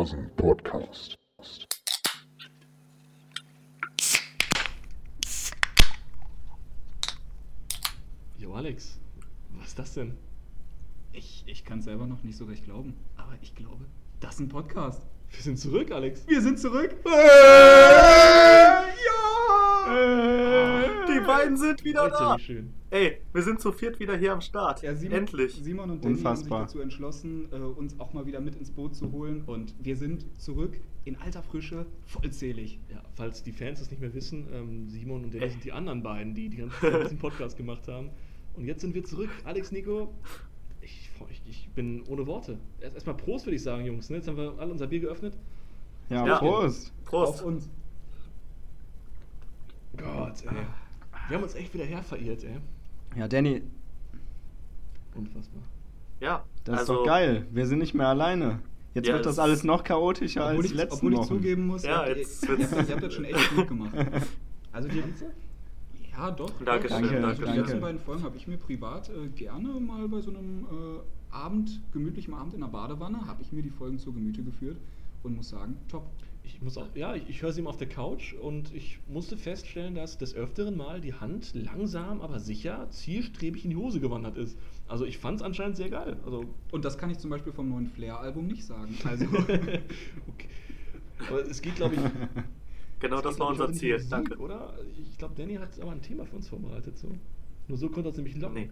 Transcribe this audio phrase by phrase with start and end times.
[0.00, 1.18] Dozen Podcast.
[8.38, 8.98] Jo, Alex,
[9.58, 10.16] was ist das denn?
[11.12, 13.84] Ich, ich kann es selber noch nicht so recht glauben, aber ich glaube,
[14.20, 15.02] das ist ein Podcast.
[15.32, 16.26] Wir sind zurück, Alex.
[16.26, 16.96] Wir sind zurück.
[21.36, 22.36] Beiden sind wieder da.
[22.90, 24.82] Ey, wir sind zu viert wieder hier am Start.
[24.82, 25.54] Ja, Simon, Endlich.
[25.54, 26.60] Simon und Danny Unfassbar.
[26.60, 29.42] haben sich dazu entschlossen, äh, uns auch mal wieder mit ins Boot zu holen.
[29.46, 32.78] Und wir sind zurück in alter Frische, vollzählig.
[32.92, 35.38] Ja, falls die Fans das nicht mehr wissen, ähm, Simon und Ey.
[35.40, 38.10] Dennis sind die anderen beiden, die die ganze Zeit diesen Podcast gemacht haben.
[38.56, 39.30] Und jetzt sind wir zurück.
[39.44, 40.12] Alex, Nico,
[40.82, 42.58] ich, ich, ich bin ohne Worte.
[42.80, 44.10] Erst- Erstmal Prost, würde ich sagen, Jungs.
[44.10, 44.16] Ne?
[44.16, 45.36] Jetzt haben wir alle unser Bier geöffnet.
[46.08, 46.38] Ja, Ja.
[46.38, 46.92] Prost.
[47.04, 47.34] Prost.
[47.34, 47.68] Auf uns.
[49.96, 50.66] Gott, ey.
[51.30, 52.58] Wir haben uns echt wieder her verirrt, ey.
[53.16, 53.62] Ja, Danny,
[55.14, 55.62] Unfassbar.
[56.20, 57.46] Ja, das also, ist doch geil.
[57.50, 58.60] Wir sind nicht mehr alleine.
[58.94, 61.28] Jetzt Ja, wird das es- alles noch chaotischer Obwohl, als ich, letzten obwohl ich Wochen.
[61.28, 63.68] zugeben muss, Ja, ihr, habt- jetzt ihr, wird's- habt- ihr habt das schon echt gut
[63.68, 63.92] gemacht.
[64.72, 65.02] Also die,
[66.12, 66.50] ja, doch.
[66.64, 67.08] Dankeschön, doch.
[67.10, 67.60] Danke, Also Die danke.
[67.60, 71.80] letzten beiden Folgen habe ich mir privat äh, gerne mal bei so einem äh, Abend,
[71.92, 74.76] gemütlichem Abend in der Badewanne, habe ich mir die Folgen zu Gemüte geführt
[75.24, 76.04] und muss sagen, top.
[76.42, 79.36] Ich muss auch, ja, ich, ich höre sie immer auf der Couch und ich musste
[79.36, 84.36] feststellen, dass des Öfteren mal die Hand langsam, aber sicher zielstrebig in die Hose gewandert
[84.36, 84.58] ist.
[84.88, 86.16] Also ich fand es anscheinend sehr geil.
[86.24, 88.96] Also Und das kann ich zum Beispiel vom neuen Flair-Album nicht sagen.
[89.04, 90.48] Also, okay.
[91.28, 92.00] Aber es geht, glaube ich.
[93.00, 93.94] Genau das geht, war unser Ziel.
[93.94, 94.36] Musik, Danke.
[94.38, 94.74] Oder?
[95.10, 96.98] Ich glaube, Danny hat aber ein Thema für uns vorbereitet.
[96.98, 97.08] So.
[97.68, 98.54] Nur so konnte er es nämlich locken.
[98.54, 98.70] Nee.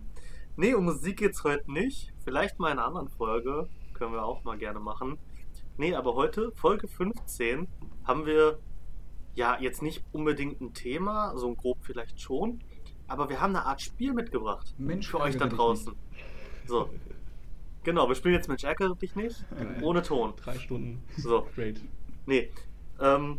[0.57, 2.13] nee, um Musik geht's heute nicht.
[2.25, 3.69] Vielleicht mal in einer anderen Folge.
[3.95, 5.19] Können wir auch mal gerne machen.
[5.77, 7.69] Nee, aber heute, Folge 15,
[8.05, 8.59] haben wir
[9.35, 12.61] ja jetzt nicht unbedingt ein Thema, so ein grob vielleicht schon.
[13.07, 14.75] Aber wir haben eine Art Spiel mitgebracht.
[14.77, 15.95] Mensch, für euch da draußen.
[16.67, 16.91] So.
[17.85, 19.45] Genau, wir spielen jetzt Mensch ärgere dich nicht.
[19.51, 19.79] Geil.
[19.83, 20.35] Ohne Ton.
[20.37, 21.03] Drei Stunden.
[21.17, 21.47] So.
[21.55, 21.81] Great.
[22.27, 22.51] Nee.
[23.01, 23.39] Ähm,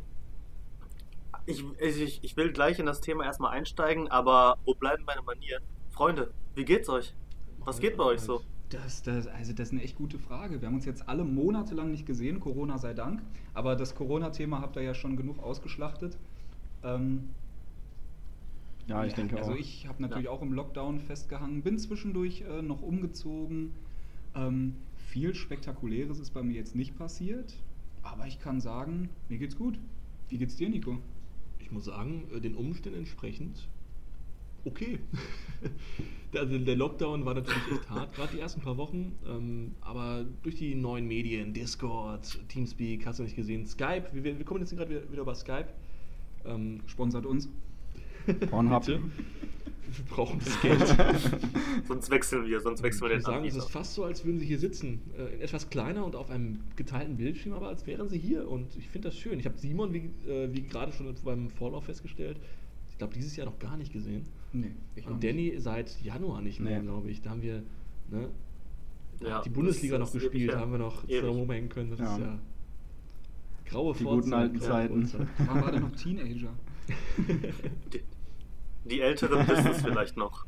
[1.46, 5.63] ich, ich, ich will gleich in das Thema erstmal einsteigen, aber wo bleiben meine Manieren?
[5.90, 7.13] Freunde, wie geht's euch?
[7.59, 8.41] Was geht bei euch so?
[8.69, 10.62] Das, das, also das ist eine echt gute Frage.
[10.62, 13.22] Wir haben uns jetzt alle monatelang nicht gesehen, Corona sei Dank.
[13.53, 16.18] Aber das Corona-Thema habt ihr ja schon genug ausgeschlachtet.
[16.84, 17.29] Ähm,
[18.88, 19.56] ja, ich denke also auch.
[19.56, 20.31] ich habe natürlich Ja.
[20.31, 23.72] auch im Lockdown festgehangen, bin zwischendurch äh, noch umgezogen.
[24.35, 27.56] Ähm, viel Spektakuläres ist bei mir jetzt nicht passiert,
[28.03, 29.79] aber ich kann sagen, mir geht's gut.
[30.29, 30.97] Wie geht's dir, Nico?
[31.59, 33.68] Ich muss sagen, äh, den Umständen entsprechend
[34.66, 35.00] okay.
[35.62, 35.72] Der-
[36.42, 39.14] Also der Lockdown war natürlich echt hart, gerade die ersten paar Wochen.
[39.28, 44.46] Ähm, aber durch die neuen Medien, Discord, Teamspeak, hast du nicht gesehen, Skype, wir, wir
[44.46, 45.70] kommen jetzt gerade wieder, wieder über Skype.
[46.46, 47.50] Ähm, Sponsert uns.
[48.52, 48.86] Pornhub.
[48.86, 49.02] bitte.
[49.02, 50.86] Wir brauchen das Geld.
[51.88, 53.58] Sonst wechseln wir, sonst wechseln wir den sagen, es Anbieter.
[53.66, 55.02] ist fast so, als würden sie hier sitzen.
[55.18, 58.47] Äh, in etwas kleiner und auf einem geteilten Bildschirm, aber als wären sie hier.
[58.47, 59.40] Und ich finde das schön.
[59.40, 62.40] Ich habe Simon, wie, äh, wie gerade schon beim Vorlauf festgestellt,
[62.91, 64.28] ich glaube, dieses Jahr noch gar nicht gesehen.
[64.51, 64.73] Nee,
[65.05, 65.23] Und nicht.
[65.23, 66.85] Danny seit Januar nicht mehr, Nee.
[66.85, 67.21] glaube ich.
[67.21, 67.63] Da haben wir
[68.09, 68.29] ne,
[69.19, 70.59] da Ja, die Bundesliga noch gespielt, her.
[70.59, 71.19] haben wir noch Ewig.
[71.19, 71.89] zusammen rumhängen können.
[71.91, 72.13] Das Ja.
[72.15, 72.39] ist ja
[73.65, 75.07] graue Die Vorzeit, guten alten Zeiten.
[75.07, 75.27] Vorzeit.
[75.37, 76.49] Da war der noch Teenager.
[77.93, 78.01] Die,
[78.85, 80.45] die Älteren wissen es vielleicht noch.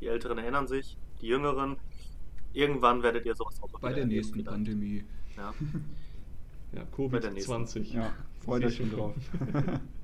[0.00, 1.76] Die Älteren erinnern sich, die Jüngeren.
[2.54, 4.52] Irgendwann werdet ihr sowas auch noch Bei der nächsten wieder.
[4.52, 5.04] Pandemie.
[5.36, 5.52] Ja.
[6.72, 7.52] ja, Bei der nächsten.
[7.52, 7.94] Covid-20.
[7.94, 9.14] Ja, freut euch schon drauf.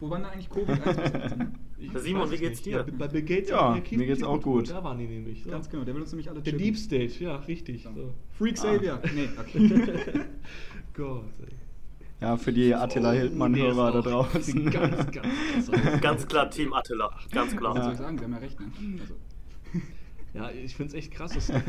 [0.00, 0.98] Wo waren da eigentlich Covid 1
[1.78, 2.66] Ich Simon, wie es geht's nicht.
[2.66, 2.84] dir?
[2.86, 4.70] Ja, bei Bill Gates Ja, in der Kies- mir geht's auch gut.
[4.70, 5.42] Da waren die nämlich.
[5.44, 5.50] So.
[5.50, 6.52] Ganz genau, der will uns nämlich alle Der.
[6.54, 7.82] Deep State, ja, richtig.
[7.94, 8.14] So.
[8.38, 8.62] Freak Ah.
[8.62, 9.00] Savior.
[9.14, 10.20] Nee, okay.
[10.94, 11.54] Gott, ey.
[12.20, 14.64] Ja, für die Attila Oh, Hildmann-Hörer da draußen.
[14.70, 17.10] Ganz, ganz, ganz, Ganz klar Team Attila.
[17.30, 17.74] Ganz klar.
[17.74, 17.92] Was soll Ja.
[17.92, 18.18] ich sagen?
[18.18, 18.66] Sie haben ja recht, ne?
[19.00, 19.14] Also,
[20.34, 21.62] Ja, ich finde es echt krass, dass, ne,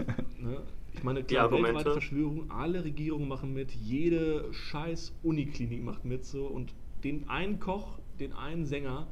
[0.94, 1.76] ich meine, Die klar, Argumente.
[1.76, 6.74] weltweite Verschwörung, alle Regierungen machen mit, jede scheiß Uniklinik macht mit so und
[7.06, 9.08] den einen Koch, den einen Sänger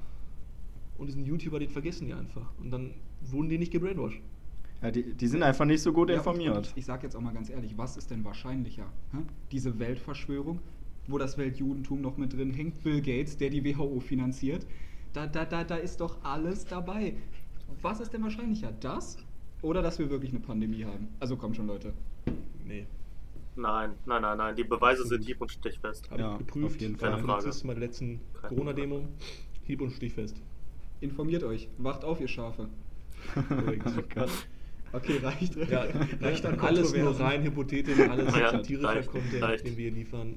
[0.98, 2.92] und diesen YouTuber, den vergessen die einfach und dann
[3.22, 4.22] wurden die nicht gebrainwashed.
[4.82, 6.56] Ja, die, die sind einfach nicht so gut Ja, informiert.
[6.56, 8.86] und Ich sag jetzt auch mal ganz ehrlich, was ist denn wahrscheinlicher?
[9.12, 9.18] Hä?
[9.52, 10.60] Diese Weltverschwörung,
[11.08, 14.66] wo das Weltjudentum noch mit drin hängt, Bill Gates, der die WHO finanziert.
[15.12, 17.16] Da, da, da, da ist doch alles dabei.
[17.82, 18.72] Was ist denn wahrscheinlicher?
[18.80, 19.18] Das
[19.62, 21.10] oder dass wir wirklich eine Pandemie haben?
[21.20, 21.92] Also komm schon, Leute.
[22.66, 22.86] Nee,
[23.56, 24.56] Nein, nein, nein, nein.
[24.56, 26.10] Die Beweise sind hieb und stichfest.
[26.12, 26.66] habe Ja, ich geprüft.
[26.66, 27.12] auf jeden Fall.
[27.12, 27.52] Keine Frage.
[27.52, 27.68] Frage.
[27.68, 29.08] bei der letzten Corona-Demo.
[29.64, 30.42] Hieb und stichfest.
[31.02, 31.70] Informiert euch.
[31.78, 32.70] Wacht auf, ihr Schafe.
[33.36, 34.26] Oh.
[34.92, 35.56] Okay, reicht.
[35.70, 35.86] Ja,
[36.20, 39.66] reicht an alles nur rein hypothetisch, alles Ja, satirischer reicht, Content, reicht.
[39.66, 40.36] den wir hier liefern.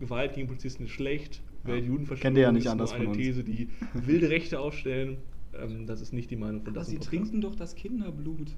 [0.00, 3.14] Gewalt gegen Polizisten ist schlecht, Weltjudenverschwörung Kennt ihr ja nicht ist anders nur eine von
[3.14, 3.22] uns.
[3.22, 5.18] These, die wilde Rechte aufstellen.
[5.54, 8.52] Ähm, das ist nicht die Meinung von Aber das sie trinken doch das Kinderblut.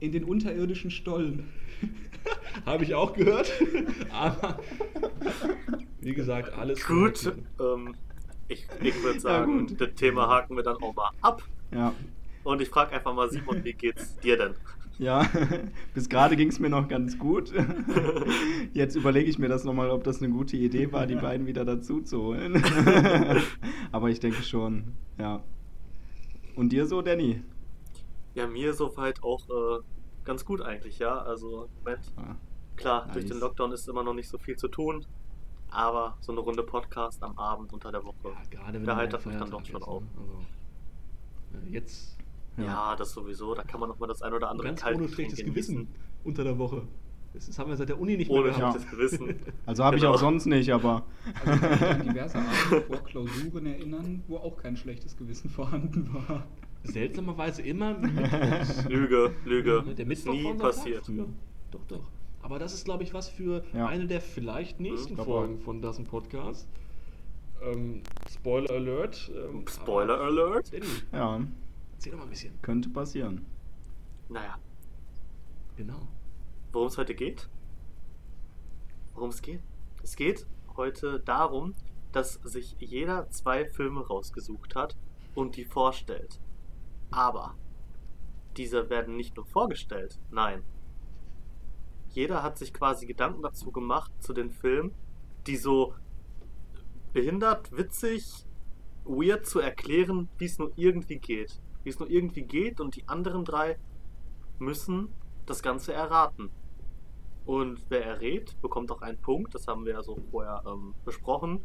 [0.00, 1.48] In den unterirdischen Stollen.
[2.66, 3.52] Habe ich auch gehört.
[4.10, 4.58] Aber
[6.00, 7.94] wie gesagt, alles Gut, ähm,
[8.48, 9.80] ich, ich würde sagen, gut.
[9.80, 11.42] das Thema haken wir dann auch mal ab.
[11.72, 11.94] Ja.
[12.42, 14.54] Und ich frage einfach mal Simon, wie geht's dir denn?
[14.98, 15.26] Ja,
[15.94, 17.52] bis gerade ging es mir noch ganz gut.
[18.74, 21.64] Jetzt überlege ich mir das nochmal, ob das eine gute Idee war, die beiden wieder
[21.64, 22.62] dazu zu holen.
[23.92, 25.42] Aber ich denke schon, ja.
[26.54, 27.40] Und dir so, Danny?
[28.34, 29.82] Ja, mir soweit auch äh,
[30.24, 31.18] ganz gut eigentlich, ja.
[31.18, 32.36] Also, im Moment, Ah,
[32.76, 33.14] klar, Nice.
[33.14, 35.04] durch den Lockdown ist immer noch nicht so viel zu tun.
[35.72, 38.16] Aber so eine Runde Podcast am Abend unter der Woche.
[38.24, 40.02] Ja, gerade wenn behaltet mal mich dann doch schon ist, auf.
[40.02, 40.08] ne?
[41.52, 42.16] Also, äh, jetzt
[42.56, 42.96] Ja.
[42.96, 43.54] das sowieso.
[43.54, 45.76] Da kann man noch mal das ein oder andere ganz ohne schlechtes genießen.
[45.76, 45.88] Gewissen
[46.24, 46.82] unter der Woche.
[47.32, 48.72] Das, das haben wir seit der Uni nicht mehr Ohne gehabt.
[48.80, 49.36] schlechtes Gewissen.
[49.66, 50.14] Also habe ich Genau.
[50.14, 51.04] auch sonst nicht, aber
[51.44, 55.48] Also ich kann mich an diverse Abende vor Klausuren erinnern, wo auch kein schlechtes Gewissen
[55.50, 56.42] vorhanden war.
[56.84, 58.84] Seltsamerweise immer mittwochs.
[58.88, 59.82] Lüge, Lüge.
[59.94, 61.04] Der Mittwoch Nie Tag passiert.
[61.06, 61.26] früher.
[61.70, 62.08] Doch, doch.
[62.42, 63.86] Aber das ist, glaube ich, was für Ja.
[63.86, 66.66] eine der vielleicht nächsten glaub Folgen von Das Podcast.
[67.62, 69.30] Ähm, Spoiler Alert.
[69.34, 70.72] Ähm, Spoiler Alert.
[70.72, 71.40] Danny, ja,
[71.92, 72.54] erzähl doch mal ein bisschen.
[72.62, 73.44] könnte passieren.
[74.30, 74.56] Naja,
[75.76, 76.08] Genau.
[76.72, 77.48] worum es heute geht?
[79.14, 79.60] Worum es geht?
[80.02, 80.46] Es geht
[80.76, 81.74] heute darum,
[82.12, 84.96] dass sich jeder zwei Filme rausgesucht hat
[85.34, 86.40] und die vorstellt.
[87.10, 87.56] Aber
[88.56, 90.62] diese werden nicht nur vorgestellt, nein.
[92.10, 94.94] Jeder hat sich quasi Gedanken dazu gemacht zu den Filmen,
[95.46, 95.94] die so
[97.12, 98.46] behindert, witzig,
[99.04, 101.60] weird zu erklären, wie es nur irgendwie geht.
[101.82, 103.78] Wie es nur irgendwie geht und die anderen drei
[104.58, 105.08] müssen
[105.46, 106.50] das Ganze erraten.
[107.46, 109.54] Und wer errät, bekommt auch einen Punkt.
[109.54, 111.62] Das haben wir ja so vorher ähm, besprochen.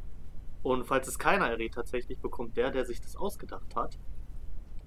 [0.63, 4.00] Und falls es keiner errät, tatsächlich bekommt der, der sich das ausgedacht hat,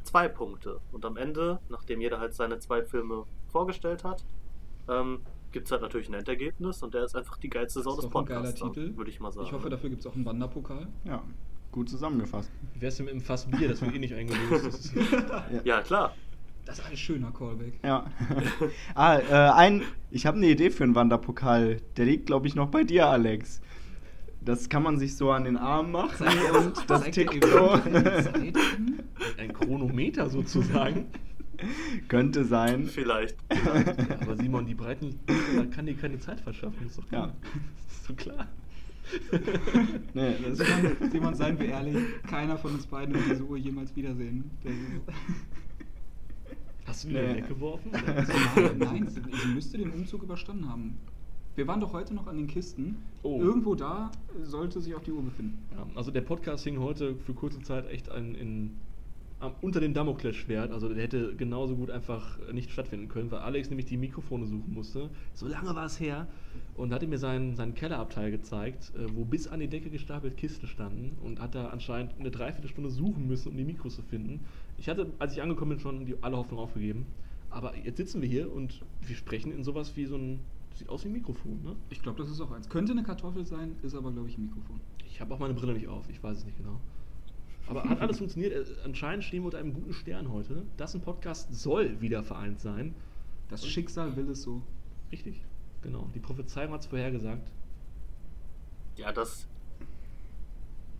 [0.08, 0.80] zwei Punkte.
[0.92, 4.24] Und am Ende, nachdem jeder halt seine zwei Filme vorgestellt hat,
[4.88, 5.20] ähm,
[5.52, 8.60] gibt es halt natürlich ein Endergebnis und der ist einfach die geilste Sau des Podcasts,
[8.60, 8.96] Titel.
[8.96, 9.46] würde ich mal sagen.
[9.46, 10.86] Ich hoffe, dafür gibt es auch einen Wanderpokal.
[11.04, 11.22] Ja,
[11.72, 12.50] gut zusammengefasst.
[12.74, 13.68] Wie wär's denn mit dem Fass Bier?
[13.68, 14.94] Das wird eh nicht eingelöst.
[14.94, 14.94] Ist,
[15.64, 16.14] Ja, klar.
[16.64, 17.80] Das ist ein schöner Callback.
[17.82, 18.04] Ja.
[18.94, 21.80] ah, äh, ein, ich habe eine Idee für einen Wanderpokal.
[21.96, 23.62] Der liegt, glaube ich, noch bei dir, Alex.
[24.40, 27.70] Das kann man sich so an den Arm machen und das tickt so.
[29.36, 31.06] ein Chronometer sozusagen.
[32.06, 32.86] Könnte sein.
[32.86, 33.36] Vielleicht.
[33.52, 33.74] Ja,
[34.20, 36.76] aber Simon, die breiten da kann dir keine Zeit verschaffen.
[36.82, 37.26] Das ist doch klar.
[37.26, 37.34] Ja.
[37.86, 38.48] Das ist doch klar.
[40.14, 41.96] Nee, das Simon, Simon, seien wir ehrlich,
[42.28, 44.50] keiner von uns beiden wird diese Uhr jemals wiedersehen.
[46.86, 47.36] Hast du die nee.
[47.36, 47.90] Weggeworfen?
[48.78, 50.98] Nein, sie müsste den Umzug überstanden haben.
[51.58, 52.98] Wir waren doch heute noch an den Kisten.
[53.24, 53.40] Oh.
[53.40, 54.12] Irgendwo da
[54.44, 55.58] sollte sich auch die Uhr befinden.
[55.76, 58.76] Ja, also der Podcast hing heute für kurze Zeit echt ein, in,
[59.40, 60.70] am- unter dem Damoklesschwert.
[60.70, 64.72] Also der hätte genauso gut einfach nicht stattfinden können, weil Alex nämlich die Mikrofone suchen
[64.72, 65.10] musste.
[65.34, 66.28] So lange war es her
[66.76, 70.68] und hatte mir seinen, seinen Kellerabteil gezeigt, äh, wo bis an die Decke gestapelt Kisten
[70.68, 74.44] standen und hat da anscheinend eine Dreiviertelstunde suchen müssen, um die Mikros zu finden.
[74.78, 77.04] Ich hatte, als ich angekommen bin, schon die, alle Hoffnung aufgegeben.
[77.50, 80.38] Aber jetzt sitzen wir hier und wir sprechen in sowas wie so ein.
[80.78, 81.74] Sieht aus wie ein Mikrofon, ne?
[81.90, 82.68] Ich glaube, das ist auch eins.
[82.68, 84.80] Könnte eine Kartoffel sein, ist aber, glaube ich, ein Mikrofon.
[85.04, 86.78] Ich habe auch meine Brille nicht auf, ich weiß es nicht genau.
[87.66, 88.52] Aber hat alles funktioniert.
[88.52, 90.62] Äh, Anscheinend stehen wir unter einem guten Stern heute.
[90.76, 92.94] Das ein Podcast soll wieder vereint sein.
[93.48, 94.62] Das Schicksal will es so.
[95.10, 95.44] Richtig,
[95.82, 96.08] genau.
[96.14, 97.50] Die Prophezeiung hat es vorhergesagt.
[98.94, 99.48] Ja, das.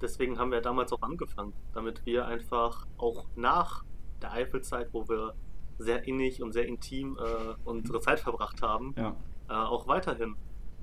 [0.00, 3.84] Deswegen haben wir damals auch angefangen, damit wir einfach auch nach
[4.22, 5.34] der Eifelzeit, wo wir
[5.78, 9.14] sehr innig und sehr intim äh, unsere Zeit verbracht haben, Ja,
[9.48, 10.36] äh, auch weiterhin.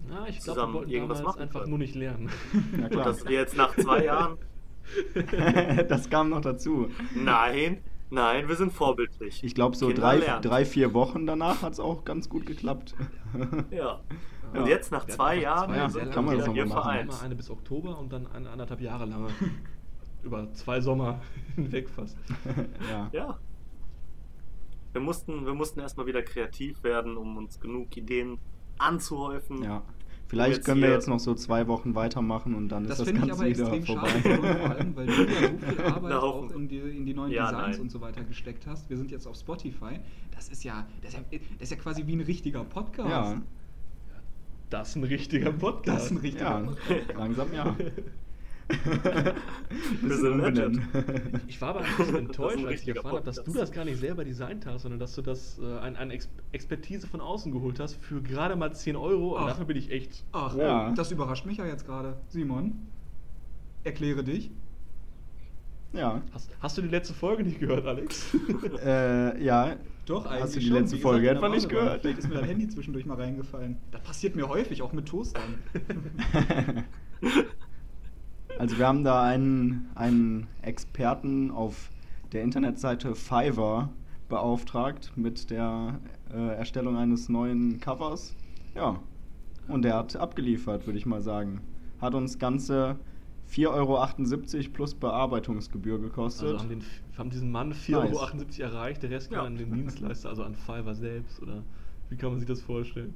[0.08, 1.70] Na, ich glaube, wir Zusammen wollten irgendwas machen einfach können.
[1.72, 2.30] nur nicht lernen.
[2.78, 3.06] ja Und klar.
[3.06, 4.38] dass wir jetzt nach zwei Jahren.
[5.90, 6.90] das kam noch dazu.
[7.16, 7.82] Nein,
[8.12, 9.44] nein, wir sind vorbildlich.
[9.44, 10.42] Ich glaube, so Kinder drei, lernen.
[10.44, 12.96] drei, vier Wochen danach hat es auch ganz gut geklappt.
[13.72, 14.00] Ja.
[14.54, 14.62] Ja.
[14.62, 17.12] Und jetzt nach zwei Jahren zwei Ja, sehr sind kann man wir das hier vereint.
[17.12, 19.28] Einmal eine bis Oktober und dann eine anderthalb Jahre lange.
[20.24, 21.20] Über zwei Sommer
[21.56, 22.18] hinweg fast.
[22.90, 23.10] ja.
[23.12, 23.40] Ja.
[24.94, 28.38] Wir mussten, wir mussten erstmal wieder kreativ werden, um uns genug Ideen
[28.78, 29.64] anzuhäufen.
[29.64, 29.82] ja.
[30.28, 33.22] Vielleicht können wir jetzt noch so zwei Wochen weitermachen und dann Das ist das finde
[33.22, 34.10] ich Ganze aber wieder extrem vorbei.
[34.24, 37.32] schade, vor allem, weil du ja so viel Arbeit auch in die, in die neuen
[37.32, 37.82] Ja, Designs nein.
[37.82, 38.90] und so weiter gesteckt hast.
[38.90, 40.00] Wir sind jetzt auf Spotify.
[40.34, 43.08] Das ist ja, das ist ja, das ist ja quasi wie ein richtiger Podcast.
[43.10, 43.42] Ja,
[44.72, 45.88] Das ist ein richtiger Podcast.
[45.98, 47.14] Das ist ein richtiger ja, Podcast.
[47.16, 47.76] langsam ja.
[50.02, 50.82] Wir sind legend.
[51.48, 53.54] Ich war aber ein bisschen Das ist enttäuscht, ein als ich erfahren habe, dass du
[53.54, 57.22] das gar nicht selber designt hast, sondern dass du das äh, eine Ex Expertise von
[57.22, 59.36] außen geholt hast für gerade mal 10 Euro.
[59.36, 59.48] Und Ach.
[59.50, 60.24] dafür bin ich echt.
[60.32, 60.92] Ach, Ja.
[60.94, 62.18] das überrascht mich ja jetzt gerade.
[62.28, 62.74] Simon,
[63.84, 64.50] erkläre dich.
[65.94, 68.36] Ja, Hast, hast du die letzte Folge nicht gehört, Alex?
[68.84, 70.76] äh, ja, Doch, eigentlich Hast du die schon.
[70.78, 72.02] letzte Folge der nicht gehört?
[72.02, 73.78] Vielleicht ist mir dein Handy zwischendurch mal reingefallen.
[73.92, 75.42] Das passiert mir häufig, auch mit Toastern.
[78.58, 81.90] Also wir haben da einen, einen Experten auf
[82.32, 83.90] der Internetseite Fiverr
[84.30, 86.00] beauftragt mit der
[86.34, 88.34] äh, Erstellung eines neuen Covers.
[88.74, 89.00] Ja,
[89.68, 91.62] und der hat abgeliefert, würde ich mal sagen.
[92.00, 92.98] Hat uns ganze
[93.52, 96.48] 4,78 Euro plus Bearbeitungsgebühr gekostet.
[96.48, 96.84] Also haben, den,
[97.18, 99.40] haben diesen Mann 4,78 Euro erreicht, der Rest Ja.
[99.40, 101.62] kam an den Dienstleister, also an Fiverr selbst, oder
[102.10, 103.14] wie kann man sich das vorstellen?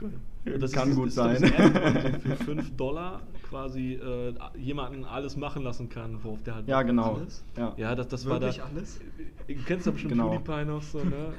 [0.00, 1.42] Und kann gut das sein.
[1.42, 6.68] Das App, für 5 Dollar quasi äh, jemanden alles machen lassen kann, worauf der halt
[6.68, 7.16] Ja, genau.
[7.16, 7.44] Alles?
[7.56, 7.74] Ja.
[7.76, 8.46] Ja, das, das war da.
[8.48, 9.00] Alles?
[9.46, 10.30] Du kennst doch bestimmt Genau.
[10.38, 11.34] PewDiePie noch so, ne?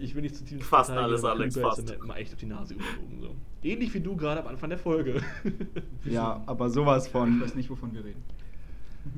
[0.00, 1.90] Ich will nicht zu tief Fast verteidigen, alles, Alex, PewDiePie ist fast.
[1.90, 3.20] dann immer echt auf die Nase geflogen.
[3.20, 3.34] So.
[3.62, 5.20] Ähnlich wie du gerade am Anfang der Folge.
[6.04, 7.40] Ja, aber sowas Ich von.
[7.40, 8.22] weiß nicht, wovon wir reden.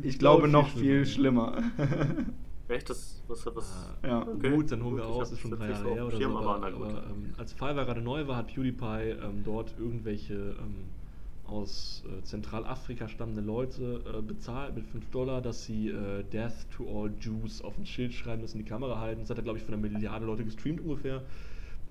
[0.03, 1.59] Ich glaube viel noch viel schlimmer.
[2.69, 2.89] Echt?
[2.89, 4.23] Das, was, was, Ja.
[4.23, 4.51] Okay.
[4.55, 6.39] Gut, dann holen wir Gut, ich aus, ist schon drei Jahre her oder so.
[6.39, 10.85] aber aber ähm, als Fiverr gerade neu war, hat PewDiePie ähm, dort irgendwelche ähm,
[11.51, 16.85] aus äh, Zentralafrika stammende Leute äh, bezahlt mit 5 Dollar, dass sie äh, Death to
[16.89, 19.21] all Jews auf ein Schild schreiben, in die Kamera halten.
[19.23, 21.23] Das hat er, glaube ich, von einer Milliarde Leute gestreamt ungefähr.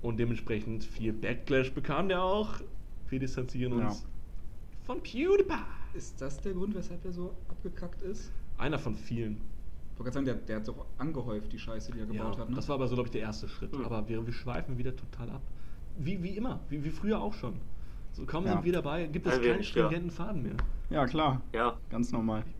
[0.01, 2.61] Und dementsprechend viel Backlash bekam der auch.
[3.09, 3.87] Wir distanzieren Ja.
[3.87, 4.05] uns
[4.85, 5.53] von PewDiePie.
[5.93, 8.31] Ist das der Grund, weshalb er so abgekackt ist?
[8.57, 9.33] Einer von vielen.
[9.93, 12.41] Ich wollte gerade sagen, der, der hat so angehäuft, die Scheiße, die er gebaut Ja,
[12.41, 12.49] hat.
[12.49, 12.55] Ne?
[12.55, 13.73] Das war aber so, glaube ich, der erste Schritt.
[13.73, 13.83] Hm.
[13.83, 15.41] Aber wir, wir schweifen wieder total ab.
[15.97, 17.55] Wie, wie immer, wie, wie früher auch schon.
[18.19, 18.51] So kaum Ja.
[18.53, 19.63] sind wir dabei, gibt es Ein keinen ja.
[19.63, 20.55] stringenten Faden mehr.
[20.89, 21.41] ja, klar.
[21.53, 21.77] Ja.
[21.89, 22.43] Ganz normal.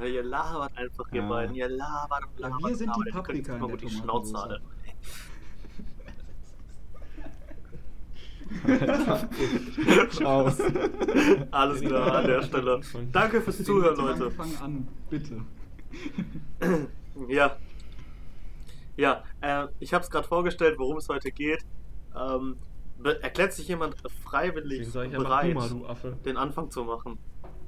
[0.00, 1.28] Äh, Ihr labert einfach, ihr Ja.
[1.28, 1.54] beiden.
[1.54, 2.64] Ihr labert und Ja, labert.
[2.70, 3.26] wir sind die labert.
[3.26, 4.64] Könnt Paprika in gut der die Schnauze halten.
[10.10, 10.46] Ciao.
[11.50, 12.80] Alles klar an der Stelle.
[13.12, 14.30] Danke fürs Zuhören, Leute.
[14.30, 15.40] Fang an, bitte.
[17.28, 17.56] Ja.
[18.96, 21.62] Ja, äh, ich habe es gerade vorgestellt, worum es heute geht.
[22.18, 22.56] Ähm,
[23.04, 26.16] erklärt sich jemand freiwillig bereit, du mal, du Affe.
[26.24, 27.18] den Anfang zu machen?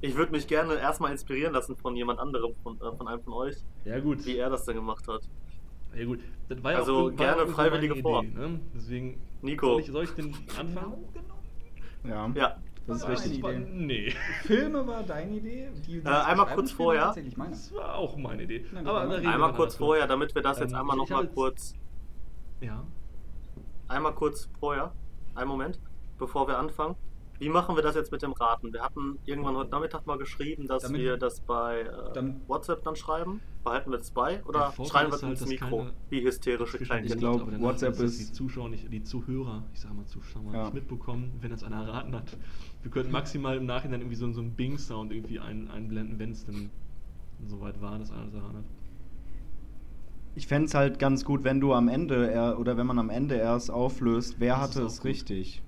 [0.01, 3.33] Ich würde mich gerne erstmal inspirieren lassen von jemand anderem, von, äh, von einem von
[3.33, 4.25] euch, Ja gut.
[4.25, 5.21] wie er das denn gemacht hat.
[5.95, 6.19] Ja gut.
[6.49, 8.23] Das war ja Also auch, gerne Freiwillige vor.
[8.23, 8.59] Idee, ne?
[8.75, 9.21] Deswegen.
[9.41, 9.67] Nico.
[9.67, 11.05] Soll ich, soll ich den anfangen?
[12.03, 12.29] Ja.
[12.35, 13.39] Ja, Das ist richtig.
[13.39, 13.59] Idee.
[13.59, 14.13] nee.
[14.43, 15.69] Filme war deine Idee?
[15.87, 17.01] Die, Äh, einmal kurz vorher.
[17.01, 17.51] war Tatsächlich meine.
[17.51, 18.59] Das war auch meine Idee.
[18.59, 19.85] Gut, Aber einmal- da einmal kurz dazu.
[19.85, 21.73] vorher, damit wir das jetzt Ähm, einmal ich- ich nochmal jetzt- kurz,
[22.61, 22.85] Ja.
[23.87, 24.91] einmal kurz vorher,
[25.35, 25.79] einen Moment,
[26.17, 26.95] bevor wir anfangen.
[27.37, 28.71] Wie machen wir das jetzt mit dem Raten?
[28.71, 32.81] Wir hatten irgendwann heute Nachmittag mal geschrieben, dass Damit- wir das bei äh, Dann- WhatsApp
[32.83, 33.41] dann schreiben.
[33.65, 35.87] Behalten wir das bei Der oder schreiben wir es halt, ins Mikro?
[36.09, 37.15] Wie hysterische Kleinkinder.
[37.15, 40.53] Ich glaub, aber der WhatsApp ist- die Zuschauer nicht, die Zuhörer, ich sag mal Zuschauer,
[40.53, 40.63] Ja.
[40.63, 42.37] nicht mitbekommen, wenn das einer erraten hat.
[42.83, 46.45] Wir könnten maximal im Nachhinein irgendwie so, so einen Bing-Sound irgendwie ein, einblenden, wenn es
[46.45, 46.69] denn
[47.47, 48.63] soweit war, dass einer das erraten hat.
[50.35, 53.09] Ich fände es halt ganz gut, wenn du am Ende er, oder wenn man am
[53.09, 55.05] Ende erst auflöst, wer Das hatte es gut.
[55.05, 55.61] richtig.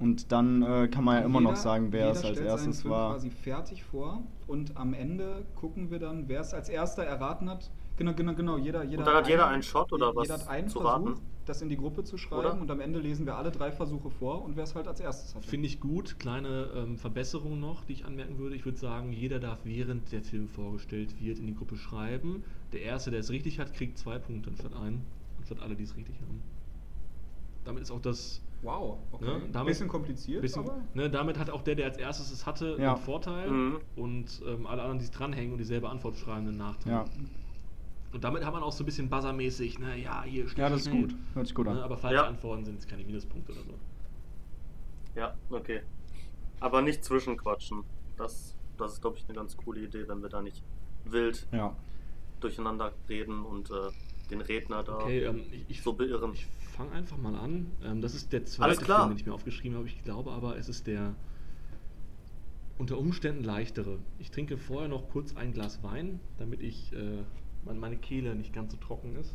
[0.00, 2.36] Und dann äh, kann man ja immer noch Jeder- sagen, wer jeder es als stellt
[2.38, 3.12] seinen erstes Film war.
[3.12, 7.70] quasi fertig vor und am Ende gucken wir dann, wer es als erster erraten hat.
[7.96, 8.58] Genau, genau, genau.
[8.58, 11.06] Jeder, jeder dann hat jeder einen- einen Shot oder jeder was hat einen zu Versuch,
[11.10, 11.20] raten?
[11.46, 12.60] das in die Gruppe zu schreiben Oder?
[12.60, 15.34] und am Ende lesen wir alle drei Versuche vor und wer es halt als erstes
[15.36, 15.44] hat.
[15.44, 16.18] Finde ich gut.
[16.18, 18.56] Kleine ähm, Verbesserung noch, die ich anmerken würde.
[18.56, 22.42] Ich würde sagen, jeder darf während der Film vorgestellt wird in die Gruppe schreiben.
[22.74, 25.06] Der Erste, der es richtig hat, kriegt zwei Punkte anstatt einen.
[25.38, 26.42] Anstatt alle, die es richtig haben.
[27.64, 28.42] Damit ist auch das.
[28.62, 29.24] Wow, okay.
[29.26, 32.46] Ne, damit- bisschen kompliziert, Bisschen, aber ne, damit hat auch der, der als erstes es
[32.46, 32.94] hatte, Ja.
[32.94, 33.80] einen Vorteil Mhm.
[33.94, 36.92] und ähm, alle anderen, die es dranhängen und dieselbe Antwort schreiben, einen Nachteil.
[36.94, 37.04] Ja.
[38.12, 40.88] Und damit hat man auch so ein bisschen buzzermäßig, ne, ja, hier ja, das ist
[40.88, 41.02] schnell.
[41.02, 41.14] gut.
[41.34, 41.76] Hört sich gut an.
[41.76, 42.26] Ne, aber falsche Ja.
[42.26, 43.74] Antworten sind es keine Minuspunkte oder so.
[45.14, 45.82] Ja, okay.
[46.60, 47.82] Aber nicht zwischenquatschen.
[48.16, 50.62] Das, das ist, glaube ich, eine ganz coole Idee, wenn wir da nicht
[51.04, 51.76] wild ja.
[52.44, 53.74] Durcheinander reden und äh,
[54.30, 56.32] den Redner da Okay, ähm, ich, ich, so beirren.
[56.34, 56.46] ich
[56.76, 57.70] fange einfach mal an.
[57.82, 59.00] Ähm, das ist der zweite klar.
[59.00, 59.86] Film, den ich mir aufgeschrieben habe.
[59.88, 61.14] Ich glaube aber, es ist der
[62.78, 63.98] unter Umständen leichtere.
[64.18, 67.22] Ich trinke vorher noch kurz ein Glas Wein, damit ich äh,
[67.64, 69.34] mein- meine Kehle nicht ganz so trocken ist.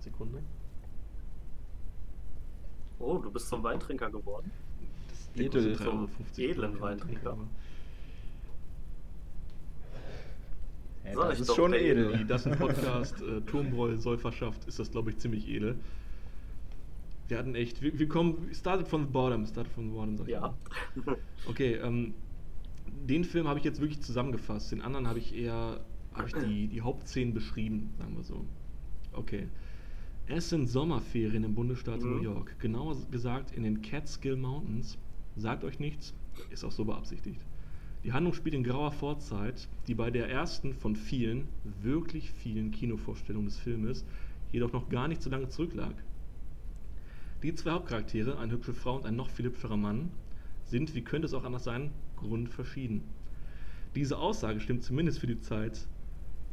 [0.00, 0.42] Sekunde.
[2.98, 4.50] Oh, du bist zum Weintrinker geworden.
[5.08, 5.76] Das Edel.
[5.76, 7.32] Zum 3,50 edlen Weintrinker.
[7.32, 7.46] aber-
[11.06, 12.18] Hey, das ich ist doch, schon edel.
[12.18, 15.76] Wie das im Podcast äh, Turmbräu Soll verschafft, ist das, glaube ich, ziemlich edel.
[17.28, 20.26] Wir hatten echt, wir, wir kommen, started from the bottom, started from the bottom, sag
[20.26, 20.40] ich Ja.
[21.04, 21.16] mal.
[21.48, 22.14] Okay, ähm,
[23.08, 24.72] den Film habe ich jetzt wirklich zusammengefasst.
[24.72, 25.80] Den anderen habe ich eher,
[26.14, 28.44] habe ich die, die Hauptszenen beschrieben, sagen wir so.
[29.12, 29.46] Okay.
[30.28, 32.16] Es sind Sommerferien im Bundesstaat Mhm.
[32.16, 32.58] New York.
[32.58, 34.98] Genauer gesagt in den Catskill Mountains.
[35.36, 36.14] Sagt euch nichts,
[36.50, 37.40] ist auch so beabsichtigt.
[38.06, 41.48] Die Handlung spielt in grauer Vorzeit, die bei der ersten von vielen,
[41.82, 44.04] wirklich vielen Kinovorstellungen des Filmes
[44.52, 45.92] jedoch noch gar nicht so lange zurücklag.
[47.42, 50.12] Die zwei Hauptcharaktere, eine hübsche Frau und ein noch viel hübscherer Mann,
[50.62, 53.02] sind, wie könnte es auch anders sein, grundverschieden.
[53.96, 55.88] Diese Aussage stimmt zumindest für die Zeit,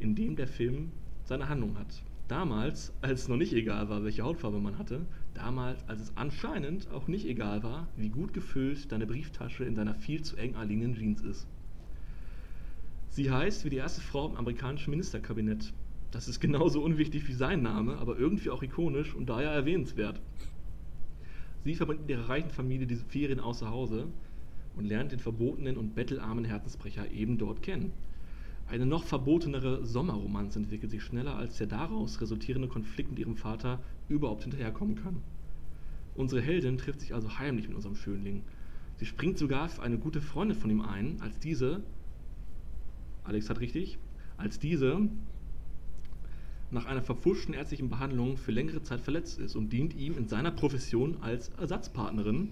[0.00, 0.90] in dem der Film
[1.22, 2.02] seine Handlung hat.
[2.26, 6.90] Damals, als es noch nicht egal war, welche Hautfarbe man hatte, damals, als es anscheinend
[6.90, 10.94] auch nicht egal war, wie gut gefüllt deine Brieftasche in deiner viel zu eng anliegenden
[10.94, 11.46] Jeans ist.
[13.10, 15.72] Sie heißt wie die erste Frau im amerikanischen Ministerkabinett.
[16.10, 20.20] Das ist genauso unwichtig wie sein Name, aber irgendwie auch ikonisch und daher erwähnenswert.
[21.64, 24.06] Sie verbringt mit ihrer reichen Familie diese Ferien außer Hause
[24.76, 27.92] und lernt den verbotenen und bettelarmen Herzensbrecher eben dort kennen.
[28.66, 33.78] Eine noch verbotenere Sommerromanze entwickelt sich schneller, als der daraus resultierende Konflikt mit ihrem Vater
[34.08, 35.22] überhaupt hinterherkommen kann.
[36.14, 38.42] Unsere Heldin trifft sich also heimlich mit unserem Schönling.
[38.96, 41.82] Sie springt sogar für eine gute Freundin von ihm ein, als diese,
[43.24, 43.98] Alex hat richtig,
[44.36, 45.08] als diese
[46.70, 50.50] nach einer verpfuschten ärztlichen Behandlung für längere Zeit verletzt ist und dient ihm in seiner
[50.50, 52.48] Profession als Ersatzpartnerin.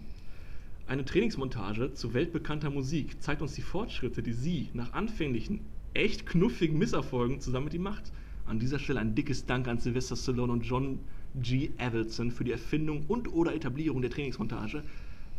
[0.87, 5.61] Eine Trainingsmontage zu weltbekannter Musik zeigt uns die Fortschritte, die sie nach anfänglichen,
[5.95, 8.13] echt knuffigen Misserfolgen zusammen mit ihm macht.
[8.47, 10.99] An dieser Stelle ein dickes Dank an Sylvester Stallone und John
[11.41, 11.71] G.
[11.79, 14.83] Avildsen für die Erfindung und oder Etablierung der Trainingsmontage.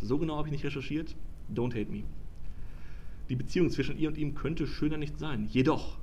[0.02, 1.16] So genau habe ich nicht recherchiert.
[1.54, 2.04] Don't hate me.
[3.30, 5.48] Die Beziehung zwischen ihr und ihm könnte schöner nicht sein.
[5.52, 5.98] Jedoch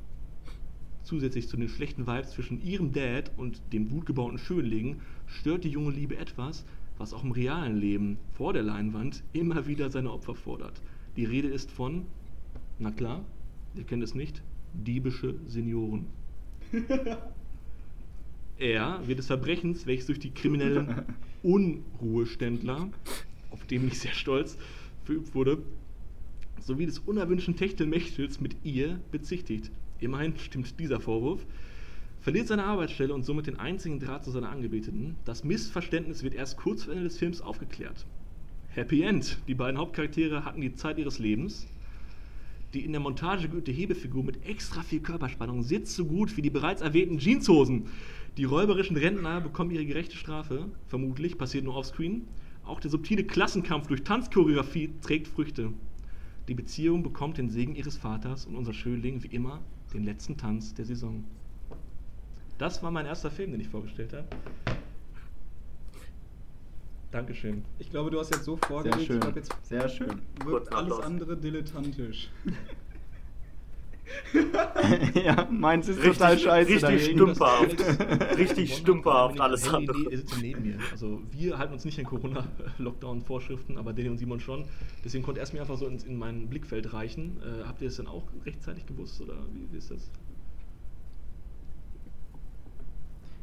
[1.03, 5.91] Zusätzlich zu den schlechten Vibes zwischen ihrem Dad und dem wutgebauten Schönling stört die junge
[5.91, 6.65] Liebe etwas,
[6.99, 10.81] was auch im realen Leben vor der Leinwand immer wieder seine Opfer fordert.
[11.17, 12.05] Die Rede ist von,
[12.79, 13.25] na klar,
[13.75, 14.43] ihr kennt es nicht,
[14.75, 16.07] diebische Senioren.
[18.59, 21.03] er wird des Verbrechens, welches durch die kriminellen
[21.43, 22.89] Unruheständler,
[23.51, 24.57] auf den ich sehr stolz,
[25.05, 25.59] verübt wurde,
[26.61, 31.45] sowie des unerwünschten Techtelmächtels mit ihr bezichtigt immerhin stimmt dieser Vorwurf,
[32.21, 35.17] verliert seine Arbeitsstelle und somit den einzigen Draht zu seiner Angebeteten.
[35.25, 38.07] Das Missverständnis wird erst kurz vor Ende des Films aufgeklärt.
[38.69, 39.39] Happy End.
[39.49, 41.67] Die beiden Hauptcharaktere hatten die Zeit ihres Lebens.
[42.73, 46.51] Die in der Montage geübte Hebefigur mit extra viel Körperspannung sitzt so gut wie die
[46.51, 47.89] bereits erwähnten Jeanshosen.
[48.37, 50.69] Die räuberischen Rentner bekommen ihre gerechte Strafe.
[50.87, 52.29] Vermutlich passiert nur offscreen.
[52.65, 55.73] Auch der subtile Klassenkampf durch Tanzchoreografie trägt Früchte.
[56.47, 59.61] Die Beziehung bekommt den Segen ihres Vaters und unser Schönling wie immer
[59.93, 61.25] den letzten Tanz der Saison.
[62.57, 64.29] Das war mein erster Film, den ich vorgestellt habe.
[67.11, 67.65] Dankeschön.
[67.79, 69.17] Ich glaube, du hast jetzt so vorgelegt, Sehr schön.
[69.17, 70.23] ich glaube, jetzt Sehr schön.
[70.45, 72.31] Kurzen alles andere dilettantisch.
[75.15, 76.69] ja, meins ist Richtig- total scheiße.
[76.71, 77.19] richtig dagegen.
[77.19, 78.39] stümperhaft.
[78.39, 80.01] Richtig stümperhaft, alles andere.
[80.01, 80.79] ne- sitzt neben mir.
[80.91, 84.65] Also wir halten uns nicht an Corona-Lockdown-Vorschriften, aber Danny und Simon schon.
[85.05, 87.41] Deswegen konnte er es mir einfach so ins, in mein Blickfeld reichen.
[87.43, 90.11] Äh, habt ihr es dann auch rechtzeitig gewusst oder wie, wie ist das?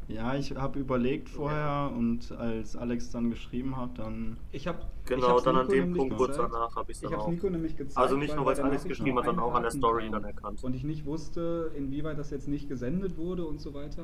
[0.08, 4.38] Ja, ich habe überlegt vorher und als Alex dann geschrieben hat, dann.
[4.54, 7.28] Ich habe Genau, dann an dem Punkt kurz danach habe ich es Ich auch.
[7.28, 7.98] Nico nämlich gezeigt.
[7.98, 10.12] Also nicht nur, weil es Alex geschrieben hat, sondern auch an der Haken Story kam.
[10.14, 10.64] dann erkannt.
[10.64, 14.04] Und ich nicht wusste, inwieweit das jetzt nicht gesendet wurde und so weiter.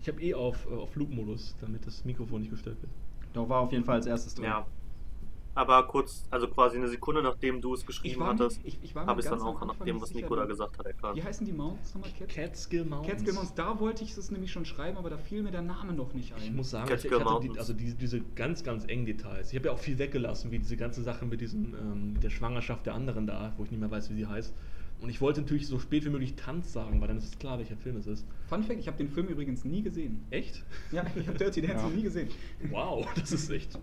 [0.00, 2.92] Ich habe eh auf, äh, auf Loop-Modus, damit das Mikrofon nicht gestört wird.
[3.34, 4.46] Doch war auf jeden Fall als erstes drin.
[4.46, 4.66] Ja.
[5.56, 8.60] Aber kurz, also quasi eine Sekunde nachdem du es geschrieben war mir- hattest,
[8.94, 11.16] habe ich es dann auch nach dem, was Nico da gesagt hat, erkannt.
[11.16, 12.10] Wie heißen die Mounts nochmal?
[12.18, 13.08] Cat Catskill Mountains.
[13.10, 13.54] Catskill Mountains.
[13.54, 16.34] Da wollte ich es nämlich schon schreiben, aber da fiel mir der Name noch nicht
[16.34, 16.42] ein.
[16.42, 19.50] Ich muss sagen, ich, Catskill ich hatte die, also diese, diese ganz, ganz engen Details.
[19.50, 22.30] Ich habe ja auch viel weggelassen, wie diese ganze Sache mit diesem, ähm, mit der
[22.30, 24.54] Schwangerschaft der anderen da, wo ich nicht mehr weiß, wie sie heißt.
[25.00, 27.58] Und ich wollte natürlich so spät wie möglich Tanz sagen, weil dann ist es klar,
[27.58, 28.26] welcher Film es ist.
[28.48, 30.22] Fun Fact, ich habe den Film übrigens nie gesehen.
[30.30, 30.62] Echt?
[30.92, 31.96] Ja, ich habe Dirty Dancing Ja.
[31.96, 32.28] nie gesehen.
[32.70, 33.78] Wow, das ist echt.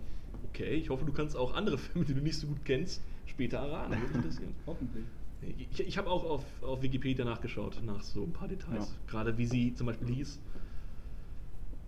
[0.54, 3.58] Okay, ich hoffe, du kannst auch andere Filme, die du nicht so gut kennst, später
[3.58, 3.90] erraten.
[3.92, 4.54] Würde mich interessieren.
[4.66, 5.04] Hoffentlich.
[5.58, 8.88] Ich, ich habe auch auf, auf Wikipedia nachgeschaut, nach so ein paar Details.
[8.88, 9.10] Ja.
[9.10, 10.40] Gerade wie sie zum Beispiel hieß.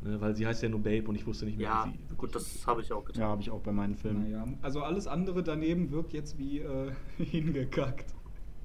[0.03, 2.15] Ne, weil sie heißt ja nur Babe und ich wusste nicht mehr, Ja, wie sie
[2.17, 3.23] gut, das habe ich auch getan.
[3.23, 4.25] Ja, habe ich auch bei meinen Filmen.
[4.25, 8.15] Naja, also alles andere daneben wirkt jetzt wie äh, hingekackt.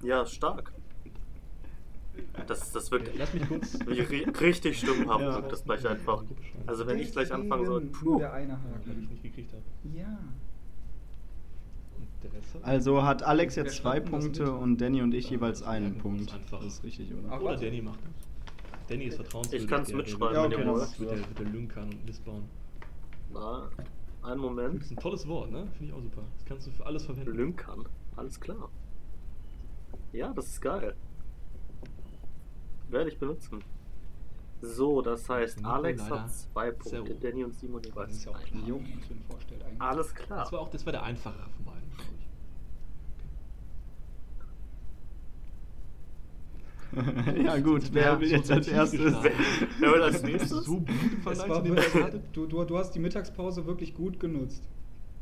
[0.03, 0.73] Ja, stark.
[2.47, 3.73] Das, das wirkt Lass mich kurz.
[3.87, 5.35] wie ri- richtig stummhaft, Ja.
[5.35, 6.23] wirkt das gleich einfach.
[6.67, 8.11] Also wenn ich gleich anfangen soll, puh.
[8.11, 9.07] Nur der eine Weil ich Haken.
[9.09, 9.63] nicht gekriegt habe.
[9.97, 10.17] Ja.
[12.61, 15.97] Also hat Alex jetzt zwei das Punkte und Danny und ich Ja, jeweils das einen
[15.97, 16.31] Punkt.
[16.33, 16.59] einfach.
[16.59, 17.29] Das ist richtig, oder?
[17.31, 17.55] Ach, Oder.
[17.57, 18.87] Danny macht das.
[18.87, 19.63] Danny ist vertrauenswürdig.
[19.63, 20.99] Ich kann's der- mitschreiben, der- wenn der- ihr wollt.
[20.99, 22.43] Mit der, mit der Lünkern und Listbauen.
[23.33, 23.69] Na,
[24.21, 24.83] einen Das Moment.
[24.83, 25.65] ist ein tolles Wort, ne?
[25.77, 26.21] Finde ich auch super.
[26.35, 27.31] Das kannst du für alles verwenden.
[27.35, 27.85] Lünkern.
[28.15, 28.69] Alles klar.
[30.13, 30.93] Ja, das ist geil.
[32.91, 33.63] Werde ich benutzen.
[34.61, 37.19] So, das heißt, Nico Alex leider hat zwei Punkte, hoch.
[37.19, 38.63] Danny und Simon Das jeweils ist ja auch klar.
[38.67, 39.81] Jo, wie ich vorstellt eigentlich.
[39.81, 40.39] Alles klar.
[40.39, 42.21] Das war auch das war der einfachere von beiden, glaube ich.
[47.45, 49.15] ja, gut, wer will jetzt als erstes?
[49.79, 50.65] Wer will als Das ist nächstes?
[50.65, 50.83] so
[51.23, 51.39] was
[52.33, 54.67] du, du, du hast die Mittagspause wirklich gut genutzt.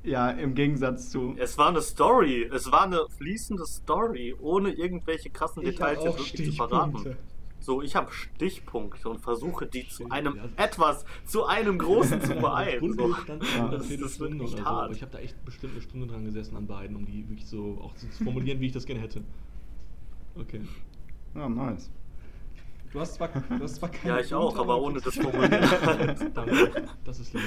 [0.03, 1.35] Ja, im Gegensatz zu.
[1.37, 2.49] Es war eine Story.
[2.51, 7.17] Es war eine fließende Story, ohne irgendwelche krassen Ich Details jetzt wirklich zu verraten.
[7.61, 10.43] So, ich habe Stichpunkte und versuche die zu einem ja.
[10.55, 12.93] etwas, zu einem großen zu beeilen.
[12.93, 13.09] So.
[13.09, 13.67] Ja.
[13.67, 14.85] Das- das wird oder so, hart.
[14.85, 17.45] aber ich habe da echt bestimmt eine Stunde dran gesessen an beiden, um die wirklich
[17.47, 19.21] so auch zu formulieren, wie ich das gerne hätte.
[20.35, 20.61] Okay.
[21.35, 21.89] Ja, nice.
[22.91, 25.51] Du hast zwar, du hast zwar keine Ja, ich auch, aber ohne das Formulieren.
[26.33, 26.85] Danke.
[27.03, 27.43] Das ist lieb.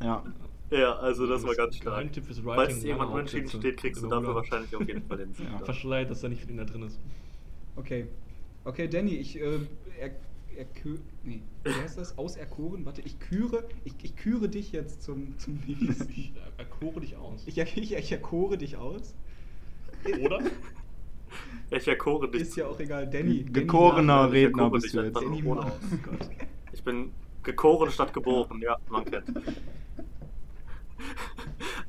[0.00, 0.22] Ja.
[0.70, 0.78] Ja.
[0.78, 2.08] ja, also das war ganz stark.
[2.44, 5.46] Falls irgendwann lange unentschieden steht, kriegst du dafür wahrscheinlich auf jeden Fall den Sieg.
[5.50, 5.58] Ja.
[5.64, 6.98] Verschleiert, dass da nicht viel da drin ist.
[7.76, 8.06] Okay.
[8.64, 9.60] Okay, Danny, ich äh,
[9.98, 10.10] er,
[10.56, 12.18] erkö nee, wie heißt das?
[12.18, 12.84] Auserkoren?
[12.84, 16.10] Warte, ich küre, ich, ich küre dich jetzt zum, zum nächsten.
[16.10, 17.42] Ich erkore dich aus.
[17.46, 19.14] Ich, ich, ich erkore dich aus.
[20.20, 20.40] Oder?
[21.70, 22.42] Ich erkore dich.
[22.42, 23.08] Ist ja auch egal.
[23.08, 23.44] Danny.
[23.44, 24.26] Danny Gekorener.
[24.26, 25.16] Ich Redner bist du jetzt.
[25.16, 25.70] Danny nur ohne Mach.
[25.70, 25.80] aus.
[26.02, 26.30] Gott.
[26.72, 29.30] Ich bin gekoren statt geboren, ja, man kennt.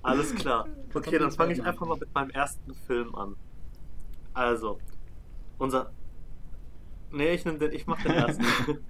[0.03, 0.67] Alles klar.
[0.93, 3.35] Okay, dann fange ich einfach mal mit meinem ersten Film an.
[4.33, 4.79] Also,
[5.61, 5.91] unser.
[7.11, 8.45] Nee, ich nehme den, ich mach den ersten.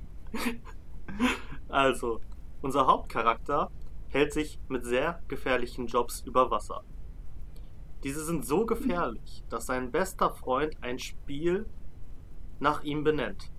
[1.70, 2.22] also,
[2.62, 3.70] unser Hauptcharakter
[4.08, 6.84] hält sich mit sehr gefährlichen Jobs über Wasser.
[8.04, 11.70] Diese sind so gefährlich, dass sein bester Freund ein Spiel
[12.60, 13.52] nach ihm benennt.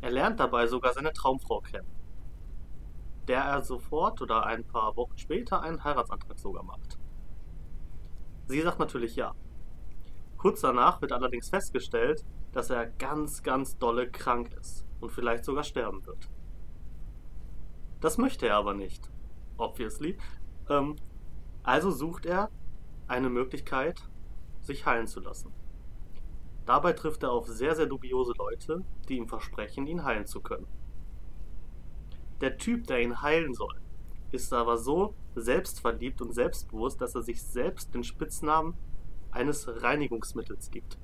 [0.00, 1.90] Er lernt dabei sogar seine Traumfrau kennen,
[3.28, 6.98] der er sofort oder ein paar Wochen später einen Heiratsantrag sogar macht.
[8.46, 9.34] Sie sagt natürlich ja.
[10.40, 15.64] Kurz danach wird allerdings festgestellt, dass er ganz, ganz dolle krank ist und vielleicht sogar
[15.64, 16.30] sterben wird.
[18.00, 19.10] Das möchte er aber nicht,
[19.58, 20.16] obviously.
[20.70, 20.96] Ähm,
[21.62, 22.48] also sucht er
[23.06, 24.08] eine Möglichkeit,
[24.62, 25.52] sich heilen zu lassen.
[26.64, 30.66] Dabei trifft er auf sehr, sehr dubiose Leute, die ihm versprechen, ihn heilen zu können.
[32.40, 33.78] Der Typ, der ihn heilen soll,
[34.32, 38.74] ist aber so selbstverliebt und selbstbewusst, dass er sich selbst den Spitznamen
[39.32, 40.98] eines Reinigungsmittels gibt.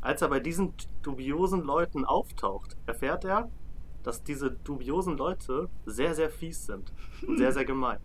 [0.00, 3.50] Als er bei diesen dubiosen Leuten auftaucht, erfährt er,
[4.02, 6.92] dass diese dubiosen Leute sehr, sehr fies sind
[7.26, 8.00] und sehr, sehr gemein.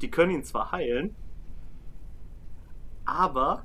[0.00, 1.16] Die können ihn zwar heilen,
[3.04, 3.64] aber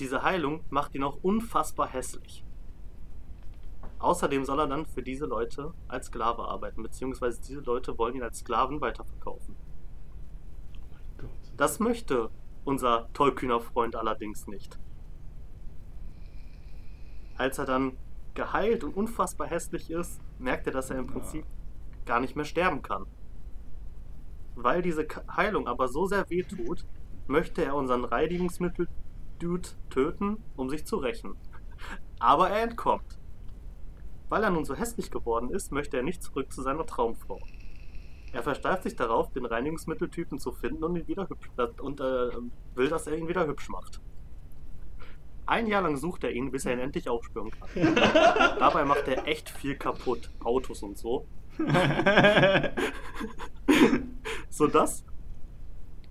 [0.00, 2.44] diese Heilung macht ihn auch unfassbar hässlich.
[4.00, 8.22] Außerdem soll er dann für diese Leute als Sklave arbeiten, beziehungsweise diese Leute wollen ihn
[8.22, 9.54] als Sklaven weiterverkaufen.
[11.22, 11.26] Oh.
[11.56, 12.30] Das möchte
[12.64, 14.78] unser tollkühner Freund allerdings nicht.
[17.36, 17.96] Als er dann
[18.34, 21.44] geheilt und unfassbar hässlich ist, merkt er, dass er im Prinzip
[22.04, 23.06] gar nicht mehr sterben kann.
[24.54, 26.84] Weil diese Heilung aber so sehr wehtut,
[27.26, 31.36] möchte er unseren Reinigungsmittel-Dude töten, um sich zu rächen.
[32.18, 33.18] Aber er entkommt.
[34.28, 37.40] Weil er nun so hässlich geworden ist, möchte er nicht zurück zu seiner Traumfrau.
[38.32, 41.48] Er versteift sich darauf, den Reinigungsmitteltypen zu finden und ihn wieder hübsch
[41.80, 42.30] und äh,
[42.74, 44.00] will, dass er ihn wieder hübsch macht.
[45.46, 47.68] Ein Jahr lang sucht er ihn, bis er ihn endlich aufspüren kann.
[47.94, 51.26] Dabei macht er echt viel kaputt, Autos und so,
[54.48, 55.04] sodass,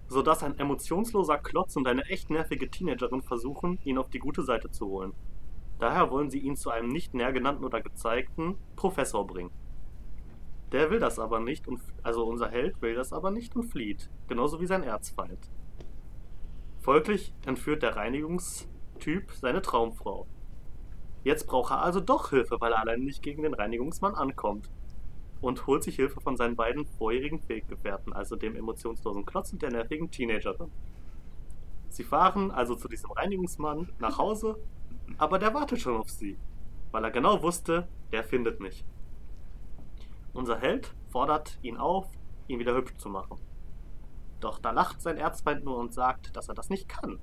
[0.09, 4.71] sodass ein emotionsloser Klotz und eine echt nervige Teenagerin versuchen, ihn auf die gute Seite
[4.71, 5.13] zu holen.
[5.79, 9.51] Daher wollen sie ihn zu einem nicht näher genannten oder gezeigten Professor bringen.
[10.71, 14.09] Der will das aber nicht und also unser Held will das aber nicht und flieht,
[14.27, 15.49] genauso wie sein Erzfeind.
[16.79, 20.27] Folglich entführt der Reinigungstyp seine Traumfrau.
[21.23, 24.69] Jetzt braucht er also doch Hilfe, weil er allein nicht gegen den Reinigungsmann ankommt.
[25.41, 29.71] Und holt sich Hilfe von seinen beiden vorherigen Weggefährten, also dem emotionslosen Klotz und der
[29.71, 30.69] nervigen Teenagerin.
[31.89, 34.57] Sie fahren also zu diesem Reinigungsmann nach Hause,
[35.17, 36.37] aber der wartet schon auf sie,
[36.91, 38.85] weil er genau wusste, der findet mich.
[40.33, 42.07] Unser Held fordert ihn auf,
[42.47, 43.39] ihn wieder hübsch zu machen.
[44.39, 47.19] Doch da lacht sein Erzfeind nur und sagt, dass er das nicht kann.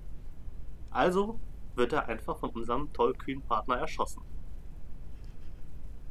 [0.90, 1.40] Also
[1.74, 4.22] wird er einfach von unserem tollkühnen Partner erschossen.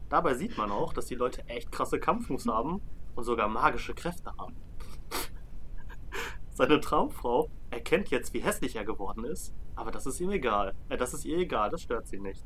[0.09, 2.81] Dabei sieht man auch, dass die Leute echt krasse Kampfmoves haben
[3.15, 4.55] und sogar magische Kräfte haben.
[6.51, 10.73] Seine Traumfrau erkennt jetzt, wie hässlich er geworden ist, aber das ist ihm egal.
[10.89, 12.45] Äh, das ist ihr egal, das stört sie nicht.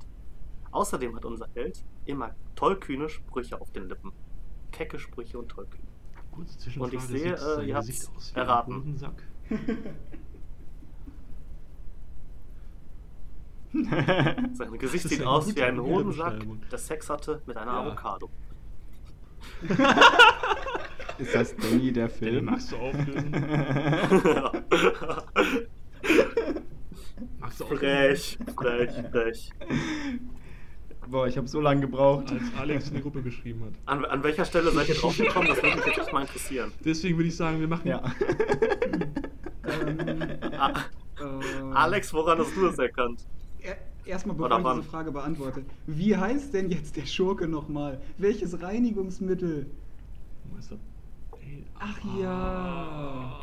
[0.71, 4.13] Außerdem hat unser Held immer tollkühne Sprüche auf den Lippen.
[4.71, 5.81] Kecke Sprüche und tollkühn.
[6.77, 8.73] Und ich sehe, äh, sein ihr wie erraten.
[8.73, 9.23] ein Hodensack?
[14.53, 16.39] Sein Gesicht sieht aus wie ein Hodensack,
[16.71, 17.81] der Sex hatte mit einer Ja.
[17.81, 18.29] Avocado.
[21.17, 22.45] Ist das Danny der Den Film?
[22.45, 23.31] magst du auflösen?
[27.39, 29.49] Magst du auch Frech, frech, frech.
[31.09, 32.31] Boah, ich habe so lange gebraucht.
[32.31, 33.73] Als Alex in die Gruppe geschrieben hat.
[33.85, 35.47] An, an welcher Stelle seid ihr drauf gekommen?
[35.47, 36.71] Das würde mich jetzt echt mal interessieren.
[36.85, 37.87] Deswegen würde ich sagen, wir machen.
[37.87, 38.01] Ja.
[39.65, 39.99] Ähm,
[40.57, 40.69] A
[41.19, 43.19] äh, Alex, woran hast du das erkannt?
[43.61, 44.77] er- Erstmal, Oder bevor ich wann?
[44.79, 45.65] diese Frage beantworte.
[45.85, 47.99] Wie heißt denn jetzt der Schurke nochmal?
[48.17, 49.67] Welches Reinigungsmittel?
[51.77, 53.39] Ach ja.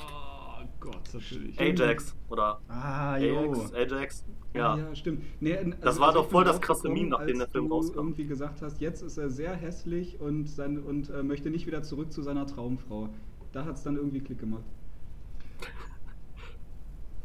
[0.86, 1.58] Ah, Gott, natürlich.
[1.60, 3.52] Ajax oder Ah, jo.
[3.52, 4.24] Ajax, Ajax.
[4.54, 4.76] Ja.
[4.78, 5.22] Ja, stimmt.
[5.40, 7.96] Nee, also Das war doch voll das krasse Meme, nachdem der als Film du rauskam.
[7.98, 11.82] irgendwie gesagt hast, jetzt ist er sehr hässlich und, sein, und äh, möchte nicht wieder
[11.82, 13.08] zurück zu seiner Traumfrau.
[13.52, 14.64] Da hat es dann irgendwie Klick gemacht.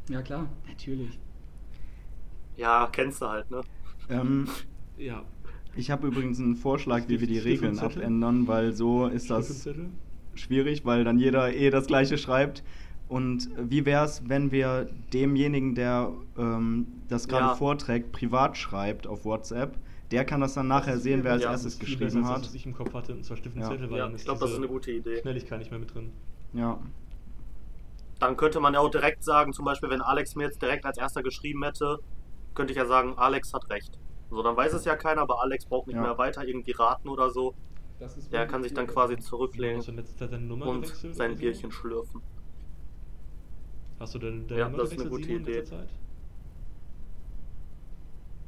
[0.10, 1.20] Ja, klar, natürlich.
[2.58, 3.62] Ja, kennst du halt, ne?
[4.10, 4.48] Ähm,
[4.98, 5.24] Ja.
[5.76, 9.68] ich habe übrigens einen Vorschlag, wie wir die Regeln abändern, weil so ist das
[10.34, 12.64] schwierig, weil dann jeder eh das gleiche schreibt.
[13.12, 17.56] Und wie wäre es, wenn wir demjenigen, der ähm, das gerade Ja.
[17.56, 19.78] vorträgt, privat schreibt auf WhatsApp,
[20.12, 21.52] der kann das dann nachher ist sehen, wer als besser.
[21.52, 22.46] erstes geschrieben als das, hat.
[22.46, 23.68] was ich im Kopf hatte, und zwar Stift und Ja.
[23.68, 25.20] Zettel, weil Ja, ich glaube, das ist eine gute Idee.
[25.20, 26.14] Schnelligkeit nicht mehr mit drin.
[26.54, 26.80] Ja.
[28.20, 30.98] Dann könnte man ja auch direkt sagen, zum Beispiel, wenn Alex mir jetzt direkt als
[30.98, 31.98] erster geschrieben hätte,
[32.56, 33.92] könnte ich ja sagen, Alex hat recht.
[34.30, 36.02] So, dann weiß es ja keiner, aber Alex braucht nicht Ja.
[36.04, 37.54] mehr weiter irgendwie raten oder so.
[38.00, 41.36] Das ist Der kann sich dann quasi zurücklehnen und sein?
[41.36, 42.22] Bierchen schlürfen.
[44.02, 45.88] Hast du denn deine Ja, Nummer das ist eine gewechselt, gute Simon, in Idee.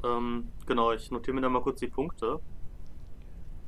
[0.04, 2.40] Ähm, genau, ich notiere mir dann mal kurz die Punkte.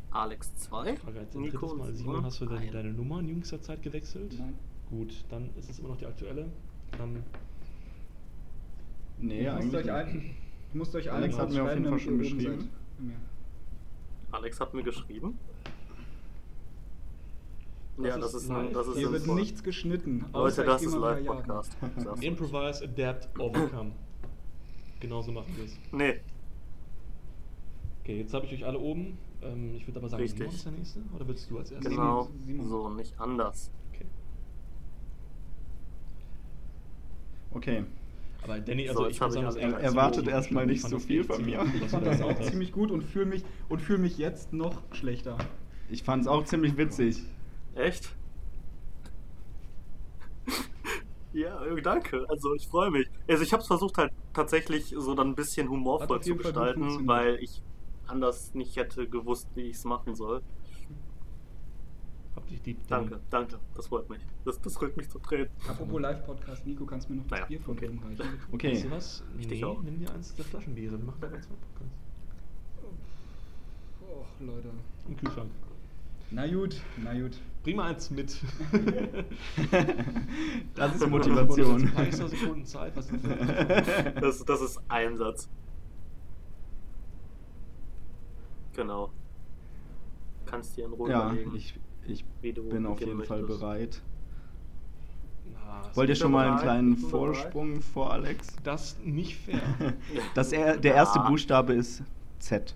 [0.09, 2.71] Alex 2, Ich frage als ein Nico Mal, Simon, hast du denn ein.
[2.71, 4.33] deine Nummer in jüngster Zeit gewechselt?
[4.39, 4.55] Nein.
[4.89, 6.49] Gut, dann ist es immer noch die aktuelle.
[6.97, 7.23] Dann
[9.19, 10.35] Nee, ihr, müsst eigentlich euch ein,
[10.73, 12.69] müsst euch Alex allen hat mir auf jeden Fall schon geschrieben.
[14.31, 15.37] Alex hat mir geschrieben.
[17.97, 18.73] Das ja, das ist ist, live.
[18.73, 19.39] das ist Hier wird sinnvoll.
[19.39, 20.25] nichts geschnitten.
[20.33, 20.95] Leute, das ich ist.
[20.95, 21.77] Live-Podcast.
[22.21, 23.91] Improvise, Adapt, Overcome.
[24.99, 25.77] Genauso machen wir es.
[25.91, 26.19] Nee,
[28.03, 29.17] Okay, jetzt habe ich euch alle oben.
[29.41, 30.39] Ähm, ich würde aber sagen, Richtig.
[30.39, 30.99] Simon ist der Nächste.
[31.15, 31.89] Oder willst du als erstes?
[31.91, 32.67] genau Simon.
[32.69, 33.71] so, nicht anders.
[33.91, 34.05] Okay.
[37.53, 37.83] Okay.
[38.43, 40.91] Aber Danny, So, also jetzt ich ich sagen, Er- echt erwartet erstmal nicht Ich fand
[40.91, 41.65] so das viel echt von mir.
[41.83, 44.81] Ich fand da das auch ziemlich gut und fühle mich, und fühl mich jetzt noch
[44.93, 45.37] schlechter.
[45.89, 47.23] Ich fand es auch ziemlich witzig.
[47.75, 48.15] Echt?
[51.33, 52.25] ja, äh, danke.
[52.29, 53.09] Also ich freue mich.
[53.27, 57.35] Also ich habe es versucht halt tatsächlich so dann ein bisschen humorvoll zu gestalten, weil
[57.35, 57.61] ich
[58.07, 60.41] anders nicht hätte gewusst, wie ich es machen soll.
[62.35, 62.77] Hab dich lieb.
[62.87, 63.59] Danke, danke.
[63.75, 64.19] Das freut mich.
[64.43, 65.49] Das, das rückt mich zu Tränen.
[65.67, 67.87] Apropos Live-Podcast, Nico, kannst du mir noch das Naja, Bier von okay.
[67.87, 68.39] oben reichen?
[68.51, 68.71] Okay.
[68.73, 69.23] Weißt du was?
[69.37, 69.81] Ich dich nee, auch.
[69.81, 70.97] nimm dir eins der Flaschenbiere.
[70.97, 71.97] Wir machen da ganz zwei Podcasts.
[74.01, 74.69] Och, Leute.
[75.07, 75.51] Im Kühlschrank.
[76.31, 77.39] Na gut, na gut.
[77.65, 78.37] Bring mal eins mit.
[80.75, 81.91] das ist Motivation.
[81.97, 82.21] ist
[84.21, 84.45] das?
[84.45, 85.49] Das, ist Einsatz.
[88.75, 89.09] Genau.
[90.45, 91.55] Kannst dir in Ruhe ja, überlegen.
[91.55, 91.73] ich,
[92.05, 93.59] ich wie du bin auf jeden Fall möchtest.
[93.59, 94.01] bereit.
[95.51, 97.09] Na, Wollt ihr schon mal einen kleinen bin bereit.
[97.09, 98.55] Vorsprung vor Alex?
[98.63, 99.59] Das nicht fair.
[100.35, 101.29] Das er, der erste Ja.
[101.29, 102.03] Buchstabe ist
[102.37, 102.75] Z.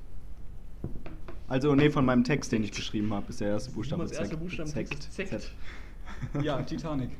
[1.49, 4.39] Also, nee, von meinem Text, den ich geschrieben habe, ist der erste Buchstabe erster Z.
[4.39, 5.11] Buchstabe ist Zekt.
[5.11, 5.51] Z.
[6.41, 7.11] Ja, Titanic.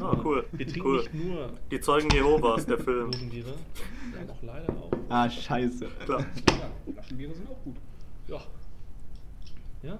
[0.00, 0.46] Ah, cool.
[0.52, 0.98] Wir trinken cool.
[0.98, 3.10] nicht nur Die Zeugen Jehovas, der Film.
[3.12, 4.90] Wir haben auch leider auch.
[5.08, 5.86] Ah, scheiße.
[6.04, 6.20] Klar.
[6.20, 7.76] Ja, Flaschenbiere sind auch gut.
[8.28, 8.40] Ja.
[9.82, 9.98] Ja.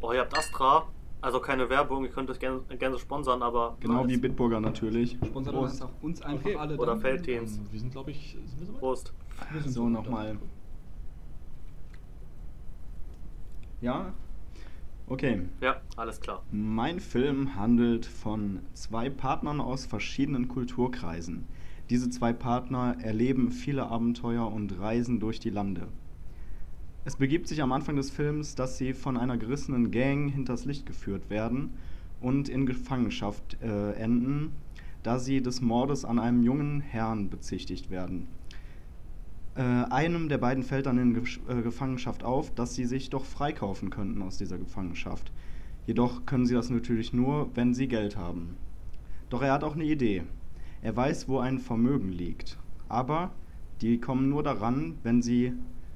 [0.00, 0.88] Oh, ihr habt Astra.
[1.24, 3.78] Also keine Werbung, ihr könnt es gerne, gerne sponsern, aber.
[3.80, 4.18] Genau wie.
[4.18, 5.16] Bitburger natürlich.
[5.24, 5.72] Sponsert Prost.
[5.72, 6.56] uns, auch uns einfach Okay.
[6.56, 6.76] alle.
[6.76, 6.98] Oder.
[6.98, 7.56] Feldteams.
[7.56, 8.80] Ähm, wir sind, glaube ich, sind wir soweit?
[8.80, 9.14] Prost.
[9.50, 10.36] Wir sind So, nochmal.
[13.80, 14.12] Ja?
[15.06, 15.40] Okay.
[15.62, 16.42] Ja, alles klar.
[16.52, 21.46] Mein Film handelt von zwei Partnern aus verschiedenen Kulturkreisen.
[21.88, 25.88] Diese zwei Partner erleben viele Abenteuer und reisen durch die Lande.
[27.06, 30.86] Es begibt sich am Anfang des Films, dass sie von einer gerissenen Gang hinters Licht
[30.86, 31.74] geführt werden
[32.18, 34.52] und in Gefangenschaft äh, enden,
[35.02, 38.28] da sie des Mordes an einem jungen Herrn bezichtigt werden.
[39.54, 43.26] Äh, einem der beiden fällt dann in Gesch- äh, Gefangenschaft auf, dass sie sich doch
[43.26, 45.30] freikaufen könnten aus dieser Gefangenschaft.
[45.86, 48.56] Jedoch können sie das natürlich nur, wenn sie Geld haben.
[49.28, 50.22] Doch er hat auch eine Idee.
[50.80, 52.58] Er weiß, wo ein Vermögen liegt.
[52.88, 53.30] Aber
[53.82, 55.52] die kommen nur daran, wenn sie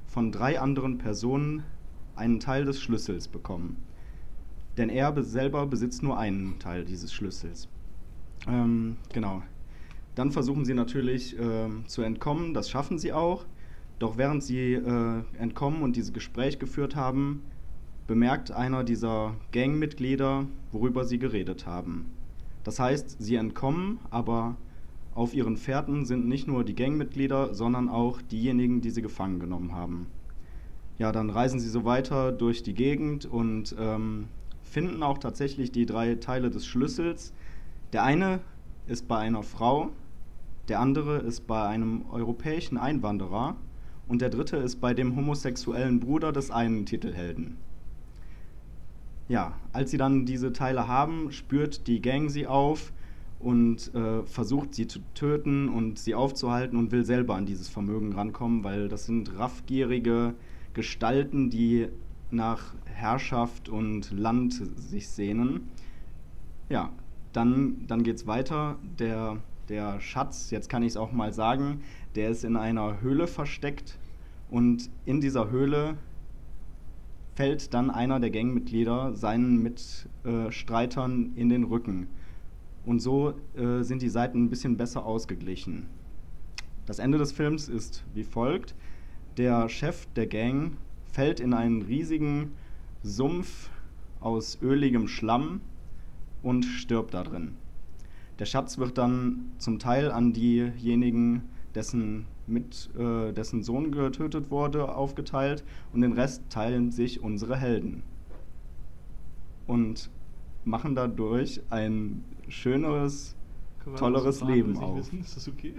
[0.09, 1.63] von drei anderen Personen
[2.17, 3.77] einen Teil des Schlüssels bekommen.
[4.77, 7.69] Denn er be- selber besitzt nur einen Teil dieses Schlüssels.
[8.49, 9.43] Ähm, genau.
[10.15, 13.47] Dann versuchen sie natürlich ähm, zu entkommen, das schaffen sie auch.
[14.01, 17.43] Doch während sie äh, entkommen und dieses Gespräch geführt haben,
[18.07, 22.07] bemerkt einer dieser Gangmitglieder, worüber sie geredet haben.
[22.65, 24.57] Das heißt, sie entkommen, aber
[25.19, 29.73] auf ihren Fährten sind nicht nur die Gangmitglieder, sondern auch diejenigen, die sie gefangen genommen
[29.73, 30.07] haben.
[30.97, 34.29] Ja, dann reisen sie so weiter durch die Gegend und ähm,
[34.63, 37.33] finden auch tatsächlich die drei Teile des Schlüssels.
[37.93, 38.39] Der eine
[38.87, 39.91] ist bei einer Frau,
[40.69, 43.57] der andere ist bei einem europäischen Einwanderer
[44.07, 47.57] und der dritte ist bei dem homosexuellen Bruder des einen Titelhelden.
[49.29, 52.93] Ja, als sie dann diese Teile haben, spürt die Gang sie auf
[53.41, 58.13] und äh, versucht sie zu töten und sie aufzuhalten und will selber an dieses Vermögen
[58.13, 60.35] rankommen, weil das sind raffgierige
[60.75, 61.89] Gestalten, die
[62.31, 65.69] nach Herrschaft und Land sich sehnen.
[66.69, 66.91] Ja,
[67.33, 68.77] dann, dann es weiter.
[68.99, 71.83] Der, der Schatz, jetzt kann ich es auch mal sagen,
[72.17, 73.99] der ist in einer Höhle versteckt
[74.51, 75.97] und in dieser Höhle
[77.37, 82.09] fällt dann einer der Gangmitglieder seinen Mitstreitern in den Rücken.
[82.89, 85.89] Und so äh, sind die Seiten ein bisschen besser ausgeglichen.
[86.87, 88.75] Das Ende des Films ist wie folgt.
[89.37, 90.73] Der Chef der Gang
[91.13, 92.53] fällt in einen riesigen
[93.03, 93.69] Sumpf
[94.21, 95.61] aus öligem Schlamm
[96.43, 97.57] und stirbt da drin.
[98.39, 101.43] Der Schatz wird dann zum Teil an diejenigen,
[101.75, 108.03] dessen, mit, äh, dessen Sohn getötet wurde, aufgeteilt und den Rest teilen sich unsere Helden.
[109.67, 110.09] Und
[110.69, 113.35] machen dadurch ein schöneres,
[113.97, 114.99] tolleres Leben auf.
[114.99, 115.21] Wissen?
[115.21, 115.75] Ist das okay?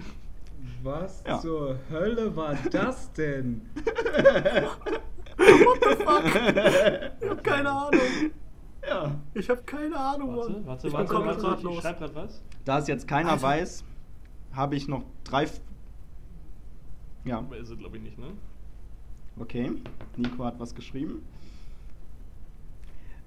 [0.83, 1.39] Was Ja.
[1.39, 3.61] zur Hölle war das denn?
[7.21, 7.99] Ich hab keine Ahnung.
[8.87, 9.15] Ja.
[9.33, 10.65] Ich hab keine Ahnung, Warte, Mann.
[10.67, 11.75] warte, ich warte, komplett warte, ratlos.
[11.75, 12.41] ich schreib grad was.
[12.65, 13.43] Da es jetzt keiner Alter.
[13.43, 13.83] weiß,
[14.53, 15.43] habe ich noch drei.
[15.43, 15.61] F
[17.25, 18.27] ja, Aber ist es, glaube ich, nicht, ne?
[19.39, 19.71] okay.
[20.17, 21.21] Nico hat was geschrieben.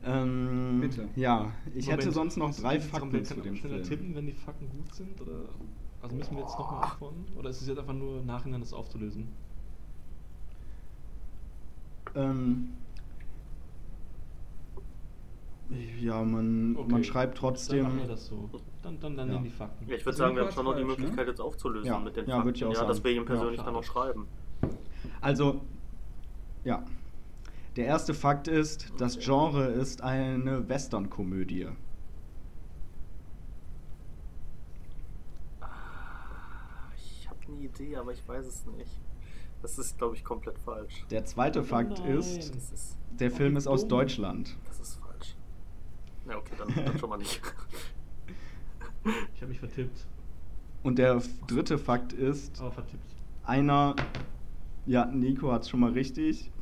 [0.05, 1.09] Ähm, Bitte.
[1.15, 3.89] Ja, ich Moment, hätte sonst noch drei Fakten zu dem schneller Film.
[3.89, 5.21] tippen, wenn die Fakten gut sind?
[5.21, 5.49] Oder?
[6.01, 7.25] Also müssen wir jetzt nochmal antworten?
[7.39, 9.29] Oder ist es jetzt einfach nur nachhinein das aufzulösen?
[12.15, 12.69] Ähm,
[16.01, 17.99] ja, man, man Okay, schreibt Dann machen trotzdem.
[17.99, 18.51] wir das so.
[18.83, 19.35] Dann, dann, dann Ja.
[19.35, 19.89] nehmen die Fakten.
[19.89, 21.05] Ja, ich würde sagen, wir haben schon noch die falsch, ne?
[21.05, 22.65] Möglichkeit, jetzt aufzulösen Ja, mit den ja, Fakten.
[22.65, 24.27] auch ja, dass wir ihm Ja, persönlich dann noch schreiben.
[25.21, 25.61] Also,
[26.65, 26.85] ja.
[27.77, 29.19] Der erste Fakt ist, das.
[29.19, 31.69] Genre ist eine Western-Komödie.
[36.97, 38.91] Ich habe eine Idee, aber ich weiß es nicht.
[39.63, 41.05] Das ist, glaube ich, komplett falsch.
[41.11, 42.19] Der zweite Oh Fakt nein.
[42.19, 43.91] ist, ist, der Oh, Film ist aus dumm.
[43.91, 44.57] Deutschland.
[44.67, 45.37] das ist falsch.
[46.27, 47.41] Na, okay, dann, dann schon mal nicht.
[49.35, 50.07] Ich habe mich vertippt.
[50.85, 53.03] Und der dritte Fakt ist, Aber vertippt.
[53.43, 53.97] einer,
[54.87, 56.53] ja, Nico hat es schon mal richtig.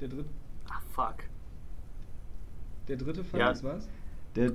[0.00, 0.32] Der, dritt, ah,
[0.98, 1.24] fuck.
[2.88, 3.50] der dritte Fall Ja.
[3.50, 3.88] ist was?
[4.34, 4.50] Der,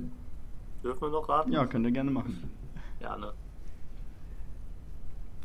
[0.82, 1.52] Dürfen wir noch raten?
[1.52, 2.50] ja, könnt ihr gerne machen.
[3.00, 3.32] Ja, ne?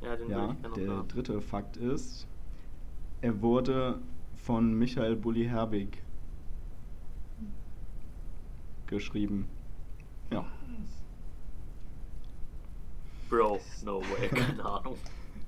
[0.02, 1.08] Ja, den Ja, würde ich gerne der raten.
[1.08, 2.28] dritte Fakt ist,
[3.22, 4.00] er wurde
[4.38, 6.02] von Michael Bulli Herbig
[8.88, 9.48] geschrieben.
[10.32, 10.46] Ja.
[13.30, 14.96] Bro, no way, keine Ahnung.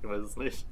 [0.00, 0.66] Ich weiß es nicht.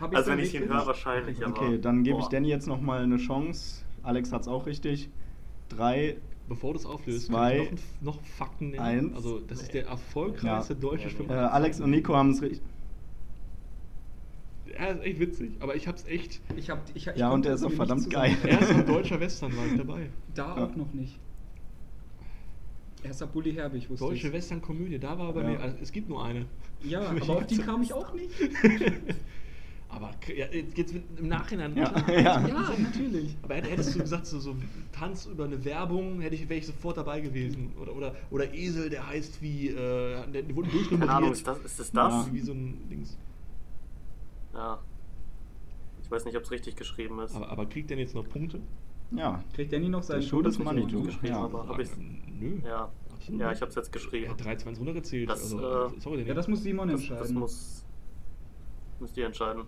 [0.00, 1.56] Also wenn ich ihn höre, wahrscheinlich, aber...
[1.58, 2.26] Okay, dann gebe ich.
[2.26, 3.85] Danny jetzt nochmal eine Chance.
[4.06, 5.10] Alex hat es auch richtig.
[5.68, 6.16] Drei,
[6.48, 8.80] Bevor du es auflöst, Zwei, kann ich noch, noch Fakten nennen.
[8.80, 9.14] eins.
[9.16, 10.80] Also, das ist der erfolgreichste Ja.
[10.80, 11.10] deutsche.
[11.10, 11.28] Film.
[11.28, 12.62] äh, Alex und Nico haben es richtig.
[14.76, 16.40] Er ist echt witzig, aber ich hab's echt.
[16.56, 18.36] Ich hab, ich, ich Ja, und der ist auch verdammt geil.
[18.44, 20.08] Er ist ein deutscher Western, war ich dabei.
[20.34, 20.66] Da Ja.
[20.66, 21.18] auch noch nicht.
[23.02, 24.32] Erster Bulli Herbig, wusste Deutsche ich.
[24.32, 25.48] Western-Komödie, da war bei Ja.
[25.50, 25.60] mir.
[25.60, 26.46] Also, es gibt nur eine.
[26.84, 28.30] Ja, aber auf die kam ich auch nicht.
[29.96, 31.76] Aber ja, jetzt geht's mit, im Nachhinein.
[31.76, 32.10] Ja, klar.
[32.18, 32.46] ja.
[32.46, 33.34] Ja, natürlich.
[33.42, 34.54] Aber hätt- hättest du gesagt, so, so
[34.92, 37.72] Tanz über eine Werbung, hätte ich, wäre ich sofort dabei gewesen.
[37.80, 39.74] Oder, oder, oder Esel, der heißt wie, äh,
[40.30, 41.00] der, der wurde durchnummeriert.
[41.08, 42.12] Keine Ahnung, ist das, ist das das?
[42.26, 42.28] Ja.
[42.32, 43.16] Wie so ein Dings.
[44.54, 44.78] Ja.
[46.02, 47.34] Ich weiß nicht, ob es richtig geschrieben ist.
[47.34, 48.60] Aber, aber kriegt der jetzt noch Punkte?
[49.12, 51.02] Ja, Kriegt Danny noch seinen Der Schuh des Todesrichter Manitou.
[51.04, 51.26] geschrieben?
[51.34, 51.44] Ja.
[51.44, 52.58] aber hab ich's- Nö.
[52.64, 52.90] Ja,
[53.28, 53.56] ja nicht.
[53.56, 54.30] ich habe es jetzt Er geschrieben.
[54.30, 55.30] hat 3, 2, 1 runtergezählt.
[55.30, 57.22] Das, also, äh, sorry, Ja, das muss Simon Das, entscheiden.
[57.22, 57.84] das muss.
[58.98, 59.62] Müsst ihr entscheiden.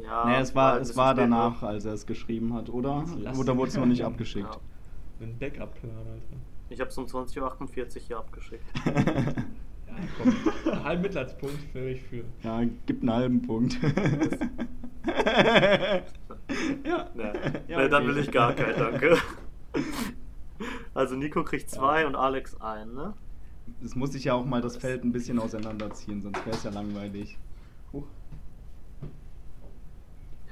[0.00, 0.24] Ja.
[0.26, 3.04] nee, es war, es war danach, als er es geschrieben hat, oder?
[3.18, 4.54] Lass Oder wurde es noch nicht abgeschickt?
[4.54, 4.60] Ja.
[5.20, 6.36] Ein Backup-Plan, Alter.
[6.70, 8.64] Ich habe es um 20.48 Uhr hier abgeschickt.
[9.92, 10.72] Ja, komm.
[10.72, 12.24] Einen halben Mitleidspunkt für mich für.
[12.42, 13.78] ja, gibt einen halben Punkt.
[13.82, 13.90] ja.
[17.14, 17.22] Nee,
[17.68, 19.18] Ja, nee, dann will ich gar keinen, danke.
[20.94, 23.14] Also Nico kriegt zwei und Alex ein, ne?
[23.82, 26.70] Es muss sich ja auch mal das Feld ein bisschen auseinanderziehen, sonst wäre es ja
[26.70, 27.38] langweilig.
[27.92, 28.04] Huch.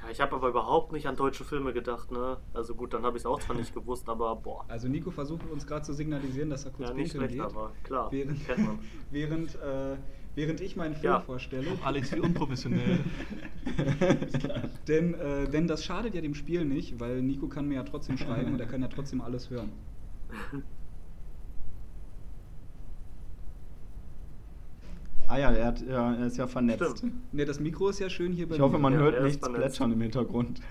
[0.11, 2.37] Ich habe aber überhaupt nicht an deutsche Filme gedacht, ne?
[2.53, 4.65] Also gut, dann habe ich es auch zwar nicht gewusst, aber boah.
[4.67, 7.41] Also Nico versucht uns gerade zu signalisieren, dass er kurz Ja, nicht schlecht, geht.
[7.41, 8.79] aber klar, während, kennt man.
[9.09, 9.95] während, äh,
[10.35, 11.19] während ich meinen Film Ja.
[11.21, 11.67] vorstelle.
[11.83, 12.99] Alex, wie unprofessionell.
[14.87, 18.17] Denn, äh, denn das schadet ja dem Spiel nicht, weil Nico kann mir ja trotzdem
[18.17, 19.71] schreiben und er kann ja trotzdem alles hören.
[25.31, 26.97] Ah ja, er, hat, ja, er ist ja vernetzt.
[26.97, 27.33] Stimmt.
[27.33, 29.61] Ne, das Mikro ist ja schön hier bei Ich hoffe, man Ja, hört nichts vernetzt.
[29.61, 30.59] plätschern im Hintergrund.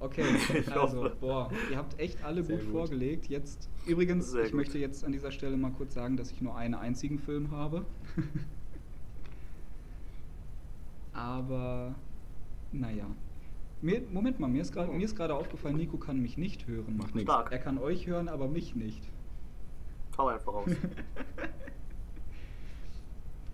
[0.00, 0.22] Okay,
[0.74, 2.70] also, boah, ihr habt echt alle gut, gut.
[2.72, 3.26] vorgelegt.
[3.28, 4.58] Jetzt, übrigens, Sehr ich gut.
[4.58, 7.86] möchte jetzt an dieser Stelle mal kurz sagen, dass ich nur einen einzigen Film habe.
[11.14, 11.94] Aber,
[12.70, 13.06] naja.
[13.80, 16.98] Mir, Moment mal, mir ist gerade mir ist gerade aufgefallen, Nico kann mich nicht hören.
[16.98, 17.32] Macht nichts.
[17.32, 19.02] Er kann euch hören, aber mich nicht.
[20.18, 20.70] Hau einfach raus.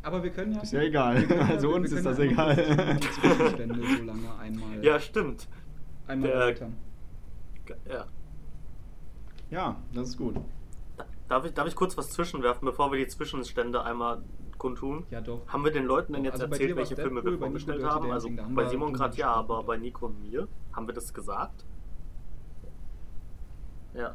[0.03, 0.61] Aber wir können ja.
[0.63, 1.23] Ist ja egal.
[1.27, 2.57] können Also wir uns ist das ja egal.
[2.57, 5.49] Die Zwischenstände so lange einmal, Ja, stimmt.
[6.07, 6.77] einmal der- erläutern.
[7.89, 8.07] Ja.
[9.51, 10.37] Ja, das ist gut.
[11.29, 14.23] Darf ich, darf ich kurz was zwischenwerfen, bevor wir die Zwischenstände einmal
[14.59, 15.05] kundtun?
[15.11, 15.47] Ja, doch.
[15.49, 18.11] Haben wir den Leuten denn jetzt also erzählt, welche Filme wir vorgestellt haben?
[18.11, 21.65] Also bei Simon gerade ja, aber bei Nico und mir, haben wir das gesagt?
[23.95, 24.15] Ja.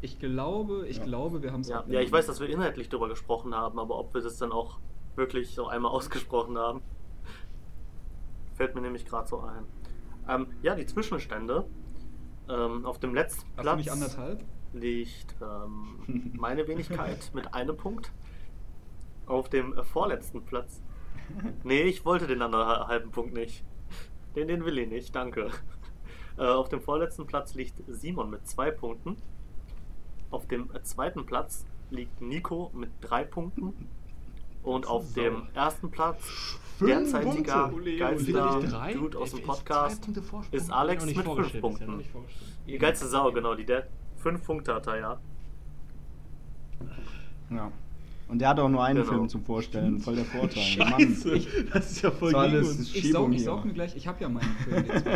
[0.00, 1.04] Ich glaube, ich Ja.
[1.04, 3.98] glaube, wir haben es Ja, ja, ich weiß, dass wir inhaltlich darüber gesprochen haben, aber
[3.98, 4.78] ob wir das dann auch
[5.16, 6.82] wirklich so einmal ausgesprochen haben,
[8.54, 9.64] fällt mir nämlich gerade so ein.
[10.28, 11.66] Ähm, ja, die Zwischenstände.
[12.48, 14.44] Ähm, auf dem letzten Hast Platz nicht anderthalb?
[14.72, 18.12] liegt ähm, meine Wenigkeit mit einem Punkt.
[19.26, 20.82] Auf dem äh, vorletzten Platz.
[21.62, 23.64] Nee, ich wollte den anderen halben Punkt nicht.
[24.34, 25.50] Den, den will ich nicht, danke.
[26.36, 29.16] Äh, auf dem vorletzten Platz liegt Simon mit zwei Punkten.
[30.30, 33.88] Auf dem äh, zweiten Platz liegt Nico mit drei Punkten.
[34.62, 37.96] Und auf dem ersten Platz, Fünf derzeitiger Punkte.
[37.96, 38.94] Geilster Ole?
[38.94, 40.08] Dude aus dem ist Podcast,
[40.52, 41.96] ist Alex mit fünf vorgestellt, ist ja noch Punkten.
[41.98, 42.50] nicht vorgestellt.
[42.66, 43.86] Die geilste Sau, genau, die der
[44.18, 45.20] fünf Punkte hat er, ja.
[47.50, 47.72] Ja.
[48.28, 49.10] Und der hat auch nur einen Genau.
[49.16, 49.98] Film zum Vorstellen.
[49.98, 50.62] Voll der Vorteil.
[50.62, 51.46] Scheiße, Mann.
[51.72, 53.44] das ist ja voll So gegen alles Ich saug, ich hier.
[53.44, 55.06] saug mir gleich, ich habe ja meinen Film jetzt.
[55.06, 55.12] Ich,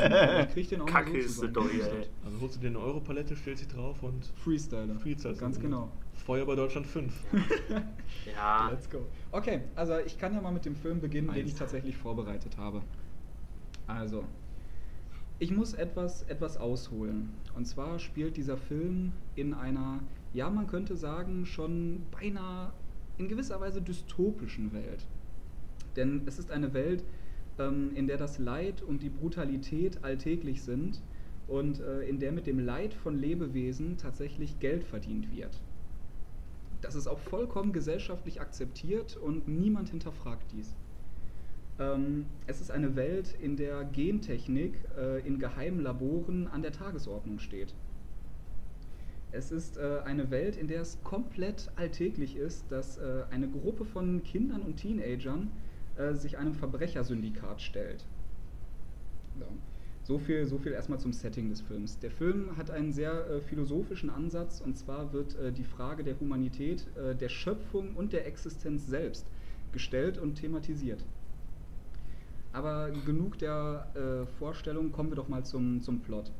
[0.00, 1.82] hab ich krieg den auch Kacke so ist doch, ey.
[2.24, 4.94] Also holst du dir eine Europalette, stellst sie drauf und Freestyler.
[4.98, 5.34] Freestyle.
[5.34, 5.90] Ganz genau.
[6.20, 7.12] Feuer bei Deutschland 5.
[8.34, 9.06] Ja, Let's go.
[9.32, 11.52] Okay, also ich kann ja mal mit dem Film beginnen, den Eins.
[11.52, 12.82] ich tatsächlich vorbereitet habe.
[13.86, 14.24] Also,
[15.38, 17.30] ich muss etwas, etwas ausholen.
[17.54, 20.00] Und zwar spielt dieser Film in einer,
[20.34, 22.72] ja, man könnte sagen, schon beinahe
[23.16, 25.06] in gewisser Weise dystopischen Welt.
[25.96, 27.04] Denn es ist eine Welt,
[27.58, 31.00] ähm, in der das Leid und die Brutalität alltäglich sind
[31.48, 35.60] und äh, in der mit dem Leid von Lebewesen tatsächlich Geld verdient wird.
[36.80, 40.74] Das ist auch vollkommen gesellschaftlich akzeptiert und niemand hinterfragt dies.
[41.78, 47.38] Ähm, es ist eine Welt, in der Gentechnik äh, in geheimen Laboren an der Tagesordnung
[47.38, 47.74] steht.
[49.32, 53.84] Es ist äh, eine Welt, in der es komplett alltäglich ist, dass äh, eine Gruppe
[53.84, 55.50] von Kindern und Teenagern
[55.96, 58.04] äh, sich einem Verbrechersyndikat stellt.
[59.38, 59.46] Ja.
[60.10, 62.00] So viel, so viel erstmal zum Setting des Films.
[62.00, 66.18] Der Film hat einen sehr äh, philosophischen Ansatz und zwar wird äh, die Frage der
[66.18, 69.24] Humanität, äh, der Schöpfung und der Existenz selbst
[69.70, 71.04] gestellt und thematisiert.
[72.52, 76.32] Aber genug der äh, Vorstellung, kommen wir doch mal zum, zum Plot.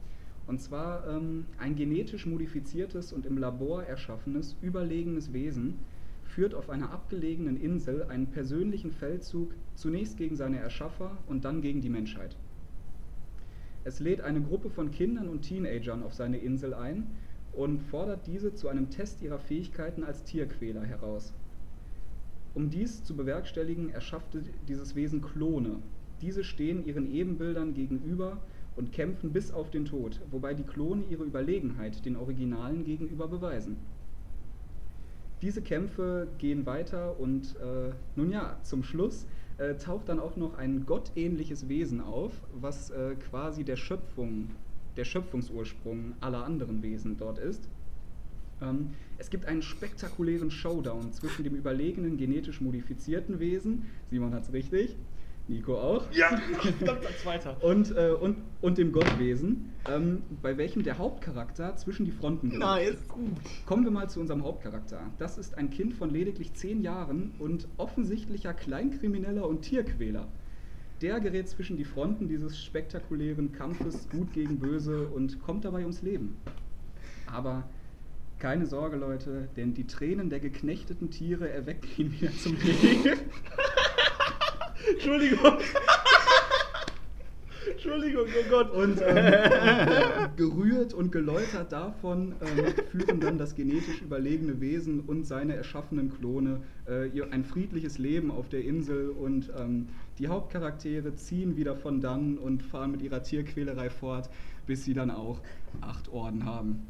[0.48, 5.78] Und zwar ähm, ein genetisch modifiziertes und im Labor erschaffenes, überlegenes Wesen
[6.24, 11.80] führt auf einer abgelegenen Insel einen persönlichen Feldzug zunächst gegen seine Erschaffer und dann gegen
[11.80, 12.34] die Menschheit.
[13.84, 17.06] Es lädt eine Gruppe von Kindern und Teenagern auf seine Insel ein
[17.52, 21.32] und fordert diese zu einem Test ihrer Fähigkeiten als Tierquäler heraus.
[22.54, 25.76] Um dies zu bewerkstelligen, erschaffte dieses Wesen Klone.
[26.20, 28.38] Diese stehen ihren Ebenbildern gegenüber
[28.76, 33.76] und kämpfen bis auf den Tod, wobei die Klone ihre Überlegenheit den Originalen gegenüber beweisen.
[35.42, 39.26] Diese Kämpfe gehen weiter und äh, nun ja, zum Schluss
[39.60, 44.48] äh, taucht dann auch noch ein gottähnliches Wesen auf, was äh, quasi der Schöpfung,
[44.96, 47.68] der Schöpfungsursprung aller anderen Wesen dort ist.
[48.62, 54.96] Ähm, es gibt einen spektakulären Showdown zwischen dem überlegenen genetisch modifizierten Wesen, Simon hat's richtig,
[55.50, 56.36] Nico auch, Ja,
[56.78, 57.62] verdammt, als Zweiter.
[57.62, 62.60] und, äh, und, und dem Gottwesen, ähm, bei welchem der Hauptcharakter zwischen die Fronten gerät.
[62.60, 63.04] Nice.
[63.66, 65.00] Kommen wir mal zu unserem Hauptcharakter.
[65.18, 70.28] Das ist ein Kind von lediglich 10 Jahren und offensichtlicher Kleinkrimineller und Tierquäler.
[71.02, 76.02] Der gerät zwischen die Fronten dieses spektakulären Kampfes Gut gegen Böse und kommt dabei ums
[76.02, 76.36] Leben.
[77.26, 77.64] Aber
[78.38, 83.18] keine Sorge, Leute, denn die Tränen der geknechteten Tiere erwecken ihn wieder zum Leben.
[84.88, 85.58] Entschuldigung.
[87.70, 88.70] Entschuldigung, oh Gott.
[88.72, 95.24] Und ähm, äh, gerührt und geläutert davon ähm, führen dann das genetisch überlegene Wesen und
[95.24, 101.14] seine erschaffenen Klone äh, ihr, ein friedliches Leben auf der Insel und ähm, die Hauptcharaktere
[101.14, 104.28] ziehen wieder von dann und fahren mit ihrer Tierquälerei fort,
[104.66, 105.40] bis sie dann auch
[105.80, 106.86] acht Orden haben.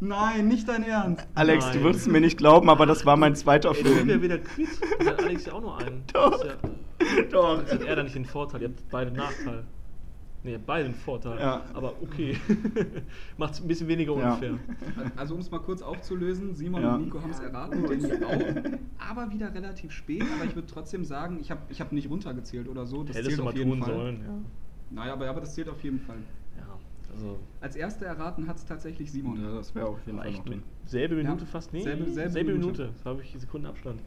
[0.00, 1.26] Nein, nicht dein Ernst.
[1.34, 1.78] Alex, Nein.
[1.78, 4.22] du würdest mir nicht glauben, aber das war mein zweiter Ey, ja Film.
[4.22, 4.80] wieder Quiz.
[4.98, 6.02] Da hat Alex ja auch nur einen.
[6.12, 6.44] Doch.
[6.44, 6.52] Ja,
[7.30, 7.60] Doch.
[7.60, 9.64] Jetzt hat er da nicht den Vorteil, ihr habt beide einen Nachteil.
[10.42, 11.38] Ne, ihr habt beide einen Vorteil.
[11.38, 11.62] Ja.
[11.72, 12.36] Aber okay.
[13.38, 14.34] Macht es ein bisschen weniger Ja.
[14.34, 14.58] unfair.
[15.16, 16.96] Also um es mal kurz aufzulösen, Simon Ja.
[16.96, 19.08] und Nico haben es erraten, Danny auch.
[19.10, 22.68] Aber wieder relativ spät, aber ich würde trotzdem sagen, ich habe ich hab nicht runtergezählt
[22.68, 23.04] oder so.
[23.04, 23.94] Das Hättest zählt du mal auf jeden tun Fall.
[23.94, 24.34] sollen, ja.
[24.90, 26.16] Naja, aber, aber das zählt auf jeden Fall.
[27.14, 27.38] Also.
[27.60, 29.40] Als erster erraten hat es tatsächlich Simon.
[29.42, 30.62] Ja, das wäre auf jeden Fall noch drin.
[30.86, 31.72] selbe Minute Ja, fast?
[31.72, 32.66] Nee, selbe- selbe selbe Minute.
[32.82, 32.90] Minute.
[32.96, 34.00] Das habe ich Sekunden Abstand.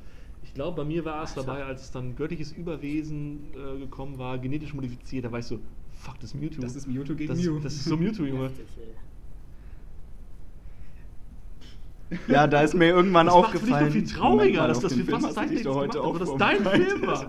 [0.44, 4.38] Ich glaube, bei mir war es dabei, als es dann göttliches Überwesen äh, gekommen war,
[4.38, 5.26] genetisch modifiziert.
[5.26, 5.60] Da war ich so,
[5.94, 6.62] fuck, das ist Mewtwo.
[6.62, 7.60] Das ist Mewtwo gegen das, Mew.
[7.60, 8.46] Das ist so Mewtwo, Junge.
[8.46, 8.94] Heftig, ey.
[12.32, 13.86] Ja, da ist mir irgendwann Das macht für dich aufgefallen.
[13.88, 17.06] doch viel trauriger, dass das wir fast heute gemacht haben, auch dass das dein Film
[17.06, 17.28] war.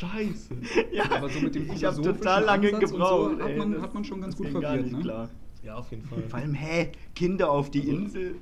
[0.00, 0.54] Scheiße.
[0.92, 3.36] Ja, Aber so mit dem ich habe total lange Ansatz und gebraucht.
[3.38, 4.98] so hat ey, man- das- hat man schon ganz gut verwirrt, ne?
[5.00, 5.28] Klar.
[5.62, 6.22] Ja, auf jeden Fall.
[6.22, 8.34] Vor allem, hä, Kinder auf die Also- Insel?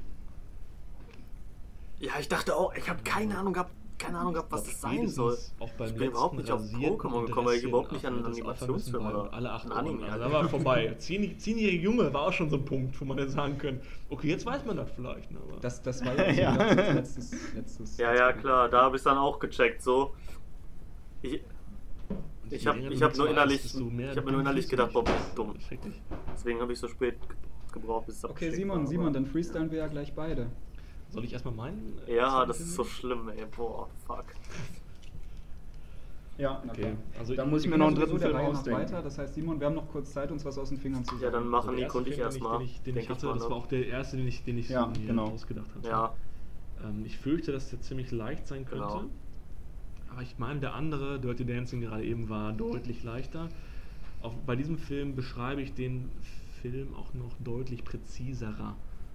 [2.00, 5.08] Ja, ich dachte auch, ich habe keine Ahnung gehabt, keine Ahnung gehabt, was das sein
[5.08, 5.36] soll.
[5.58, 8.26] Auch beim Ich bin überhaupt nicht auf Pokémon gekommen, weil ich überhaupt nicht an einen
[8.26, 10.04] Animationsfilm oder alle acht Anime.
[10.04, 10.94] Also da war vorbei.
[10.98, 14.28] Zehn- Zehnjährige Junge war auch schon so ein Punkt, wo man jetzt sagen könnte, okay,
[14.28, 15.28] jetzt weiß man das vielleicht.
[15.32, 15.38] Ne?
[15.48, 16.74] Aber Das, das war ja, so Ja.
[16.74, 17.96] das letztes, letztes.
[17.98, 20.14] Ja, ja, klar, da habe ich dann auch gecheckt, so.
[21.22, 21.40] Ich,
[22.50, 25.06] ich habe ich hab nur innerlich, mehr ich hab nur innerlich gedacht, bist
[25.36, 25.54] du dumm.
[26.34, 27.36] Deswegen habe ich so spät ge-
[27.72, 30.50] gebraucht, bis es Okay, Simon, war, Simon, dann freestylen wir ja gleich beide.
[31.10, 31.98] Soll ich erstmal meinen?
[32.06, 33.44] äh, Ja, das ist so schlimm, ey.
[33.56, 34.24] Boah, fuck.
[36.36, 36.92] Ja, Na Okay, klar.
[37.18, 38.80] also Da ich- muss ich mir noch einen dritten Film ausdenken.
[38.80, 39.02] weiter.
[39.02, 41.22] Das heißt, Simon, wir haben noch kurz Zeit, uns was aus den Fingern zu Ja,
[41.22, 41.32] sagen.
[41.32, 42.58] dann machen der Nico und ich erstmal.
[42.58, 44.68] Den ich, den ich hatte, mal, das war auch der erste, den ich, den ich
[44.68, 45.30] Ja, mir genau.
[45.30, 45.88] ausgedacht hatte.
[45.88, 46.14] Ja,
[46.84, 48.86] Ähm, ich fürchte, dass der ziemlich leicht sein könnte.
[48.86, 49.04] Genau.
[50.18, 53.48] Aber ich meine, der andere, Dirty Dancing gerade eben, war deutlich leichter.
[54.20, 56.10] Auch bei diesem Film beschreibe ich den
[56.60, 58.74] Film auch noch deutlich präziserer.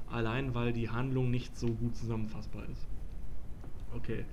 [0.10, 2.88] Allein weil die Handlung nicht so gut zusammenfassbar ist.
[3.93, 4.24] Okay.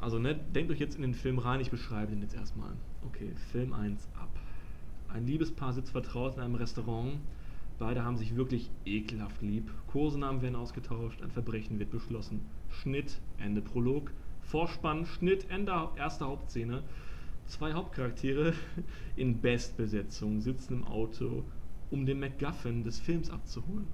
[0.00, 2.72] Also, ne, denkt euch jetzt in den Film rein, ich beschreibe den jetzt erstmal.
[3.06, 4.30] Okay, Film 1 ab.
[5.08, 7.18] Ein Liebespaar sitzt vertraut in einem Restaurant.
[7.78, 9.70] Beide haben sich wirklich ekelhaft lieb.
[9.88, 12.40] Kosenamen werden ausgetauscht, ein Verbrechen wird beschlossen.
[12.70, 14.10] Schnitt, Ende Prolog.
[14.50, 16.82] Vorspann, Schnitt, Ende erste Hauptszene.
[17.46, 18.52] Zwei Hauptcharaktere
[19.14, 21.44] in Bestbesetzung sitzen im Auto,
[21.92, 23.86] um den MacGuffin des Films abzuholen.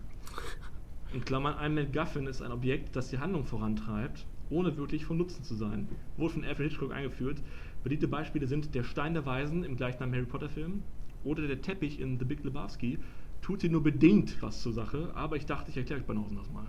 [1.13, 5.45] In Klammern, ein MacGuffin ist ein Objekt, das die Handlung vorantreibt, ohne wirklich von Nutzen
[5.45, 5.89] zu sein.
[6.17, 7.43] Wurde von Alfred Hitchcock eingeführt.
[7.85, 10.83] Beliebte Beispiele sind der Stein der Weisen im gleichnamigen Harry Potter Film
[11.23, 12.99] oder der Teppich in The Big Lebowski.
[13.43, 16.51] Tut hier nur bedingt was zur Sache, aber ich dachte, ich erkläre euch Banausen das
[16.51, 16.67] mal.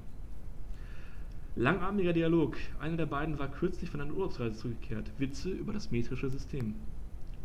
[1.59, 2.55] Langatmiger Dialog.
[2.79, 5.11] Einer der beiden war kürzlich von einer Urlaubsreise zurückgekehrt.
[5.17, 6.75] Witze über das metrische System.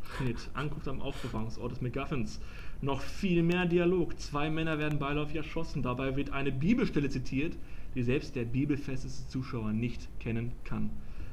[0.03, 0.51] Schnitt.
[0.53, 2.39] Ankunft am Aufbewahrungsort des MacGuffins.
[2.83, 4.21] Noch viel mehr Dialog.
[4.21, 5.83] Zwei Männer werden beiläufig erschossen.
[5.83, 7.57] Dabei wird eine Bibelstelle zitiert,
[7.95, 10.91] die selbst der bibelfesteste Zuschauer nicht kennen kann.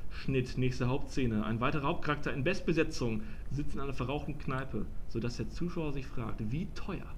[0.09, 0.57] Schnitt.
[0.57, 1.45] Nächste Hauptszene.
[1.45, 6.49] Ein weiterer Hauptcharakter in Bestbesetzung sitzt in einer verrauchten Kneipe, sodass der Zuschauer sich fragt,
[6.49, 7.13] wie teuer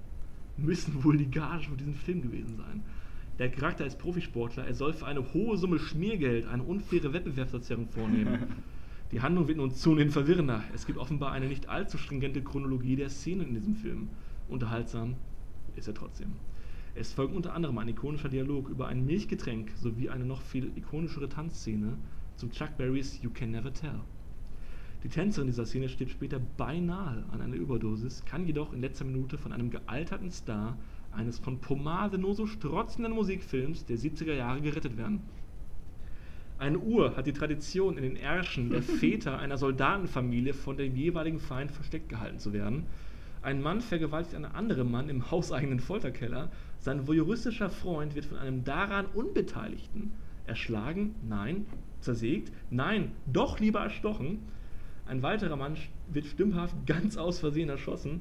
[0.56, 2.82] müssen wohl die Gagen für diesen Film gewesen sein.
[3.42, 8.38] Der Charakter ist Profisportler, er soll für eine hohe Summe Schmiergeld eine unfaire Wettbewerbsverzerrung vornehmen.
[9.10, 10.62] Die Handlung wird nun zunehmend verwirrender.
[10.72, 14.10] Es gibt offenbar eine nicht allzu stringente Chronologie der Szenen in diesem Film.
[14.48, 15.16] Unterhaltsam
[15.74, 16.34] ist er trotzdem.
[16.94, 21.28] Es folgt unter anderem ein ikonischer Dialog über ein Milchgetränk sowie eine noch viel ikonischere
[21.28, 21.96] Tanzszene
[22.36, 23.98] zu Chuck Berrys You Can Never Tell.
[25.02, 29.36] Die Tänzerin dieser Szene stirbt später beinahe an einer Überdosis, kann jedoch in letzter Minute
[29.36, 30.78] von einem gealterten Star
[31.12, 35.20] eines von Pomade nur so strotzenden Musikfilms der 70er Jahre gerettet werden.
[36.58, 41.40] Eine Uhr hat die Tradition, in den Ärschen der Väter einer Soldatenfamilie von dem jeweiligen
[41.40, 42.86] Feind versteckt gehalten zu werden.
[43.42, 46.50] Ein Mann vergewaltigt einen anderen Mann im hauseigenen Folterkeller.
[46.78, 50.12] Sein voyeuristischer Freund wird von einem daran Unbeteiligten
[50.46, 51.66] erschlagen, nein,
[52.00, 54.38] zersägt, nein, doch lieber erstochen.
[55.06, 55.76] Ein weiterer Mann
[56.12, 58.20] wird stümperhaft ganz aus Versehen erschossen.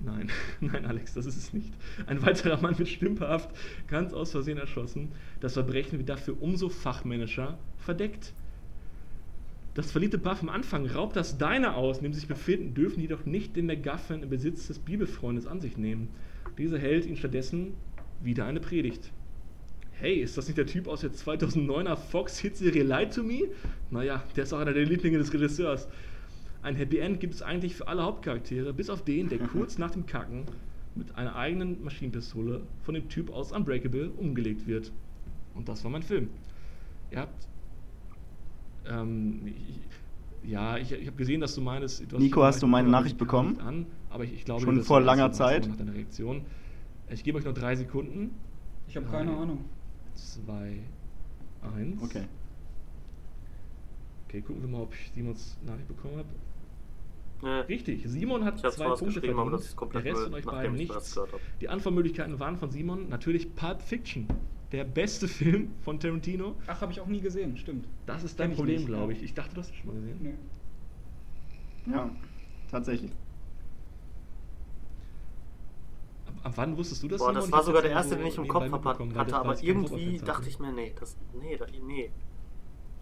[0.00, 0.30] Nein,
[0.60, 1.72] nein, Alex, das ist es nicht.
[2.06, 3.50] Ein weiterer Mann wird stümperhaft
[3.86, 5.12] ganz aus Versehen erschossen.
[5.40, 8.32] Das Verbrechen wird dafür umso fachmännischer verdeckt.
[9.74, 13.00] Das verliebte Paar vom Anfang raubt das Deine aus, in dem sie sich befinden, dürfen
[13.00, 16.08] jedoch nicht den MacGuffin im Besitz des Bibelfreundes an sich nehmen.
[16.58, 17.74] Dieser hält ihn stattdessen
[18.22, 19.12] wieder eine Predigt.
[19.92, 23.50] hey, ist das nicht der Typ aus der 2009er Fox-Hitserie Lie to Me?
[23.90, 25.88] Naja, der ist auch einer der Lieblinge des Regisseurs.
[26.62, 29.90] Ein Happy End gibt es eigentlich für alle Hauptcharaktere, bis auf den, der kurz nach
[29.90, 30.44] dem Kacken
[30.94, 34.92] mit einer eigenen Maschinenpistole von dem Typ aus Unbreakable umgelegt wird.
[35.54, 36.28] Und das war mein Film.
[37.10, 37.48] Ihr habt.
[38.86, 42.10] Ähm, ich, ja, ich, ich habe gesehen, dass du meinst.
[42.10, 43.60] Du Nico, hast du meine Nachricht bekommen?
[43.60, 45.68] An, aber ich, ich glaube, Schon vor langer Zeit?
[45.68, 46.42] Nach deiner Reaktion.
[47.10, 48.30] Ich gebe euch noch drei Sekunden.
[48.88, 49.64] Ich habe keine Ahnung.
[50.14, 50.80] Zwei,
[51.62, 52.02] eins.
[52.02, 52.24] Okay.
[54.26, 56.28] Okay, gucken wir mal, ob ich Simons Nachricht bekommen habe.
[57.42, 57.60] Nee.
[57.60, 59.52] Richtig, Simon hat zwei Punkte verdient.
[59.52, 61.18] das ist komplett Der Rest von euch beiden nichts.
[61.60, 64.26] Die Antwortmöglichkeiten waren von Simon natürlich Pulp Fiction,
[64.72, 66.56] der beste Film von Tarantino.
[66.66, 67.88] Ach, habe ich auch nie gesehen, stimmt.
[68.06, 69.18] Das ist dein Problem, glaube ja.
[69.18, 69.24] ich.
[69.24, 70.18] Ich dachte, du hast es schon mal gesehen.
[70.20, 70.34] Nee.
[71.94, 72.10] Ja,
[72.70, 73.12] tatsächlich.
[76.26, 77.20] Ab, ab wann wusstest du das?
[77.20, 77.42] Boah, Simon?
[77.42, 80.58] das war sogar der erste, den ich im Kopf weil hatte, aber irgendwie dachte ich
[80.58, 82.10] mir, nee, das, nee, da, nee.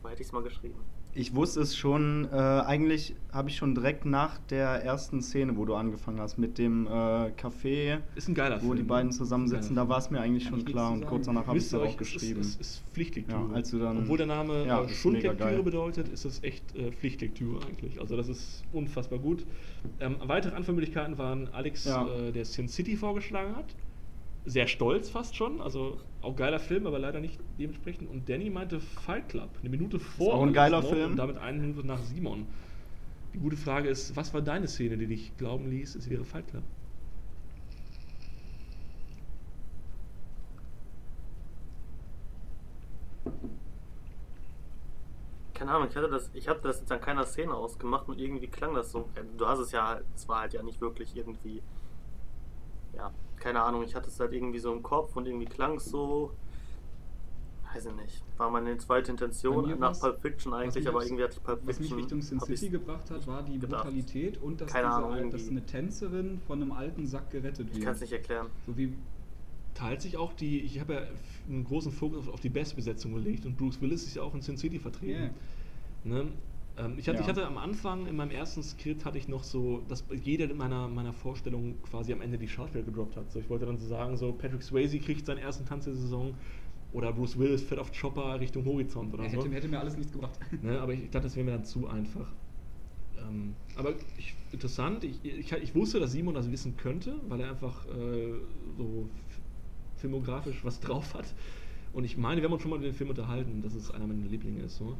[0.00, 0.80] Wo hätte ich es mal geschrieben?
[1.14, 5.64] Ich wusste es schon, äh, eigentlich habe ich schon direkt nach der ersten Szene, wo
[5.64, 6.90] du angefangen hast, mit dem äh,
[7.30, 8.76] Café, Ist ein geiler wo Film.
[8.76, 11.64] die beiden zusammensitzen, da war es mir eigentlich schon klar und kurz danach habe ich
[11.64, 12.40] es auch es geschrieben.
[12.40, 13.50] Ist, es ist Pflichtlektüre.
[13.52, 17.60] Ja, dann- Obwohl der Name Ja, äh, ist Schundlektüre bedeutet, ist das echt äh, Pflichtlektüre
[17.66, 18.00] eigentlich.
[18.00, 19.44] Also das ist unfassbar gut.
[19.98, 22.06] Ähm, weitere Antwortmöglichkeiten waren Alex, Ja.
[22.06, 23.74] äh, der Sin City vorgeschlagen hat.
[24.48, 25.60] Sehr stolz fast schon.
[25.60, 28.08] Also auch geiler Film, aber leider nicht dementsprechend.
[28.08, 30.34] Und Danny meinte Fight Club, eine Minute vor.
[30.34, 31.10] auch ein geiler Film.
[31.10, 32.46] Und damit eine Minute nach Simon.
[33.34, 36.48] Die gute Frage ist, was war deine Szene, die dich glauben ließ, es wäre Fight
[36.48, 36.62] Club?
[45.52, 48.46] Keine Ahnung, ich hatte das, ich habe das jetzt an keiner Szene ausgemacht und irgendwie
[48.46, 49.10] klang das so.
[49.36, 51.62] Du hast es ja, es war halt ja nicht wirklich irgendwie.
[52.96, 55.86] Ja, keine Ahnung, ich hatte es halt irgendwie so im Kopf und irgendwie klang es
[55.86, 56.32] so.
[57.72, 58.22] Weiß ich nicht.
[58.38, 61.76] War meine zweite Intention nach Pulp Fiction was eigentlich, aber irgendwie hatte ich Pulp Was
[61.76, 61.96] Fiction.
[61.96, 63.84] mich Richtung Sin City gebracht hat, war die gedacht.
[63.84, 67.76] Brutalität und dass, diese, Ahnung, dass eine Tänzerin von einem alten Sack gerettet wird.
[67.76, 68.46] Ich kann es nicht erklären.
[68.66, 68.94] So wie
[69.74, 71.02] teilt sich auch die, ich habe ja
[71.48, 74.56] einen großen Fokus auf, die Bestbesetzung gelegt und Bruce Willis ist ja auch in Sin
[74.56, 75.30] City vertreten.
[76.04, 76.28] Ne?
[76.78, 77.22] Ähm, ich, hatte, Ja.
[77.24, 80.56] ich hatte am Anfang, in meinem ersten Skript, hatte ich noch so, dass jeder in
[80.56, 83.30] meiner, meiner Vorstellung quasi am Ende die Schauspieler gedroppt hat.
[83.32, 86.34] So, ich wollte dann so sagen, so Patrick Swayze kriegt seinen ersten Tanz der Saison
[86.92, 89.38] oder Bruce Willis fährt auf Chopper Richtung Horizont oder er so.
[89.38, 90.38] hätte, hätte mir alles nichts gebracht.
[90.62, 92.26] Ne, aber ich, ich dachte, das wäre mir dann zu einfach.
[93.18, 97.50] Ähm, aber ich, interessant, ich, ich, ich wusste, dass Simon das wissen könnte, weil er
[97.50, 98.32] einfach äh,
[98.76, 99.08] so
[99.96, 101.34] filmografisch was drauf hat.
[101.92, 104.06] Und ich meine, wir haben uns schon mal über den Film unterhalten, dass es einer
[104.06, 104.76] meiner Lieblinge ist.
[104.76, 104.96] So.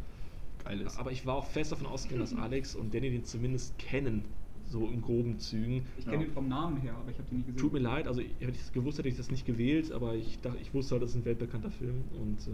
[0.65, 0.99] Geil ist.
[0.99, 4.25] Aber ich war auch fest davon ausgegangen, dass Alex und Danny den zumindest kennen,
[4.67, 5.87] so in groben Zügen.
[5.97, 6.29] Ich kenne Ja.
[6.29, 7.59] ihn vom Namen her, aber ich habe den nie gesehen.
[7.59, 10.41] Tut mir leid, also ich, hätte ich gewusst, hätte ich das nicht gewählt, aber ich
[10.41, 12.51] dachte, ich wusste halt, das ist ein weltbekannter Film und äh,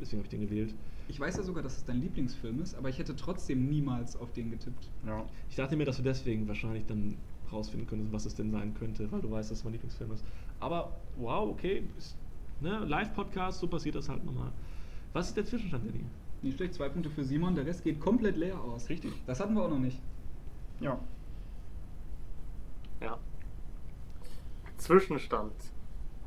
[0.00, 0.74] deswegen habe ich den gewählt.
[1.08, 4.32] Ich weiß ja sogar, dass es dein Lieblingsfilm ist, aber ich hätte trotzdem niemals auf
[4.32, 4.88] den getippt.
[5.04, 5.24] ja.
[5.48, 7.16] Ich dachte mir, dass du deswegen wahrscheinlich dann
[7.50, 10.24] rausfinden könntest, was es denn sein könnte, weil du weißt, dass es mein Lieblingsfilm ist.
[10.60, 11.82] Aber wow, okay,
[12.60, 14.52] ne, Live-Podcast, so passiert das halt nochmal.
[15.12, 16.04] Was ist der Zwischenstand, Danny?
[16.42, 18.88] Nicht schlecht, zwei Punkte für Simon, der Rest geht komplett leer aus.
[18.88, 19.12] Richtig.
[19.26, 20.00] Das hatten wir auch noch nicht.
[20.80, 20.98] Ja.
[23.00, 23.18] Ja.
[24.78, 25.52] Zwischenstand.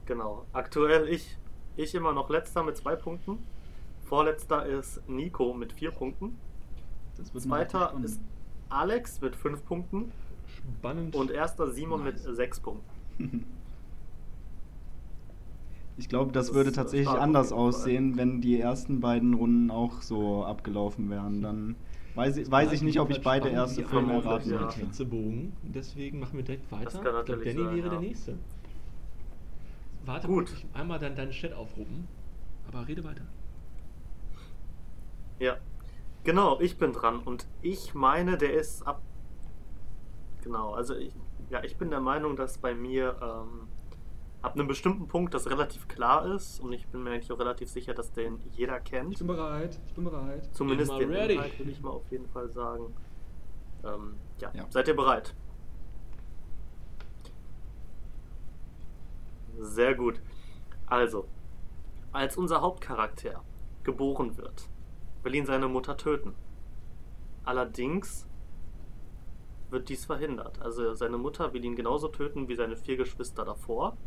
[0.05, 0.45] Genau.
[0.53, 1.37] Aktuell ich,
[1.75, 3.39] ich immer noch letzter mit zwei Punkten.
[4.05, 6.37] Vorletzter ist Nico mit vier Punkten.
[7.35, 8.19] Zweiter ist
[8.69, 10.11] Alex mit fünf Punkten.
[10.45, 11.15] Spannend.
[11.15, 12.25] Und erster Simon Nice.
[12.25, 13.45] mit sechs Punkten.
[15.97, 20.43] Ich glaube, das, Das würde tatsächlich anders aussehen, wenn die ersten beiden Runden auch so
[20.43, 21.41] abgelaufen wären.
[21.41, 21.75] Dann
[22.15, 24.61] weiß ich, weiß ich nicht, ob ich beide erste Filme erraten ja.
[24.61, 24.71] hätte.
[24.71, 25.53] Flitzebogen.
[25.63, 26.85] Deswegen machen wir direkt weiter.
[26.85, 27.89] Das kann ich glaube, Danny sein, wäre ja.
[27.89, 28.37] der Nächste.
[30.05, 30.51] Warte, Gut.
[30.51, 32.07] ich einmal dann deinen Chat aufrufen.
[32.67, 33.25] Aber rede weiter.
[35.39, 35.57] Ja.
[36.23, 37.19] Genau, ich bin dran.
[37.19, 39.01] Und ich meine, der ist ab.
[40.43, 41.13] Genau, also ich,
[41.49, 43.67] ja, ich bin der Meinung, dass bei mir ähm,
[44.43, 46.59] ab einem bestimmten Punkt das relativ klar ist.
[46.59, 49.17] Und ich bin mir eigentlich auch relativ sicher, dass den jeder Ich kennt.
[49.17, 50.47] bin bereit, ich bin bereit.
[50.53, 51.33] Zumindest Immer den ready.
[51.35, 52.93] Inhalt will ich mal auf jeden Fall sagen.
[53.83, 54.51] Ähm, ja.
[54.53, 54.65] Ja.
[54.69, 55.33] seid ihr bereit?
[59.59, 60.21] Sehr gut.
[60.87, 61.27] Also,
[62.11, 63.43] als unser Hauptcharakter
[63.83, 64.69] geboren wird,
[65.23, 66.33] will ihn seine Mutter töten.
[67.43, 68.27] Allerdings
[69.69, 70.61] wird dies verhindert.
[70.61, 73.97] Also seine Mutter will ihn genauso töten wie seine vier Geschwister davor.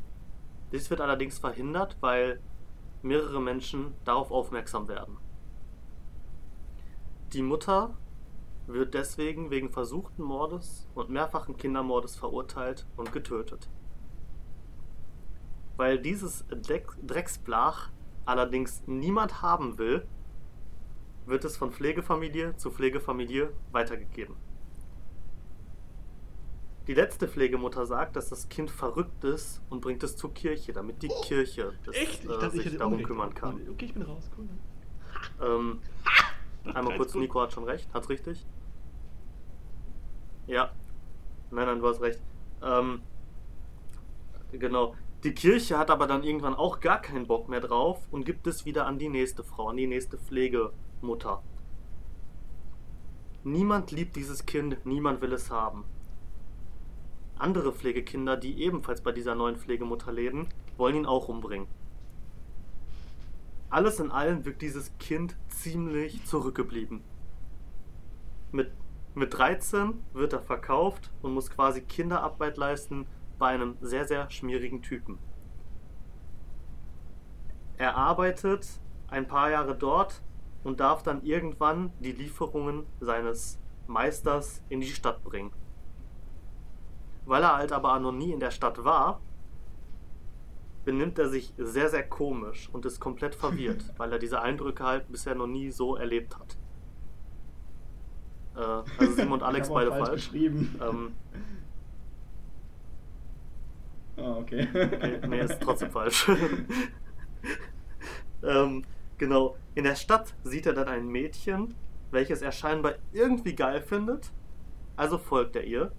[0.72, 2.40] Dies wird allerdings verhindert, weil
[3.02, 5.16] mehrere Menschen darauf aufmerksam werden.
[7.32, 7.96] Die Mutter
[8.66, 13.68] wird deswegen wegen versuchten Mordes und mehrfachen Kindermordes verurteilt und getötet.
[15.76, 17.90] Weil dieses Dreck Drecksblach
[18.24, 20.06] allerdings niemand haben will,
[21.26, 24.36] wird es von Pflegefamilie zu Pflegefamilie weitergegeben.
[26.87, 31.03] Die letzte Pflegemutter sagt, dass das Kind verrückt ist und bringt es zur Kirche, damit
[31.03, 32.24] die Kirche das, Echt?
[32.24, 33.09] Ich äh, dachte, ich sich darum Unrecht.
[33.09, 33.61] kümmern kann.
[33.70, 34.30] Okay, ich bin raus.
[34.39, 34.49] Cool.
[35.41, 35.80] Ähm,
[36.64, 37.22] einmal kurz, gut.
[37.22, 37.93] Nico hat schon recht.
[37.93, 38.47] Hat's richtig?
[40.47, 40.70] Ja.
[41.51, 42.20] Nein, nein, du hast recht.
[42.62, 43.03] Ähm,
[44.53, 44.95] genau.
[45.24, 48.64] Die Kirche hat aber dann irgendwann auch gar keinen Bock mehr drauf und gibt es
[48.64, 51.43] wieder an die nächste Frau, an die nächste Pflegemutter.
[53.43, 55.84] Niemand liebt dieses Kind, niemand will es haben.
[57.39, 61.68] Andere Pflegekinder, die ebenfalls bei dieser neuen Pflegemutter leben, wollen ihn auch umbringen.
[63.68, 67.03] Alles in allem wirkt dieses Kind ziemlich zurückgeblieben.
[68.53, 68.70] Mit,
[69.14, 73.07] mit 13 wird er verkauft und muss quasi Kinderarbeit leisten
[73.39, 75.18] bei einem sehr, sehr schmierigen Typen.
[77.76, 80.22] Er arbeitet ein paar Jahre dort
[80.64, 85.53] und darf dann irgendwann die Lieferungen seines Meisters in die Stadt bringen.
[87.26, 89.20] Weil er halt aber noch nie in der Stadt war,
[90.84, 95.10] benimmt er sich sehr, sehr komisch und ist komplett verwirrt, weil er diese Eindrücke halt
[95.10, 96.56] bisher noch nie so erlebt hat.
[98.56, 100.30] Äh, also Simon und Alex beide falsch.
[100.30, 100.78] geschrieben.
[100.80, 101.14] Ähm,
[104.18, 104.66] Ah, okay.
[104.72, 106.26] okay, nee, ist trotzdem falsch.
[108.42, 108.82] ähm,
[109.18, 109.56] genau.
[109.74, 111.74] In der Stadt sieht er dann ein Mädchen,
[112.10, 114.30] welches er scheinbar irgendwie geil findet.
[114.96, 115.92] Also folgt er ihr,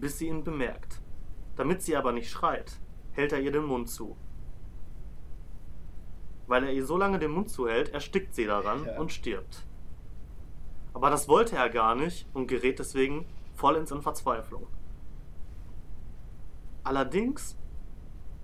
[0.00, 1.00] bis sie ihn bemerkt.
[1.56, 2.78] Damit sie aber nicht schreit,
[3.12, 4.16] hält er ihr den Mund zu.
[6.46, 8.98] Weil er ihr so lange den Mund zuhält, erstickt sie daran Ja.
[8.98, 9.66] und stirbt.
[10.94, 14.66] Aber das wollte er gar nicht und gerät deswegen vollends in Verzweiflung.
[16.84, 17.56] Allerdings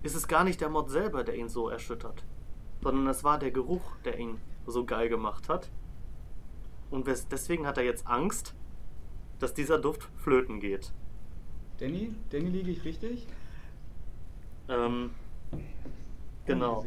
[0.02, 2.24] ist es gar nicht der Mod selber, der ihn so erschüttert,
[2.82, 5.70] sondern es war der Geruch, der ihn so geil gemacht hat.
[6.90, 8.54] Und deswegen hat er jetzt Angst,
[9.38, 10.92] dass dieser Duft flöten geht.
[11.78, 13.26] Danny, Danny liege ich richtig?
[14.68, 15.10] Ähm,
[16.46, 16.84] genau.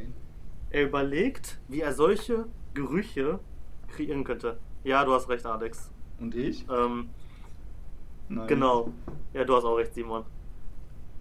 [0.69, 3.39] Er überlegt, wie er solche Gerüche
[3.87, 4.59] kreieren könnte.
[4.83, 5.91] Ja, du hast recht, Alex.
[6.19, 6.65] Und ich?
[6.69, 7.09] Ähm,
[8.29, 8.47] Nice.
[8.47, 8.91] Genau.
[9.33, 10.25] Ja, du hast auch recht, Simon.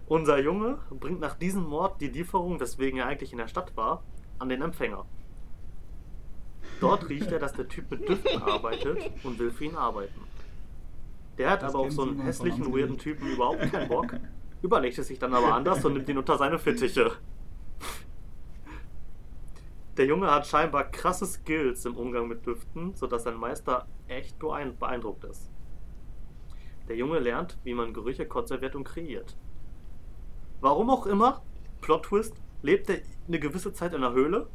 [0.09, 4.03] Unser Junge bringt nach diesem Mord die Lieferung, weswegen er eigentlich in der Stadt war,
[4.39, 5.05] an den Empfänger.
[6.81, 10.21] Dort riecht er, dass der Typ mit Düften arbeitet und will für ihn arbeiten.
[11.39, 12.97] Der hat Das aber auf so einen hässlichen, weirden.
[12.99, 14.15] Typen überhaupt keinen Bock,
[14.63, 17.13] überlegt es sich dann aber anders und nimmt ihn unter seine Fittiche.
[19.97, 24.77] Der Junge hat scheinbar krasse Skills im Umgang mit Düften, sodass sein Meister echt beein-
[24.79, 25.51] beeindruckt ist.
[26.89, 29.37] Der Junge lernt, wie man Gerüche konserviert und kreiert.
[30.61, 31.43] Warum auch immer,
[31.81, 34.49] Plot Twist, lebt er eine gewisse Zeit in der Höhle.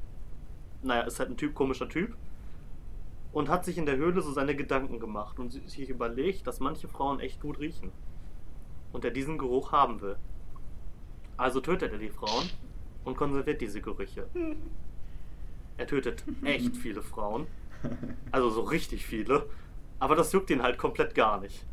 [0.84, 2.16] Naja, ist halt ein Typ, komischer Typ.
[3.32, 6.88] Und hat sich in der Höhle so seine Gedanken gemacht und sich überlegt, dass manche
[6.88, 7.92] Frauen echt gut riechen.
[8.92, 10.18] Und er diesen Geruch haben will.
[11.38, 12.50] Also tötet er die Frauen
[13.06, 14.28] und konserviert diese Gerüche.
[15.78, 17.48] Er tötet echt viele Frauen.
[18.32, 19.50] Also so richtig viele.
[20.00, 21.66] Aber das juckt ihn halt komplett gar nicht.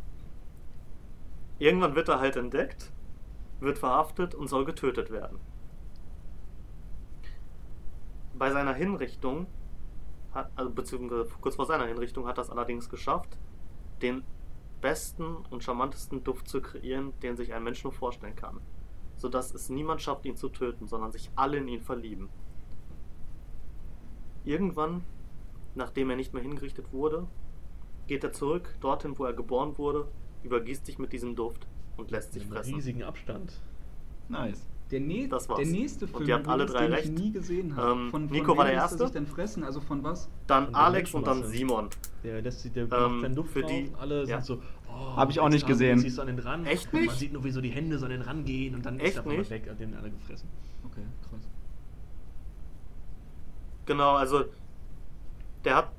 [1.58, 2.92] Irgendwann wird er halt entdeckt,
[3.58, 5.40] wird verhaftet und soll getötet werden.
[8.34, 9.46] Bei seiner Hinrichtung,
[10.32, 13.38] hat, also beziehungsweise kurz vor seiner Hinrichtung, hat er es allerdings geschafft,
[14.02, 14.22] den
[14.80, 18.60] besten und charmantesten Duft zu kreieren, den sich ein Mensch nur vorstellen kann.
[19.16, 22.28] Sodass es niemand schafft, ihn zu töten, sondern sich alle in ihn verlieben.
[24.44, 25.02] Irgendwann,
[25.74, 27.26] nachdem er nicht mehr hingerichtet wurde,
[28.06, 30.08] geht er zurück dorthin, wo er geboren wurde,
[30.44, 31.66] übergießt sich mit diesem Duft
[31.96, 32.74] und lässt sich Mit fressen.
[32.74, 33.60] riesigen Abstand.
[34.28, 34.66] Nice.
[34.90, 35.58] Der, nä Das war's.
[35.58, 37.04] der nächste Und Film, ihr habt alle drei den recht.
[37.04, 37.90] ich nie gesehen habe.
[37.92, 38.98] Ähm, von, von Nico war wem der er Erste?
[38.98, 39.62] sich denn fressen?
[39.64, 40.28] Also von was?
[40.46, 41.44] Dann Von der Alex und dann.
[41.46, 41.88] Simon.
[42.24, 44.40] Der lässt sich, der Ähm, macht seinen Duft für die- alle ja.
[44.40, 45.98] sind so, oh, Hab ich auch nicht gesehen.
[45.98, 46.64] Siehst du an den ran.
[46.64, 47.18] Echt Und Man nicht?
[47.18, 49.26] sieht nur, wie so die Hände so an den ran gehen und dann Echt ist
[49.26, 49.50] er nicht?
[49.50, 50.48] weg, hat den alle gefressen.
[50.84, 51.40] Okay, krass.
[53.86, 54.44] Genau, also
[55.64, 55.92] der hat.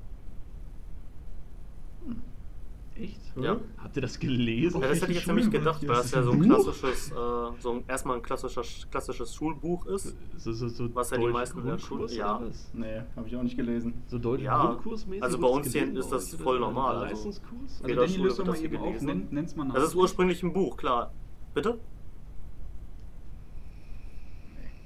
[3.00, 3.20] Echt?
[3.38, 3.58] Ja.
[3.78, 4.82] Habt ihr das gelesen?
[4.82, 7.16] Ja, das hätte ich jetzt nämlich gedacht, weil das ja so ein klassisches, äh,
[7.60, 10.18] so ein, erstmal ein klassischer, klassisches Schulbuch ist.
[10.38, 12.42] So, so, so Was ja die meisten in der Schule- ja.
[12.74, 14.02] Nee, habe ich auch nicht gelesen.
[14.08, 15.24] So deutsch Ja, Grundkursmäßig?
[15.24, 17.82] also bei uns hier ist das voll normal, also- Leistungskurs?
[17.84, 19.06] Also Danny, Schule löst mal das hier eben auf, gelesen.
[19.06, 19.76] nenn, nenn's mal nach.
[19.76, 21.14] Das ist ursprünglich ein Buch, klar.
[21.54, 21.80] Bitte?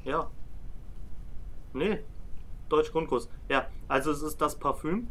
[0.06, 0.30] Ja.
[1.74, 2.00] Nee.
[2.70, 3.30] Deutsch Grundkurs.
[3.50, 5.08] Ja, also es ist das Parfüm,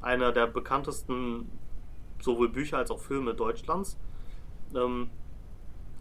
[0.00, 1.48] einer der bekanntesten
[2.22, 3.98] sowohl Bücher als auch Filme Deutschlands.
[4.74, 5.10] Ähm,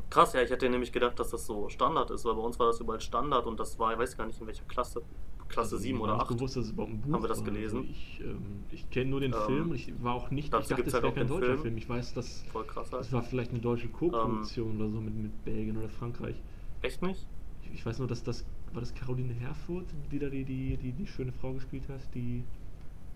[0.09, 2.67] krass, ja, ich hätte nämlich gedacht, dass das so Standard ist, weil bei uns war
[2.67, 5.01] das überall Standard und das war, ich weiß gar nicht in welcher Klasse,
[5.49, 6.37] Klasse Also, 7 mir oder war nicht 8.
[6.37, 7.45] bewusst, dass es überhaupt ein Buch Haben wir das war.
[7.45, 7.77] gelesen?
[7.79, 9.73] Also ich ähm, ich kenne nur den Ähm, Film.
[9.73, 11.61] Ich war auch nicht, ich dachte, es halt wäre kein deutscher Film.
[11.61, 11.77] Film.
[11.77, 13.11] Ich weiß, dass Voll krass das halt.
[13.13, 16.41] war vielleicht eine deutsche Co-Produktion oder so mit, mit Belgien oder Frankreich.
[16.81, 17.27] Echt nicht?
[17.63, 20.93] Ich, ich weiß nur, dass das war das Caroline Herfurth, die da die, die, die,
[20.93, 22.45] die schöne Frau gespielt hat, die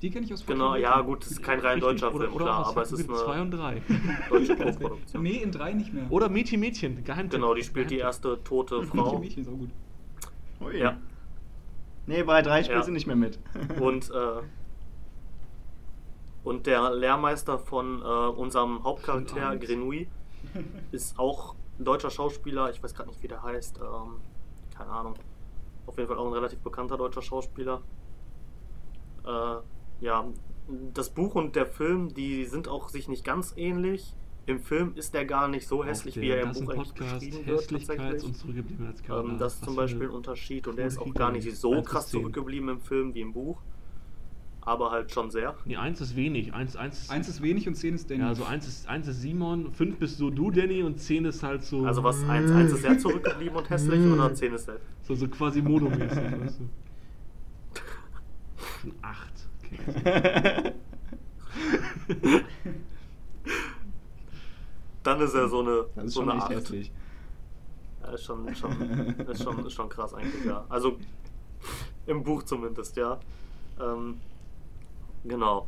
[0.05, 2.35] Die kenne ich aus Genau, ja gut, es ist kein rein Richtig, deutscher oder, Film,
[2.35, 3.81] oder klar, aber es ist Fahrtweg 2 eine und 3.
[4.29, 5.23] deutsche Co-Produktion.
[5.23, 6.05] Nee, in drei nicht mehr.
[6.11, 7.39] Oder Mädchen Mädchen, Geheimtipp.
[7.39, 8.23] Genau, die spielt die Geheimtipp.
[8.31, 9.17] erste tote Mädchen, Frau.
[9.17, 9.71] Mädchen ist auch gut.
[10.61, 10.77] Ui.
[10.77, 10.97] Ja.
[12.05, 12.83] Nee, bei drei spielt Ja.
[12.83, 13.39] sie nicht mehr mit.
[13.79, 14.43] Und, äh,
[16.43, 19.57] und der Lehrmeister von äh, unserem Hauptcharakter.
[19.57, 20.05] Grenouille,
[20.91, 22.69] ist auch ein deutscher Schauspieler.
[22.69, 23.79] Ich weiß gerade nicht, wie der heißt.
[23.79, 24.17] Ähm,
[24.77, 25.15] keine Ahnung.
[25.87, 27.81] Auf jeden Fall auch ein relativ bekannter deutscher Schauspieler.
[29.25, 29.55] Äh,
[30.01, 30.25] ja,
[30.93, 34.15] das Buch und der Film, die sind auch sich nicht ganz ähnlich.
[34.47, 37.47] Im Film ist der gar nicht so hässlich, wie er im Buch eigentlich Podcast beschrieben
[37.47, 37.69] wird.
[37.69, 38.23] Tatsächlich.
[38.23, 41.31] und zurückgeblieben als Ähm, das ist zum Beispiel ein Unterschied und der ist auch gar
[41.31, 42.19] nicht so Eins krass zehn.
[42.21, 43.61] zurückgeblieben im Film wie im Buch.
[44.61, 45.55] Aber halt schon sehr.
[45.65, 46.53] Nee, eins ist wenig.
[46.53, 48.21] Eins, eins, Eins ist wenig und zehn ist Danny.
[48.21, 51.43] Ja, also eins ist, eins ist Simon, fünf bist so du, Danny, und zehn ist
[51.43, 51.85] halt so.
[51.85, 54.79] Also was 1, 1 ist sehr zurückgeblieben und hässlich oder 10 ist sehr.
[55.03, 56.69] So, so quasi monomäßig, weißt du.
[59.03, 59.34] Acht.
[65.03, 66.55] Dann ist er so eine, Das ist so schon eine echt 8.
[66.55, 66.91] hässlich.
[68.01, 68.71] Ja, ist schon, schon,
[69.19, 70.65] ist, schon, ist schon krass eigentlich, ja.
[70.69, 70.97] Also
[72.05, 73.19] im Buch zumindest, ja.
[73.79, 74.19] Ähm,
[75.23, 75.67] genau.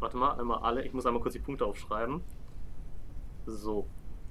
[0.00, 0.84] Warte mal, einmal alle.
[0.84, 2.22] Ich muss einmal kurz die Punkte aufschreiben.
[3.46, 3.86] So,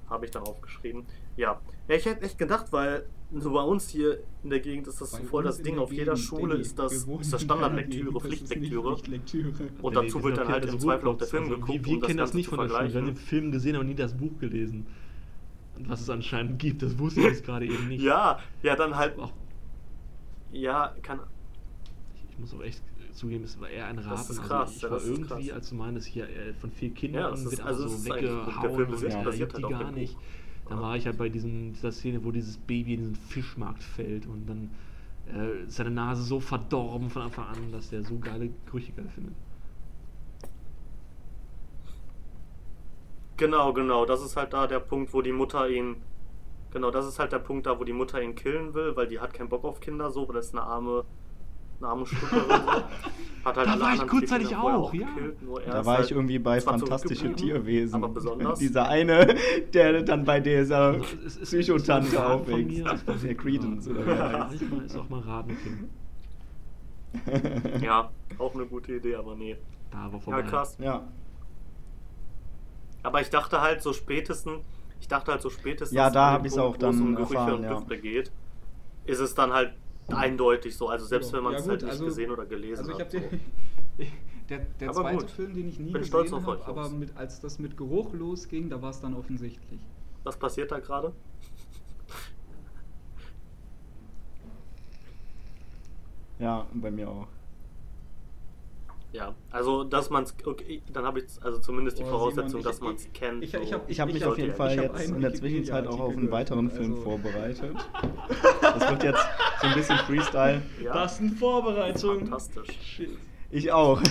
[0.08, 1.06] habe ich dann aufgeschrieben.
[1.38, 1.60] Ja.
[1.88, 5.10] ja, ich hätte echt gedacht, weil so bei uns hier in der Gegend ist das
[5.12, 5.78] so Bei voll das in Ding.
[5.78, 8.96] Auf jeder Schule ist das, ist das Standardlektüre, das Pflichtlektüre.
[8.96, 9.68] Pflichtlektüre.
[9.82, 11.28] Und Nee, dazu wir wird dann halt im Zweifel auch der.
[11.28, 12.92] Film Also geguckt, Wir, wir das kennen das Ganze nicht von der Schule.
[12.92, 13.16] Wir haben den.
[13.16, 14.86] Film gesehen, aber nie das Buch gelesen.
[15.86, 18.02] Was es anscheinend gibt, das wusste ich jetzt gerade eben nicht.
[18.02, 19.16] Ja, ja, dann halt.
[19.18, 19.32] Auch,
[20.52, 21.20] Ja, kann.
[22.16, 22.82] ich, ich muss auch echt
[23.12, 24.10] zugeben, es war eher ein Raten.
[24.10, 25.50] Das ist also krass, ich ja, war das ist irgendwie, krass.
[25.56, 28.30] als du meinst, hier äh, von vier Kindern Ja, das ist- wird also so eigentlich-
[28.30, 30.16] der weggehauen Film und basiert liebt halt die auf gar nicht.
[30.70, 30.80] Ja.
[30.80, 34.46] war ich halt bei diesem, dieser Szene, wo dieses Baby in diesen Fischmarkt fällt und
[34.46, 34.70] dann
[35.34, 39.08] äh, ist seine Nase so verdorben von Anfang an, dass der so geile Gerüche geil
[39.14, 39.34] findet.
[43.36, 44.04] Genau, genau.
[44.04, 45.96] Das ist halt da der Punkt, wo die Mutter ihn.
[46.72, 49.20] Genau, das ist halt der Punkt da, wo die Mutter ihn killen will, weil die
[49.20, 51.04] hat keinen Bock auf Kinder so, weil das ist eine arme,
[51.80, 52.56] eine arme Stuckerin so.
[53.44, 55.06] Hat halt Da war ich kurzzeitig vorher auch, ja.
[55.06, 57.94] gekillt, nur er Da war halt ich irgendwie bei Fantastische Tierwesen.
[57.94, 58.58] Aber besonders.
[58.58, 59.34] Dieser eine,
[59.72, 62.84] der dann bei dieser Also, es ist- es ist Psychotante so aufwächst.
[63.06, 64.60] es Der Credence oder wie er heißt.
[64.60, 65.88] Manchmal ist auch mal Ratenkind.
[67.82, 69.56] Ja, auch eine gute Idee, aber nee.
[69.90, 70.40] Da war vorbei.
[70.40, 70.76] Ja, krass.
[70.78, 71.04] Ja.
[73.02, 74.60] Aber ich dachte halt so spätestens,
[75.00, 77.06] ich dachte halt so spätestens, Ja, da an hab dem ich's Punkt, auch es dann
[77.06, 77.96] um erfahren, und ja.
[77.96, 78.30] Geht,
[79.06, 79.72] ist es dann halt
[80.08, 80.88] eindeutig so.
[80.88, 82.92] Also selbst Ja, wenn man ja es gut, halt nicht also- gesehen oder gelesen Also
[82.92, 83.10] ich hat.
[83.10, 83.18] so.
[83.98, 84.12] den,
[84.48, 85.30] der, der zweite gut.
[85.30, 87.76] Film, den ich nie Bin stolz gesehen auf euch, habe, aber mit, als das mit
[87.76, 89.80] Geruch losging, da war es dann offensichtlich.
[90.24, 91.12] Was passiert da gerade?
[96.38, 97.26] Ja, bei mir auch.
[99.10, 102.60] Ja, also dass man es, okay, dann habe ich also zumindest die Boah, Voraussetzung, Simon,
[102.60, 103.42] ich- dass man es kennt.
[103.42, 106.14] ich- ich hab- Ich habe mich auf jeden Fall jetzt in der Zwischenzeit auch auf
[106.16, 107.74] einen weiteren Film also- vorbereitet.
[108.60, 109.26] Das wird jetzt
[109.62, 110.60] so ein bisschen Freestyle.
[110.82, 112.20] ja, Das sind Vorbereitungen.
[112.26, 112.68] fantastisch.
[112.82, 113.10] Shit.
[113.50, 113.98] Ich auch.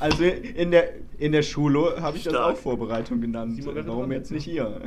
[0.00, 2.54] also in der, in der Schule habe ich das Stark.
[2.54, 3.62] auch Vorbereitung genannt.
[3.62, 4.80] Simon, Warum jetzt, nicht hier?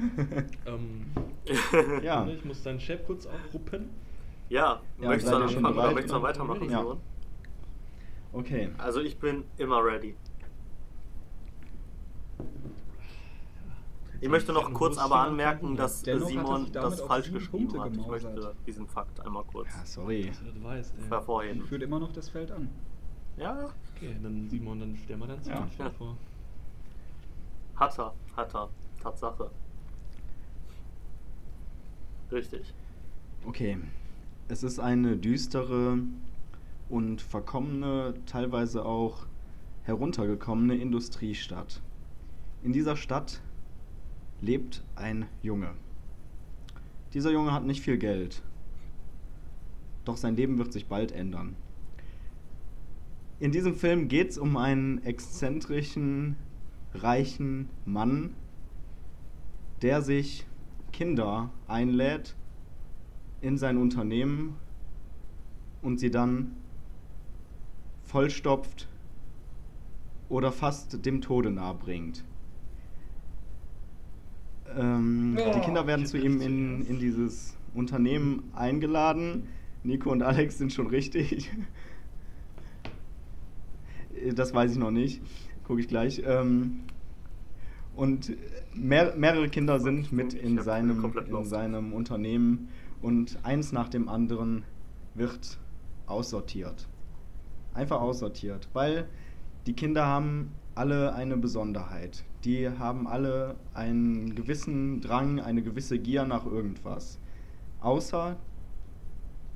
[0.66, 1.06] Ähm,
[2.04, 2.28] ja.
[2.28, 3.90] Ich muss deinen Chef kurz aufruppen.
[4.50, 6.80] Ja, Ja, möchtest du anfangen oder möchtest du weitermachen, Ja.
[6.80, 7.02] Simon?
[8.34, 8.70] Okay.
[8.78, 10.16] Also ich bin immer ready.
[14.22, 17.92] Ich möchte noch kurz aber anmerken, dass Simon das falsch geschrieben hat.
[17.96, 20.32] Ich möchte diesen Fakt einmal kurz Ja, sorry.
[21.10, 21.62] Hervorheben.
[21.66, 22.70] führt immer noch das Feld an.
[23.38, 25.56] Ja, Okay, dann Simon, dann stell mal deinen Ja.
[25.56, 26.18] zweiten Film vor.
[27.78, 28.70] hat er, hat er.
[29.02, 29.52] Tatsache.
[32.32, 32.74] Richtig.
[33.46, 33.78] Okay.
[34.48, 35.98] Es ist eine düstere
[36.88, 39.26] und verkommene, teilweise auch
[39.84, 41.82] heruntergekommene Industriestadt.
[42.62, 43.42] In dieser Stadt
[44.42, 45.72] lebt ein Junge.
[47.16, 48.44] Dieser Junge hat nicht viel Geld.
[50.04, 51.56] Doch sein Leben wird sich bald ändern.
[53.40, 56.36] In diesem Film geht es um einen exzentrischen,
[56.94, 58.36] reichen Mann,
[59.82, 60.46] der sich
[60.92, 62.36] Kinder einlädt
[63.46, 64.56] in sein Unternehmen
[65.82, 66.56] und sie dann
[68.04, 68.88] vollstopft
[70.30, 72.24] oder fast dem Tode nahe bringt.
[74.76, 79.48] Ähm, Oh, die Kinder werden zu ihm in, in dieses Unternehmen eingeladen.
[79.84, 81.52] Nico und Alex sind schon richtig.
[84.34, 85.22] Das weiß ich noch nicht.
[85.66, 86.24] Gucke ich gleich.
[86.26, 86.86] Ähm,
[87.96, 88.36] und
[88.74, 92.70] mehr, mehrere Kinder sind mit in seinem, in seinem Unternehmen
[93.06, 94.64] und eins nach dem anderen
[95.14, 95.60] wird
[96.08, 96.88] aussortiert.
[97.76, 99.08] Einfach aussortiert, weil
[99.68, 102.24] die Kinder haben alle eine Besonderheit.
[102.46, 107.20] Die haben alle einen gewissen Drang, eine gewisse Gier nach irgendwas.
[107.80, 108.38] Außer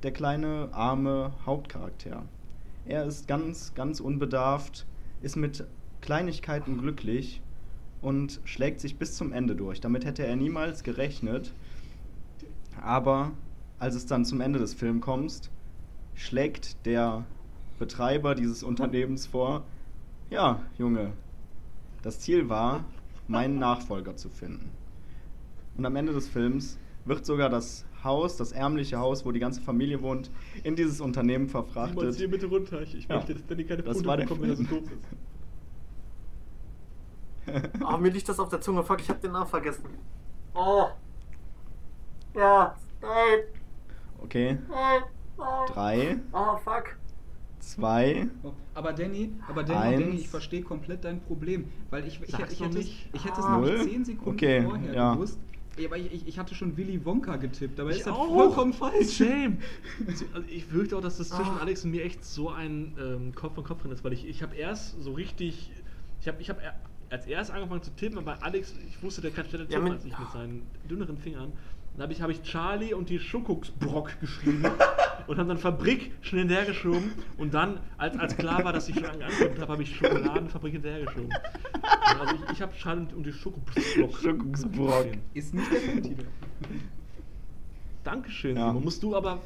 [0.04, 2.22] der kleine, arme Hauptcharakter.
[2.86, 4.86] Er ist ganz, ganz unbedarft,
[5.22, 5.66] ist mit
[6.00, 7.42] Kleinigkeiten glücklich
[8.00, 9.80] und schlägt sich bis zum Ende durch.
[9.80, 11.52] Damit hätte er niemals gerechnet.
[12.82, 13.32] Aber
[13.78, 15.50] als es dann zum Ende des Films kommt,
[16.14, 17.24] schlägt der
[17.78, 19.64] Betreiber dieses Unternehmens vor,
[20.28, 21.12] ja, Junge,
[22.02, 22.84] das Ziel war,
[23.26, 24.70] meinen Nachfolger zu finden.
[25.76, 29.60] Und am Ende des Films wird sogar das Haus, das ärmliche Haus, wo die ganze
[29.60, 30.30] Familie wohnt,
[30.62, 32.14] in dieses Unternehmen Simon, verfrachtet.
[32.14, 32.82] zieh bitte runter.
[32.82, 33.16] Ich, ich Ja.
[33.16, 34.84] möchte, dass Danny keine Das Punkte war der bekommt, wenn er so doof
[37.46, 37.82] ist.
[37.84, 38.82] Oh, mir liegt das auf der Zunge.
[38.84, 39.84] Fuck, ich hab den Namen vergessen.
[40.54, 40.86] Oh.
[42.34, 42.76] Ja.
[43.02, 43.40] Nein.
[44.22, 45.02] Okay, Nein.
[45.38, 45.66] Nein.
[45.72, 46.96] drei, Oh, fuck.
[47.58, 48.28] zwei,
[48.74, 50.00] Aber Danny, aber Danny, Eins.
[50.04, 53.08] Danny, ich verstehe komplett dein Problem, weil ich, ich, ich, doch hätte, nicht.
[53.12, 53.56] ich hätte es Ah.
[53.58, 53.88] nämlich Null?
[53.88, 55.14] 10 Sekunden Okay, vorher ja.
[55.14, 55.38] gewusst.
[55.78, 58.26] Ja, aber ich, ich, ich hatte schon Willy Wonka getippt, aber Ich ist das auch.
[58.28, 59.16] vollkommen falsch.
[59.16, 59.58] Shame.
[60.06, 61.60] Also ich fürchte auch, dass das zwischen Ah.
[61.60, 64.42] Alex und mir echt so ein ähm, Kopf an Kopf drin ist, weil ich, ich
[64.42, 65.70] habe erst so richtig,
[66.20, 66.74] ich habe ich hab er-
[67.08, 69.92] als erst angefangen zu tippen, aber Alex, ich wusste, der kann schneller Ja, tippen mit-
[69.94, 71.52] als ich mit seinen dünneren Fingern.
[71.94, 74.64] Dann habe ich, hab ich Charlie und die Schokoksbrock geschrieben
[75.26, 79.04] und habe dann Fabrik schnell hinterhergeschoben und dann, als, als klar war, dass ich schon
[79.04, 81.28] angeguckt habe, habe ich Schokoladenfabrik hinterhergeschoben.
[82.20, 84.16] Also ich, ich habe Charlie und die Schokoksbrock.
[84.18, 85.06] Schokoksbrock.
[85.34, 86.24] Ist nicht der Filmtitel.
[88.04, 88.68] Dankeschön, Ja.
[88.68, 88.84] Simon.
[88.84, 89.40] Musst du aber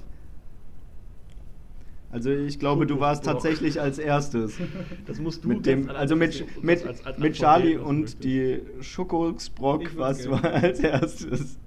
[2.10, 4.58] Also ich glaube, du warst tatsächlich als erstes.
[5.06, 9.96] Das musst du mit dem, also mit, mit, als- als mit Charlie und die Schokosbrock
[9.96, 11.58] warst du als erstes.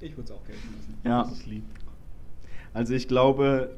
[0.00, 0.98] Ich würde es auch gelten lassen.
[1.04, 1.64] Ja, Das ist lieb.
[2.72, 3.76] also ich glaube,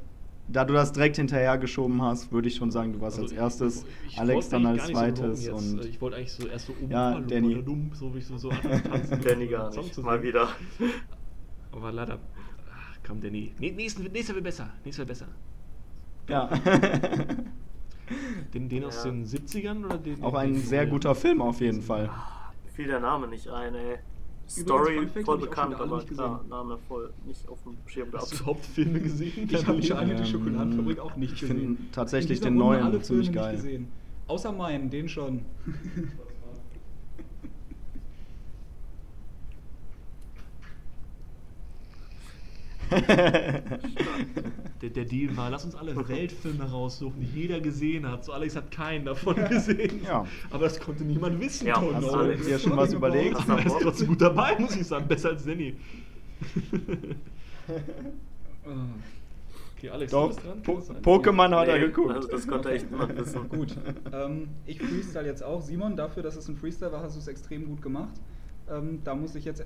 [0.49, 3.85] da du das direkt hinterhergeschoben hast, würde ich schon sagen, du warst Also als erstes,
[4.07, 5.55] ich- ich Alex dann als so zweites jetzt.
[5.75, 7.55] und ich wollte eigentlich so erst so um Ja, Danny.
[7.55, 9.21] oder dumm, so wie ich so, so tanzen.
[9.23, 9.95] Danny gar nicht.
[9.95, 10.49] zu Mal wieder.
[11.73, 12.19] Aber leider,
[12.73, 13.53] ach, komm Danny.
[13.59, 14.71] Nee, nächster, nächster wird besser.
[14.85, 15.27] Nächster wird besser.
[16.29, 16.49] ja.
[18.55, 19.11] Den, den aus Ja.
[19.11, 20.23] den 70ern oder den?
[20.23, 20.91] Auch ein den sehr früher?
[20.93, 22.09] guter Film auf jeden Fall.
[22.73, 23.97] Fiel der Name nicht ein, ey.
[24.49, 26.49] Story voll ich bekannt, aber nicht klar, gesehen.
[26.51, 28.33] Name voll nicht auf dem Schirm Hast gehabt.
[28.33, 29.49] du überhaupt Filme gesehen?
[29.51, 31.57] Ich habe Charlie und die Ähm, Schokoladenfabrik auch nicht ich gesehen.
[31.59, 33.53] finde tatsächlich den Runde neuen alle ziemlich Filme geil.
[33.55, 33.89] Nicht gesehen.
[34.29, 35.41] Außer meinen, den schon.
[44.83, 48.27] Der, der Deal war, lass uns alle Weltfilme raussuchen, die jeder gesehen hat.
[48.27, 50.03] So Alex hat keinen davon gesehen.
[50.05, 50.27] Ja.
[50.51, 51.67] Aber das konnte niemand wissen.
[51.67, 53.39] Ja, hast du Alex dir schon was überlegt?
[53.49, 55.09] Er du ist trotzdem gut dabei, muss ich sagen.
[55.09, 55.75] Besser als Danny.
[59.77, 60.35] Okay, Alex, Doch, du
[60.75, 61.03] bist dran.
[61.03, 61.17] Po.
[61.19, 62.13] Pokémon hat er Nee, geguckt.
[62.13, 63.49] Also das konnte echt niemand wissen.
[63.49, 63.77] Gut,
[64.13, 65.61] ähm, ich freestyle jetzt auch.
[65.61, 68.15] Simon, dafür, dass es ein Freestyle war, hast du es extrem gut gemacht.
[68.71, 69.65] Ähm, da muss ich jetzt.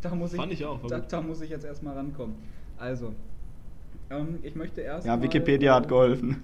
[0.00, 2.36] Da muss Fand ich auch, war Da, da muss ich jetzt erstmal rankommen.
[2.78, 3.14] Also,
[4.08, 5.06] ähm, ich möchte erst.
[5.06, 6.42] Ja, mal, Wikipedia hat geholfen.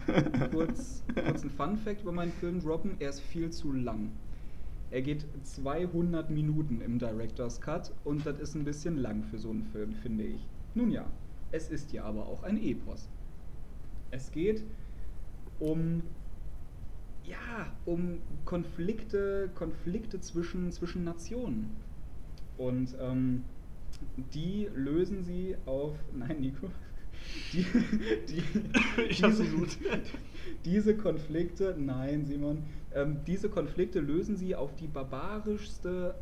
[0.52, 4.12] Kurz, kurz ein Fun-Fact über meinen Film droppen: Er ist viel zu lang.
[4.90, 9.50] Er geht 200 Minuten im Director's Cut und das ist ein bisschen lang für so
[9.50, 10.46] einen Film, finde ich.
[10.74, 11.06] Nun ja,
[11.50, 13.08] es ist ja aber auch ein Epos.
[14.10, 14.62] Es geht
[15.58, 16.02] um
[17.24, 21.74] ja, um Konflikte, Konflikte zwischen, zwischen Nationen.
[22.58, 23.44] Und ähm,
[24.34, 25.94] die lösen sie auf.
[26.14, 26.68] Nein, Nico.
[27.52, 27.66] Die,
[28.28, 28.42] die,
[29.10, 29.44] diese,
[30.64, 32.62] diese Konflikte, nein, Simon,
[32.94, 36.14] ähm, diese Konflikte lösen sie auf die barbarischste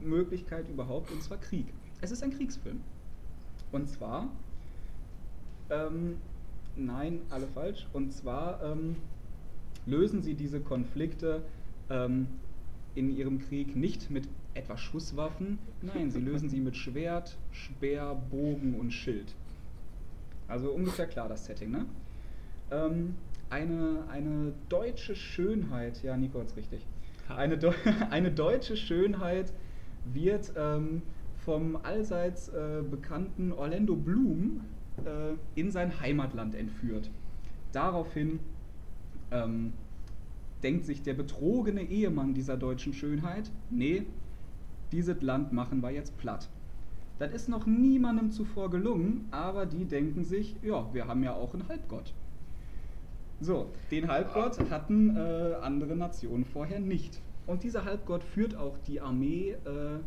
[0.00, 1.66] Möglichkeit überhaupt, und zwar Krieg.
[2.00, 2.80] Es ist ein Kriegsfilm.
[3.72, 4.30] Und zwar,
[5.70, 6.16] ähm,
[6.76, 7.86] nein, alle falsch.
[7.92, 8.96] Und zwar ähm,
[9.86, 11.42] lösen sie diese Konflikte
[11.90, 12.26] ähm,
[12.94, 18.78] in ihrem Krieg nicht mit etwa Schusswaffen, nein, sie lösen sie mit Schwert, Speer, Bogen
[18.78, 19.34] und Schild.
[20.48, 21.86] Also ungefähr klar das Setting, ne?
[22.70, 23.14] Ähm,
[23.50, 26.84] eine, eine deutsche Schönheit, ja, Nico hat's richtig.
[27.28, 27.36] Ha.
[27.36, 27.72] Eine, Deu
[28.10, 29.52] eine deutsche Schönheit
[30.12, 31.02] wird ähm,
[31.44, 34.62] vom allseits äh, bekannten Orlando Bloom
[35.04, 37.10] äh, in sein Heimatland entführt.
[37.72, 38.40] Daraufhin
[39.30, 39.72] ähm,
[40.62, 44.06] denkt sich der betrogene Ehemann dieser deutschen Schönheit, nee,
[44.92, 46.48] dieses Land machen wir jetzt platt.
[47.18, 51.54] Das ist noch niemandem zuvor gelungen, aber die denken sich, ja, wir haben ja auch
[51.54, 52.12] einen Halbgott.
[53.40, 57.20] So, den Halbgott hatten äh, andere Nationen vorher nicht.
[57.46, 59.98] Und dieser Halbgott führt auch die Armee äh,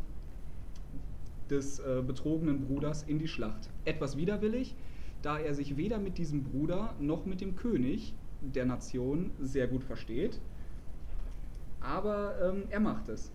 [1.49, 3.69] des äh, betrogenen Bruders in die Schlacht.
[3.85, 4.75] Etwas widerwillig,
[5.21, 9.83] da er sich weder mit diesem Bruder noch mit dem König der Nation sehr gut
[9.83, 10.39] versteht.
[11.81, 13.31] Aber ähm, er macht es.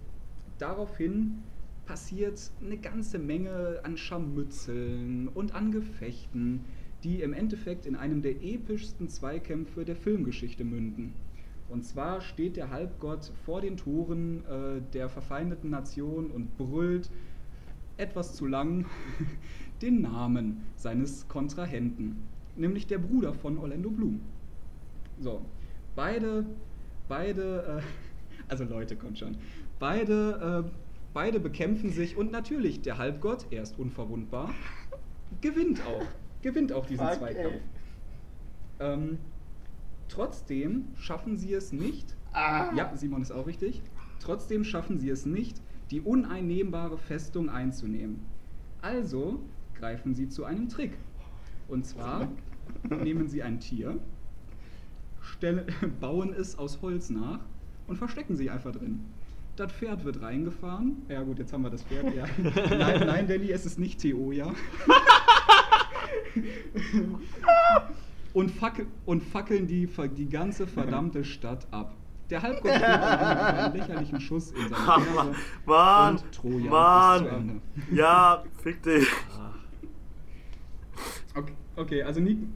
[0.59, 1.43] Daraufhin
[1.87, 6.65] passiert eine ganze Menge an Scharmützeln und an Gefechten,
[7.03, 11.13] die im Endeffekt in einem der epischsten Zweikämpfe der Filmgeschichte münden.
[11.69, 17.11] Und zwar steht der Halbgott vor den Toren äh, der verfeindeten Nation und brüllt
[17.97, 18.87] etwas zu lang
[19.83, 22.17] den Namen seines Kontrahenten,
[22.57, 24.21] nämlich der Bruder von Orlando Bloom.
[25.21, 25.43] So,
[25.95, 26.47] beide,
[27.09, 28.14] beide, äh,
[28.49, 29.37] also Leute, kommt schon,
[29.79, 30.71] beide, äh,
[31.13, 34.53] beide bekämpfen sich und natürlich der Halbgott, er ist unverwundbar,
[35.41, 36.05] gewinnt auch,
[36.43, 37.63] gewinnt auch diesen Fuck, Zweikampf.
[38.81, 39.19] Ähm,
[40.09, 42.73] trotzdem schaffen sie es nicht, Ah.
[42.75, 43.81] ja, Simon ist auch richtig,
[44.19, 48.27] trotzdem schaffen sie es nicht, die uneinnehmbare Festung einzunehmen.
[48.83, 49.41] Also
[49.79, 50.99] greifen sie zu einem Trick.
[51.69, 52.29] Und zwar
[52.89, 53.99] nehmen sie ein Tier,
[55.21, 55.67] stellen,
[56.01, 57.41] bauen es aus Holz nach
[57.87, 59.01] und verstecken sich einfach drin.
[59.57, 61.03] Das Pferd wird reingefahren.
[61.09, 62.13] Ja gut, jetzt haben wir das Pferd.
[62.15, 62.25] Ja.
[62.77, 64.47] Nein, nein, Danny, es ist nicht Theo, ja.
[68.33, 71.95] und, fackel, und fackeln die, die ganze verdammte Stadt ab.
[72.31, 75.35] Der Halbgott steht einem lächerlichen Schuss in seine Ferse.
[75.67, 77.61] Mann, und Troja Mann,
[77.93, 79.07] ja, fick dich.
[81.37, 82.47] Okay, okay also Nico,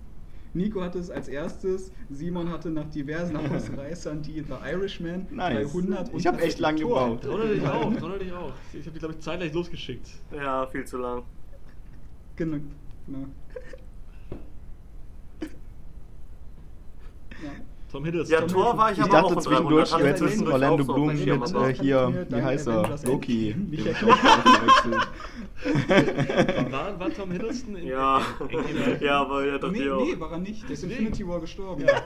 [0.59, 5.72] Nico hatte es als erstes, Simon hatte nach diversen Ausreißern die The Irishman Nice.
[5.72, 7.16] 300 Ich hab echt lang Tor.
[7.16, 7.22] gebraucht.
[7.22, 8.52] Trauner dich auch, trauner dich auch.
[8.72, 10.09] Ich habe die, glaube ich, zeitgleich losgeschickt.
[10.34, 11.22] Ja, viel zu lang.
[12.36, 12.59] Genau.
[13.06, 13.26] genau.
[17.42, 17.50] Ja.
[17.90, 18.40] Tom Hiddleston.
[18.40, 19.92] Ja, Tor war ich, Ich aber dachte auch zwischendurch, 300.
[19.92, 22.98] Hatte du hättest zwischendurch Orlando Bloom mit, äh, hier, wie heißt er?
[23.06, 23.50] Loki.
[23.52, 23.86] Endgame
[26.70, 30.04] War, war Tom Hiddleston in Ja, in- ja, aber ja, dachte Nee, auch.
[30.04, 30.62] nee, war er nicht.
[30.62, 31.00] Der ist Deswegen.
[31.06, 31.84] Infinity War gestorben.
[31.84, 32.02] Ja,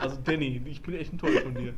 [0.00, 1.72] also Danny, ich bin echt enttäuscht von dir.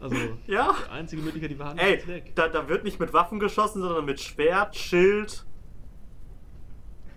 [0.00, 0.74] Also, Ja.
[0.86, 2.32] die einzige Möglichkeit, die wir hatten, Ey, ist weg.
[2.36, 5.44] da, da wird nicht mit Waffen geschossen, sondern mit Schwert, Schild.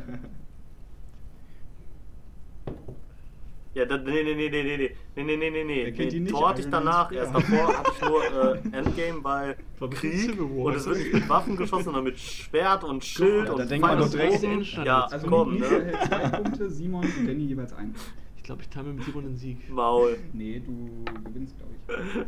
[3.76, 6.26] Ja, da, nee, nee, nee, nee, nee, nee, nee, nee, nee, nee, nee.
[6.30, 7.24] Tor hatte ich danach, Spear.
[7.24, 9.55] erst davor hatte ich nur äh, Endgame bei
[9.89, 13.67] Krieg und es wird nicht mit Waffen geschossen, sondern mit Schwert und Schild Ja, und
[13.67, 14.86] Pfeil und Bogen.
[14.86, 15.05] Ja.
[15.05, 15.67] Also komm, ne?
[15.67, 17.95] hält zwei Punkte, Simon und Danny jeweils ein.
[18.38, 19.69] Ich glaube, ich teile mir mit Simon den Sieg.
[19.71, 20.17] Maul.
[20.34, 22.26] Nee, du gewinnst, glaube ich.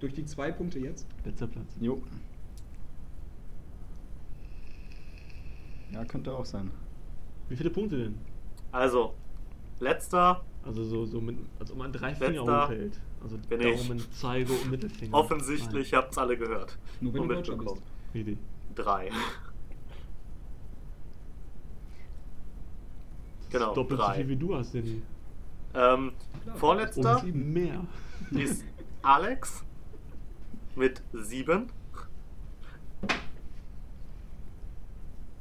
[0.00, 1.06] Durch die zwei Punkte jetzt.
[1.24, 1.76] Letzter Platz.
[1.80, 2.00] Jo.
[5.92, 6.70] Ja, könnte auch sein.
[7.48, 8.14] Wie viele Punkte denn?
[8.70, 9.14] Also,
[9.80, 13.00] letzter, Also so, so mit, als ob man drei Finger Letzter hochhält.
[13.22, 13.86] Also bin ich.
[13.88, 15.14] Daumen, Zeige und Mittelfinger.
[15.14, 16.78] offensichtlich, ihr habt es alle gehört.
[17.00, 17.82] Nur wenn und du mitbekommen.
[18.14, 18.38] richtig.
[18.74, 19.10] Drei.
[23.50, 24.14] Genau, Doppelt so drei.
[24.16, 25.02] viel wie du hast, Danny.
[25.74, 26.56] Ähm, Klar.
[26.56, 27.86] vorletzter Und mehr.
[28.30, 28.64] ist
[29.02, 29.64] Alex
[30.76, 31.70] mit sieben.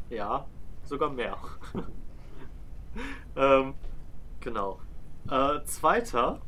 [0.09, 0.45] Ja,
[0.83, 1.37] sogar mehr.
[3.35, 3.73] ähm,
[4.39, 4.79] genau.
[5.29, 6.41] Äh, zweiter,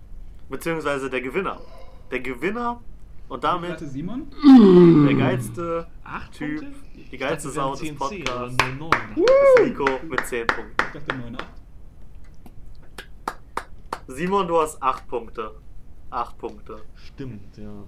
[0.50, 1.60] beziehungsweise der Gewinner.
[2.12, 2.82] Der Gewinner
[3.28, 4.28] und damit hatte Simon?
[5.08, 6.80] der geilste Acht Typ, Punkte?
[7.12, 8.90] die geilste Ich dachte, Sau des wären 10, 10 oder Podcasts 9, 9.
[9.24, 10.76] ist Nico mit 10 Punkten.
[10.80, 11.46] Ich dachte 9, 8.
[14.08, 15.52] Simon, du hast 8 Punkte.
[16.10, 16.82] 8 Punkte.
[16.96, 17.84] Stimmt, ja.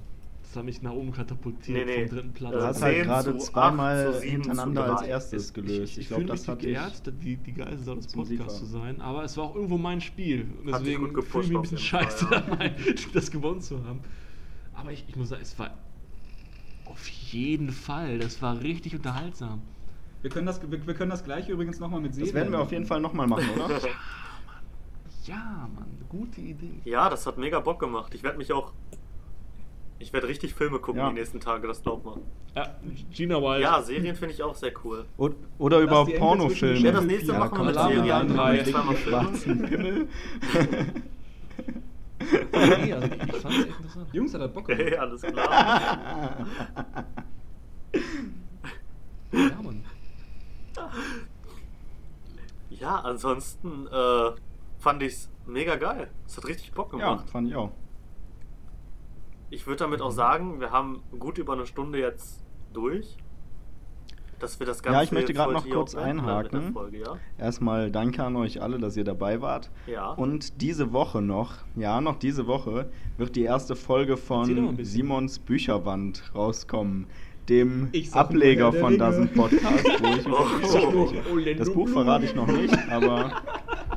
[0.51, 2.07] Das hat mich nach oben katapultiert Nee, nee.
[2.07, 2.51] vom dritten Platz.
[2.51, 5.07] Du Äh, hast halt 10 gerade zweimal 8 zu 7 hintereinander als 3.
[5.07, 5.73] erstes gelöst.
[5.73, 8.65] Ich, Ich, ich glaube, fühle mich hat geehrt, die, die geilste Sau des Podcasts zu
[8.65, 10.45] sein, aber es war auch irgendwo mein Spiel.
[10.61, 12.75] Und Hat deswegen fühle ich mich ein bisschen scheiße Fall, dabei,
[13.13, 14.01] das gewonnen zu haben.
[14.73, 15.71] Aber ich, ich muss sagen, es war
[16.83, 19.61] auf jeden Fall, das war richtig unterhaltsam.
[20.21, 22.27] Wir können das, wir, wir können das gleiche übrigens nochmal mit Serien.
[22.27, 23.69] Das werden wir auf jeden Fall nochmal machen, oder?
[25.25, 26.81] Ja, Mann, gute Idee.
[26.83, 28.13] Ja, das hat mega Bock gemacht.
[28.15, 28.73] Ich werde mich auch.
[30.01, 31.09] Ich werde richtig Filme gucken Ja.
[31.09, 32.21] die nächsten Tage, das glaubt man.
[32.55, 32.75] Ja,
[33.11, 33.61] Gina Wild.
[33.61, 35.05] Ja, Serien finde ich auch sehr cool.
[35.17, 35.29] O-
[35.59, 36.73] Oder über Pornofilme.
[36.75, 38.27] zwischen Ja, das nächste Ja, machen wir mit Serien.
[38.35, 38.63] drei.
[38.63, 39.21] Zweimal Filme.
[39.21, 40.07] schwarzen Pimmel.
[42.83, 44.07] nee, also ich, ich fand es echt interessant.
[44.13, 44.83] Jungs, hat das Bock gemacht.
[44.85, 46.47] Hey, alles klar.
[49.31, 49.83] Ja, Mann.
[52.69, 54.31] Ja, ansonsten äh,
[54.79, 56.09] fand ich's mega geil.
[56.25, 57.29] Es hat richtig Bock ja, gemacht.
[57.29, 57.71] fand ich auch.
[59.51, 62.41] Ich würde damit auch sagen, wir haben gut über eine Stunde jetzt
[62.73, 63.17] durch.
[64.39, 66.73] dass wir das Ja, Ganze ich möchte jetzt gerade noch kurz der einhaken.
[66.73, 67.17] Folge, ja?
[67.37, 69.69] Erstmal danke an euch alle, dass ihr dabei wart.
[69.85, 70.13] Ja.
[70.13, 74.77] Und diese Woche noch, ja, noch diese Woche, wird die erste Folge von.
[74.83, 77.05] Simons Bücherwand rauskommen.
[77.49, 78.97] Dem Ableger von.
[78.97, 80.45] Dozen Podcast, wo ich Oh.
[81.27, 81.33] Oh.
[81.33, 83.31] Orlando Das Buch verrate ich noch nicht, aber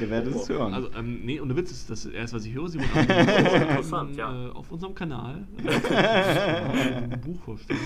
[0.00, 0.74] ihr werdet es hören.
[0.74, 2.86] Also, ähm, nee, ohne Witz ist das erst, was ich höre, Simon.
[2.96, 4.48] Interessant, ja.
[4.48, 5.46] Äh, auf unserem Kanal.
[5.90, 7.78] Äh, ein Buch vorstellen.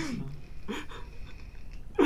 [0.69, 2.05] Ne?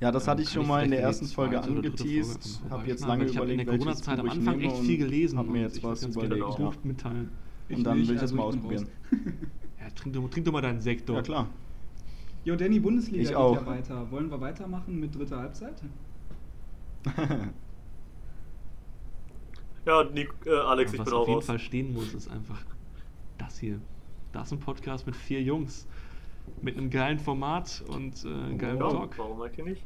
[0.00, 2.60] ja, das hatte ich schon ich mal in der ersten Folge angeteased.
[2.70, 5.38] Habe jetzt lange ich überlegt, in der Corona-Zeit am Anfang echt viel gelesen.
[5.38, 6.32] Hab mir und jetzt ich was überlegt.
[6.32, 6.56] ein Ja.
[6.56, 7.30] Buch mitteilen.
[7.70, 8.86] Und dann will ich das also mal bin ausprobieren.
[9.80, 11.16] Ja, trink, doch, trink doch mal deinen Sekt, doch.
[11.16, 11.48] Ja, klar.
[12.44, 13.54] Jo, Danny, Bundesliga Ich geht auch.
[13.54, 14.10] ja weiter.
[14.10, 15.82] Wollen wir weitermachen mit dritter Halbzeit?
[19.86, 21.46] Ja, Nick, äh, Alex, Und ich was bin auf auch jeden raus.
[21.46, 22.62] Fall stehen muss, ist einfach
[23.38, 23.80] das hier.
[24.32, 25.86] Das ist ein Podcast mit vier Jungs.
[26.62, 29.16] Mit einem geilen Format und äh, einem geilen Ja, Talk.
[29.18, 29.82] warum eigentlich nicht?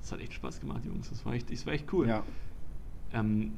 [0.00, 1.10] Das hat echt Spaß gemacht, Jungs.
[1.10, 2.08] Das war echt, das war echt cool.
[2.08, 2.22] Ja.
[3.12, 3.52] Ähm,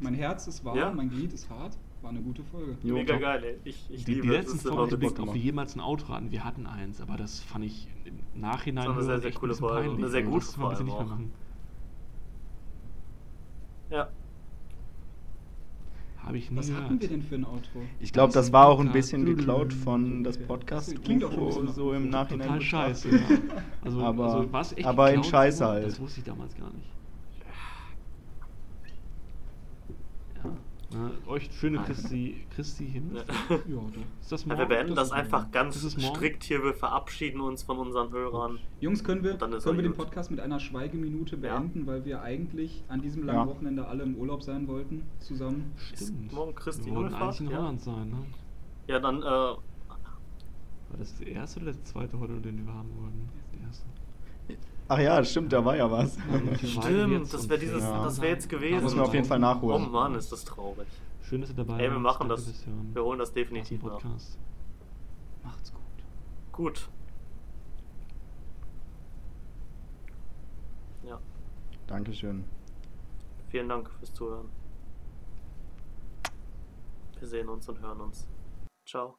[0.00, 0.92] Mein Herz ist warm, Ja.
[0.92, 1.76] mein Glied ist hart.
[2.04, 2.76] War eine gute Folge.
[2.82, 3.22] Jo, Mega top.
[3.22, 3.56] geil, ey.
[3.64, 5.80] Ich, ich die, liebe die letzten Folgen, ich weiß Bock nicht, ob wir jemals ein
[5.80, 6.30] Outro hatten.
[6.30, 9.54] Wir hatten eins, aber das fand ich im Nachhinein Das war eine sehr, sehr coole
[9.54, 9.90] Folge.
[9.90, 11.32] Eine sehr gute das bitte vor nicht mehr machen.
[13.88, 14.08] Ja.
[16.18, 17.80] Habe ich nie Was hatten wir denn für ein Outro?
[18.00, 20.36] Ich glaube, das war auch ein bisschen geklaut von das.
[20.36, 22.48] Podcast Klingt auch ein bisschen so im Nachhinein.
[22.48, 23.08] Total scheiße.
[23.16, 23.18] Ja.
[23.82, 25.86] Also, Aber- also war's echt aber in Scheiße halt.
[25.86, 26.90] Das wusste ich damals gar nicht.
[30.94, 31.10] Ja.
[31.26, 33.24] Euch schöne Christi, Christi Himmel.
[33.48, 33.56] Ja.
[33.56, 33.80] Ja.
[34.20, 34.58] Ist Ja, morgen?
[34.60, 36.62] wir beenden das das ist einfach ganz ist strikt hier.
[36.62, 38.58] Wir verabschieden uns von unseren Hörern.
[38.80, 39.94] Jungs, können wir, Dann ist können wir den.
[39.94, 41.58] Podcast mit einer Schweigeminute Ja.
[41.58, 43.54] beenden, weil wir eigentlich an diesem langen Ja.
[43.54, 45.72] Wochenende alle im Urlaub sein wollten, zusammen.
[45.94, 46.32] Stimmt.
[46.32, 47.58] morgen Christi wir wollten eigentlich in ja.
[47.58, 48.16] Holland sein, ne?
[48.86, 49.58] Ja, dann, äh, War
[50.98, 53.28] das der erste oder der zweite Holiday, den wir haben wollten?
[53.52, 53.84] Der erste.
[54.88, 56.18] Ach ja, stimmt, da war ja was.
[56.62, 58.04] Stimmt, das wäre dieses, Ja.
[58.04, 58.74] das wäre jetzt gewesen.
[58.74, 59.90] Das müssen wir auf jeden Fall Oh nachholen.
[59.90, 60.86] Mann, ist das traurig.
[61.22, 62.52] Schön, dass ihr dabei Ey, wir machen das.
[62.92, 63.92] Wir holen das definitiv nach.
[63.92, 64.38] Podcast.
[65.42, 65.80] Macht's gut.
[66.52, 66.88] Gut.
[71.06, 71.18] Ja,
[71.86, 72.44] Dankeschön.
[73.48, 74.48] vielen Dank fürs Zuhören.
[77.18, 78.28] Wir sehen uns und hören uns.
[78.86, 79.16] Ciao.